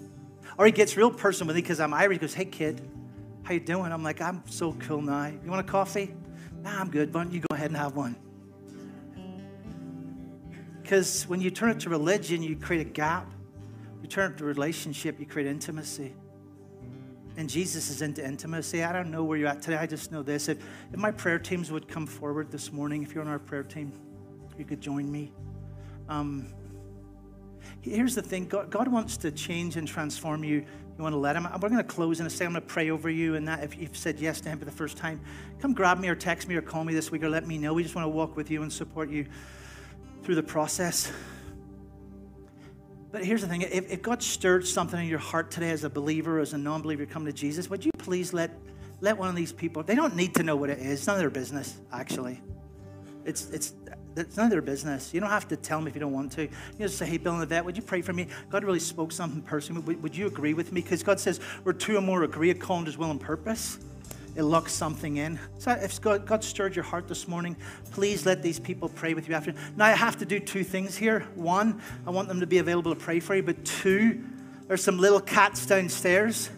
or 0.57 0.66
he 0.66 0.72
gets 0.72 0.97
real 0.97 1.11
personal 1.11 1.49
with 1.49 1.57
me 1.57 1.62
because 1.62 1.81
I'm 1.81 1.95
Irish. 1.95 2.16
He 2.16 2.20
goes, 2.20 2.35
"Hey, 2.35 2.45
kid." 2.45 2.81
How 3.49 3.55
you 3.55 3.61
doing? 3.61 3.93
I'm 3.93 4.03
like, 4.03 4.20
I'm 4.20 4.43
so 4.45 4.74
cool 4.74 5.01
now. 5.01 5.24
You 5.24 5.51
want 5.51 5.66
a 5.66 5.70
coffee? 5.72 6.14
Nah, 6.61 6.81
I'm 6.81 6.91
good. 6.91 7.14
Why 7.14 7.22
don't 7.22 7.33
you 7.33 7.41
go 7.41 7.55
ahead 7.55 7.70
and 7.70 7.79
have 7.79 7.97
one? 7.97 8.14
Because 10.83 11.26
when 11.26 11.41
you 11.41 11.51
turn 11.51 11.70
it 11.70 11.81
to 11.81 11.89
religion, 11.89 12.43
you 12.43 12.57
create 12.57 12.87
a 12.87 12.91
gap. 12.91 13.26
You 14.03 14.09
turn 14.09 14.33
it 14.33 14.37
to 14.39 14.45
relationship, 14.45 15.18
you 15.18 15.24
create 15.24 15.49
intimacy. 15.49 16.12
And 17.39 17.49
Jesus 17.49 17.89
is 17.89 18.03
into 18.03 18.26
intimacy. 18.26 18.82
I 18.82 18.93
don't 18.93 19.12
know 19.12 19.22
where 19.22 19.39
you're 19.39 19.47
at 19.47 19.62
today. 19.62 19.76
I 19.76 19.86
just 19.86 20.11
know 20.11 20.24
this. 20.24 20.49
If, 20.49 20.59
if 20.93 20.99
my 20.99 21.12
prayer 21.12 21.39
teams 21.39 21.70
would 21.70 21.86
come 21.86 22.05
forward 22.05 22.51
this 22.51 22.72
morning, 22.72 23.05
if 23.05 23.14
you're 23.14 23.22
on 23.22 23.30
our 23.30 23.39
prayer 23.39 23.62
team, 23.62 23.93
you 24.59 24.64
could 24.64 24.80
join 24.80 25.11
me. 25.11 25.30
Um, 26.09 26.53
here's 27.80 28.16
the 28.16 28.22
thing 28.22 28.49
God, 28.49 28.70
God 28.70 28.89
wants 28.89 29.16
to 29.18 29.30
change 29.30 29.76
and 29.76 29.86
transform 29.86 30.43
you 30.43 30.57
you 30.57 31.05
want 31.05 31.12
to 31.12 31.18
let 31.18 31.36
him 31.36 31.47
we're 31.61 31.68
going 31.68 31.76
to 31.76 31.84
close 31.84 32.18
and 32.18 32.30
second 32.32 32.49
i'm 32.49 32.53
going 32.55 32.62
to 32.62 32.66
pray 32.66 32.91
over 32.91 33.09
you 33.09 33.36
and 33.36 33.47
that 33.47 33.62
if 33.62 33.78
you've 33.78 33.97
said 33.97 34.18
yes 34.18 34.41
to 34.41 34.49
him 34.49 34.59
for 34.59 34.64
the 34.64 34.70
first 34.70 34.97
time 34.97 35.20
come 35.61 35.72
grab 35.72 36.01
me 36.01 36.09
or 36.09 36.16
text 36.16 36.49
me 36.49 36.57
or 36.57 36.62
call 36.62 36.82
me 36.82 36.93
this 36.93 37.12
week 37.12 37.22
or 37.22 37.28
let 37.28 37.47
me 37.47 37.57
know 37.57 37.72
we 37.72 37.84
just 37.84 37.95
want 37.95 38.05
to 38.05 38.09
walk 38.09 38.36
with 38.36 38.51
you 38.51 38.62
and 38.62 38.72
support 38.72 39.11
you 39.11 39.26
through 40.24 40.34
the 40.34 40.43
process 40.43 41.12
but 43.11 43.25
here's 43.25 43.41
the 43.41 43.49
thing 43.49 43.63
if, 43.63 43.91
if 43.91 44.03
god 44.03 44.23
stirred 44.23 44.67
something 44.67 45.01
in 45.01 45.07
your 45.07 45.19
heart 45.19 45.51
today 45.51 45.71
as 45.71 45.85
a 45.85 45.91
believer 45.91 46.39
as 46.39 46.53
a 46.53 46.59
non-believer 46.59 47.07
come 47.07 47.25
to 47.25 47.33
jesus 47.33 47.69
would 47.71 47.85
you 47.85 47.91
please 47.99 48.33
let 48.33 48.51
let 49.01 49.17
one 49.17 49.29
of 49.29 49.37
these 49.37 49.53
people 49.53 49.83
they 49.83 49.95
don't 49.95 50.17
need 50.17 50.35
to 50.35 50.43
know 50.43 50.57
what 50.57 50.71
it 50.71 50.79
is 50.79 50.99
it's 50.99 51.07
none 51.07 51.17
of 51.17 51.21
their 51.21 51.31
business 51.31 51.79
actually 51.93 52.41
it's 53.25 53.51
it's 53.51 53.75
it's 54.19 54.37
none 54.37 54.47
of 54.47 54.51
their 54.51 54.63
business. 54.63 55.15
You 55.15 55.21
don't 55.21 55.31
have 55.31 55.49
to 55.49 55.57
tell 55.57 55.79
them 55.79 55.87
if 55.87 55.95
you 55.95 56.01
don't 56.01 56.13
want 56.13 56.33
to. 56.33 56.43
You 56.43 56.51
just 56.79 56.99
say, 56.99 57.07
hey, 57.07 57.19
Bill 57.19 57.35
and 57.35 57.43
the 57.43 57.47
vet, 57.47 57.65
would 57.65 57.77
you 57.77 57.83
pray 57.83 58.03
for 58.03 58.13
me? 58.13 58.27
God 58.51 58.65
really 58.65 58.81
spoke 58.81 59.13
something 59.13 59.43
personally. 59.43 59.83
Would, 59.83 60.03
would 60.03 60.17
you 60.17 60.27
agree 60.27 60.55
with 60.55 60.73
me? 60.73 60.81
Because 60.81 61.03
God 61.03 61.21
says, 61.21 61.39
where 61.63 61.73
two 61.73 61.97
or 61.97 62.01
more 62.01 62.25
agree 62.25 62.51
according 62.51 62.87
to 62.87 62.91
his 62.91 62.99
will 62.99 63.11
and 63.11 63.21
purpose, 63.21 63.79
it 64.39 64.45
locks 64.45 64.72
something 64.72 65.16
in. 65.16 65.36
So 65.59 65.72
if 65.72 66.01
God, 66.01 66.24
God 66.24 66.45
stirred 66.45 66.76
your 66.76 66.84
heart 66.84 67.09
this 67.09 67.26
morning, 67.26 67.57
please 67.91 68.24
let 68.24 68.41
these 68.41 68.61
people 68.61 68.89
pray 68.89 69.12
with 69.12 69.28
you 69.28 69.34
after. 69.34 69.53
Now, 69.76 69.86
I 69.86 69.91
have 69.91 70.16
to 70.18 70.24
do 70.24 70.39
two 70.39 70.62
things 70.62 70.97
here. 70.97 71.26
One, 71.34 71.82
I 72.07 72.11
want 72.11 72.28
them 72.28 72.39
to 72.39 72.47
be 72.47 72.59
available 72.59 72.95
to 72.95 73.01
pray 73.01 73.18
for 73.18 73.34
you. 73.34 73.43
But 73.43 73.64
two, 73.64 74.22
there's 74.68 74.84
some 74.84 74.97
little 74.97 75.20
cats 75.20 75.66
downstairs 75.66 76.51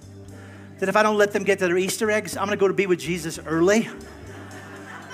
that 0.78 0.90
if 0.90 0.96
I 0.96 1.02
don't 1.02 1.16
let 1.16 1.32
them 1.32 1.42
get 1.42 1.58
to 1.60 1.68
their 1.68 1.78
Easter 1.78 2.10
eggs, 2.10 2.36
I'm 2.36 2.44
going 2.44 2.58
to 2.58 2.60
go 2.60 2.68
to 2.68 2.74
be 2.74 2.86
with 2.86 3.00
Jesus 3.00 3.38
early. 3.46 3.88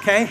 Okay? 0.00 0.28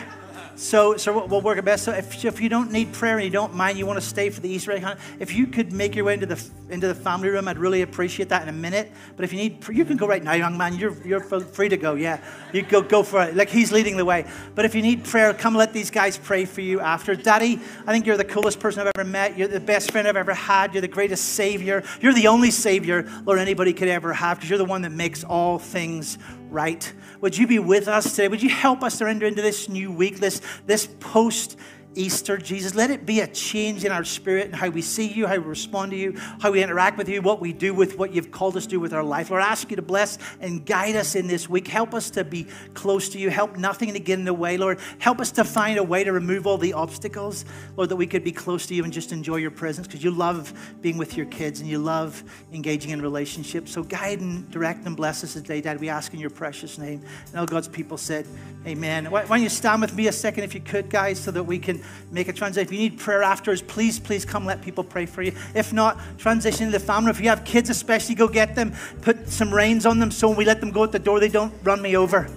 So, 0.55 0.95
so 0.95 1.25
we'll 1.25 1.41
work 1.41 1.57
it 1.57 1.65
best. 1.65 1.83
So, 1.83 1.91
if, 1.91 2.23
if 2.23 2.39
you 2.39 2.47
don't 2.47 2.71
need 2.71 2.93
prayer 2.93 3.15
and 3.15 3.25
you 3.25 3.29
don't 3.29 3.53
mind, 3.53 3.77
you 3.77 3.85
want 3.85 3.99
to 3.99 4.05
stay 4.05 4.29
for 4.29 4.39
the 4.39 4.49
Easter 4.49 4.71
egg 4.71 4.83
hunt, 4.83 4.99
if 5.19 5.33
you 5.33 5.47
could 5.47 5.73
make 5.73 5.95
your 5.95 6.05
way 6.05 6.13
into 6.13 6.25
the 6.25 6.41
into 6.69 6.87
the 6.87 6.95
family 6.95 7.29
room, 7.29 7.47
I'd 7.47 7.57
really 7.57 7.81
appreciate 7.81 8.29
that 8.29 8.41
in 8.41 8.49
a 8.49 8.53
minute. 8.53 8.91
But 9.15 9.25
if 9.25 9.33
you 9.33 9.37
need, 9.37 9.67
you 9.67 9.85
can 9.85 9.97
go 9.97 10.07
right 10.07 10.23
now, 10.23 10.33
young 10.33 10.57
man. 10.57 10.75
You're 10.75 10.95
you're 11.05 11.19
free 11.19 11.69
to 11.69 11.77
go. 11.77 11.95
Yeah, 11.95 12.23
you 12.53 12.61
go 12.61 12.81
go 12.81 13.03
for 13.03 13.23
it. 13.23 13.35
Like 13.35 13.49
he's 13.49 13.71
leading 13.71 13.97
the 13.97 14.05
way. 14.05 14.25
But 14.55 14.65
if 14.65 14.73
you 14.73 14.81
need 14.81 15.03
prayer, 15.03 15.33
come 15.33 15.55
let 15.55 15.73
these 15.73 15.91
guys 15.91 16.17
pray 16.17 16.45
for 16.45 16.61
you 16.61 16.79
after. 16.79 17.15
Daddy, 17.15 17.59
I 17.85 17.91
think 17.91 18.05
you're 18.05 18.17
the 18.17 18.23
coolest 18.23 18.59
person 18.59 18.81
I've 18.81 18.91
ever 18.95 19.07
met. 19.07 19.37
You're 19.37 19.47
the 19.47 19.59
best 19.59 19.91
friend 19.91 20.07
I've 20.07 20.15
ever 20.15 20.33
had. 20.33 20.73
You're 20.73 20.81
the 20.81 20.87
greatest 20.87 21.33
savior. 21.33 21.83
You're 21.99 22.13
the 22.13 22.27
only 22.27 22.51
savior 22.51 23.09
Lord 23.25 23.39
anybody 23.39 23.73
could 23.73 23.89
ever 23.89 24.13
have 24.13 24.37
because 24.37 24.49
you're 24.49 24.57
the 24.57 24.65
one 24.65 24.83
that 24.83 24.91
makes 24.91 25.23
all 25.23 25.59
things 25.59 26.17
right. 26.49 26.91
Would 27.21 27.37
you 27.37 27.47
be 27.47 27.59
with 27.59 27.87
us 27.87 28.11
today? 28.11 28.27
Would 28.27 28.43
you 28.43 28.49
help 28.49 28.83
us 28.83 28.97
to 28.99 29.05
into 29.27 29.41
this 29.41 29.69
new 29.69 29.91
week, 29.91 30.19
this, 30.19 30.41
this 30.65 30.87
post 30.99 31.57
Easter, 31.95 32.37
Jesus. 32.37 32.75
Let 32.75 32.91
it 32.91 33.05
be 33.05 33.21
a 33.21 33.27
change 33.27 33.85
in 33.85 33.91
our 33.91 34.03
spirit 34.03 34.47
and 34.47 34.55
how 34.55 34.69
we 34.69 34.81
see 34.81 35.07
you, 35.07 35.27
how 35.27 35.37
we 35.37 35.45
respond 35.45 35.91
to 35.91 35.97
you, 35.97 36.17
how 36.41 36.51
we 36.51 36.61
interact 36.61 36.97
with 36.97 37.09
you, 37.09 37.21
what 37.21 37.39
we 37.39 37.53
do 37.53 37.73
with 37.73 37.97
what 37.97 38.13
you've 38.13 38.31
called 38.31 38.57
us 38.57 38.63
to 38.63 38.69
do 38.69 38.79
with 38.79 38.93
our 38.93 39.03
life. 39.03 39.29
Lord, 39.29 39.41
I 39.41 39.47
ask 39.47 39.69
you 39.69 39.75
to 39.75 39.81
bless 39.81 40.17
and 40.39 40.65
guide 40.65 40.95
us 40.95 41.15
in 41.15 41.27
this 41.27 41.49
week. 41.49 41.67
Help 41.67 41.93
us 41.93 42.09
to 42.11 42.23
be 42.23 42.47
close 42.73 43.09
to 43.09 43.19
you. 43.19 43.29
Help 43.29 43.57
nothing 43.57 43.93
to 43.93 43.99
get 43.99 44.19
in 44.19 44.25
the 44.25 44.33
way, 44.33 44.57
Lord. 44.57 44.79
Help 44.99 45.19
us 45.19 45.31
to 45.33 45.43
find 45.43 45.77
a 45.77 45.83
way 45.83 46.03
to 46.03 46.11
remove 46.11 46.45
all 46.45 46.57
the 46.57 46.73
obstacles, 46.73 47.45
Lord, 47.77 47.89
that 47.89 47.95
we 47.95 48.07
could 48.07 48.23
be 48.23 48.31
close 48.31 48.65
to 48.67 48.75
you 48.75 48.83
and 48.83 48.91
just 48.91 49.11
enjoy 49.11 49.37
your 49.37 49.51
presence 49.51 49.87
because 49.87 50.03
you 50.03 50.11
love 50.11 50.53
being 50.81 50.97
with 50.97 51.15
your 51.17 51.25
kids 51.27 51.61
and 51.61 51.69
you 51.69 51.79
love 51.79 52.23
engaging 52.51 52.91
in 52.91 53.01
relationships. 53.01 53.71
So 53.71 53.83
guide 53.83 54.19
and 54.19 54.49
direct 54.51 54.85
and 54.85 54.95
bless 54.97 55.23
us 55.23 55.33
today, 55.33 55.61
Dad. 55.61 55.79
We 55.79 55.89
ask 55.89 56.13
in 56.13 56.19
your 56.19 56.29
precious 56.29 56.77
name. 56.77 57.03
And 57.27 57.39
all 57.39 57.45
God's 57.45 57.67
people 57.67 57.97
said, 57.97 58.27
Amen. 58.65 59.11
Why 59.11 59.25
don't 59.25 59.41
you 59.41 59.49
stand 59.49 59.81
with 59.81 59.95
me 59.95 60.07
a 60.07 60.11
second 60.11 60.43
if 60.43 60.53
you 60.53 60.59
could, 60.59 60.89
guys, 60.89 61.19
so 61.19 61.31
that 61.31 61.43
we 61.43 61.59
can 61.59 61.83
make 62.11 62.27
a 62.27 62.33
transition. 62.33 62.67
If 62.67 62.71
you 62.71 62.79
need 62.79 62.97
prayer 62.97 63.23
afterwards, 63.23 63.61
please, 63.61 63.99
please 63.99 64.25
come 64.25 64.45
let 64.45 64.61
people 64.61 64.83
pray 64.83 65.05
for 65.05 65.21
you. 65.21 65.33
If 65.53 65.73
not, 65.73 65.99
transition 66.17 66.67
to 66.67 66.71
the 66.71 66.79
family. 66.79 67.11
If 67.11 67.19
you 67.19 67.29
have 67.29 67.43
kids, 67.45 67.69
especially, 67.69 68.15
go 68.15 68.27
get 68.27 68.55
them. 68.55 68.73
Put 69.01 69.27
some 69.29 69.53
reins 69.53 69.85
on 69.85 69.99
them 69.99 70.11
so 70.11 70.29
when 70.29 70.37
we 70.37 70.45
let 70.45 70.59
them 70.59 70.71
go 70.71 70.83
at 70.83 70.91
the 70.91 70.99
door, 70.99 71.19
they 71.19 71.29
don't 71.29 71.53
run 71.63 71.81
me 71.81 71.95
over. 71.97 72.29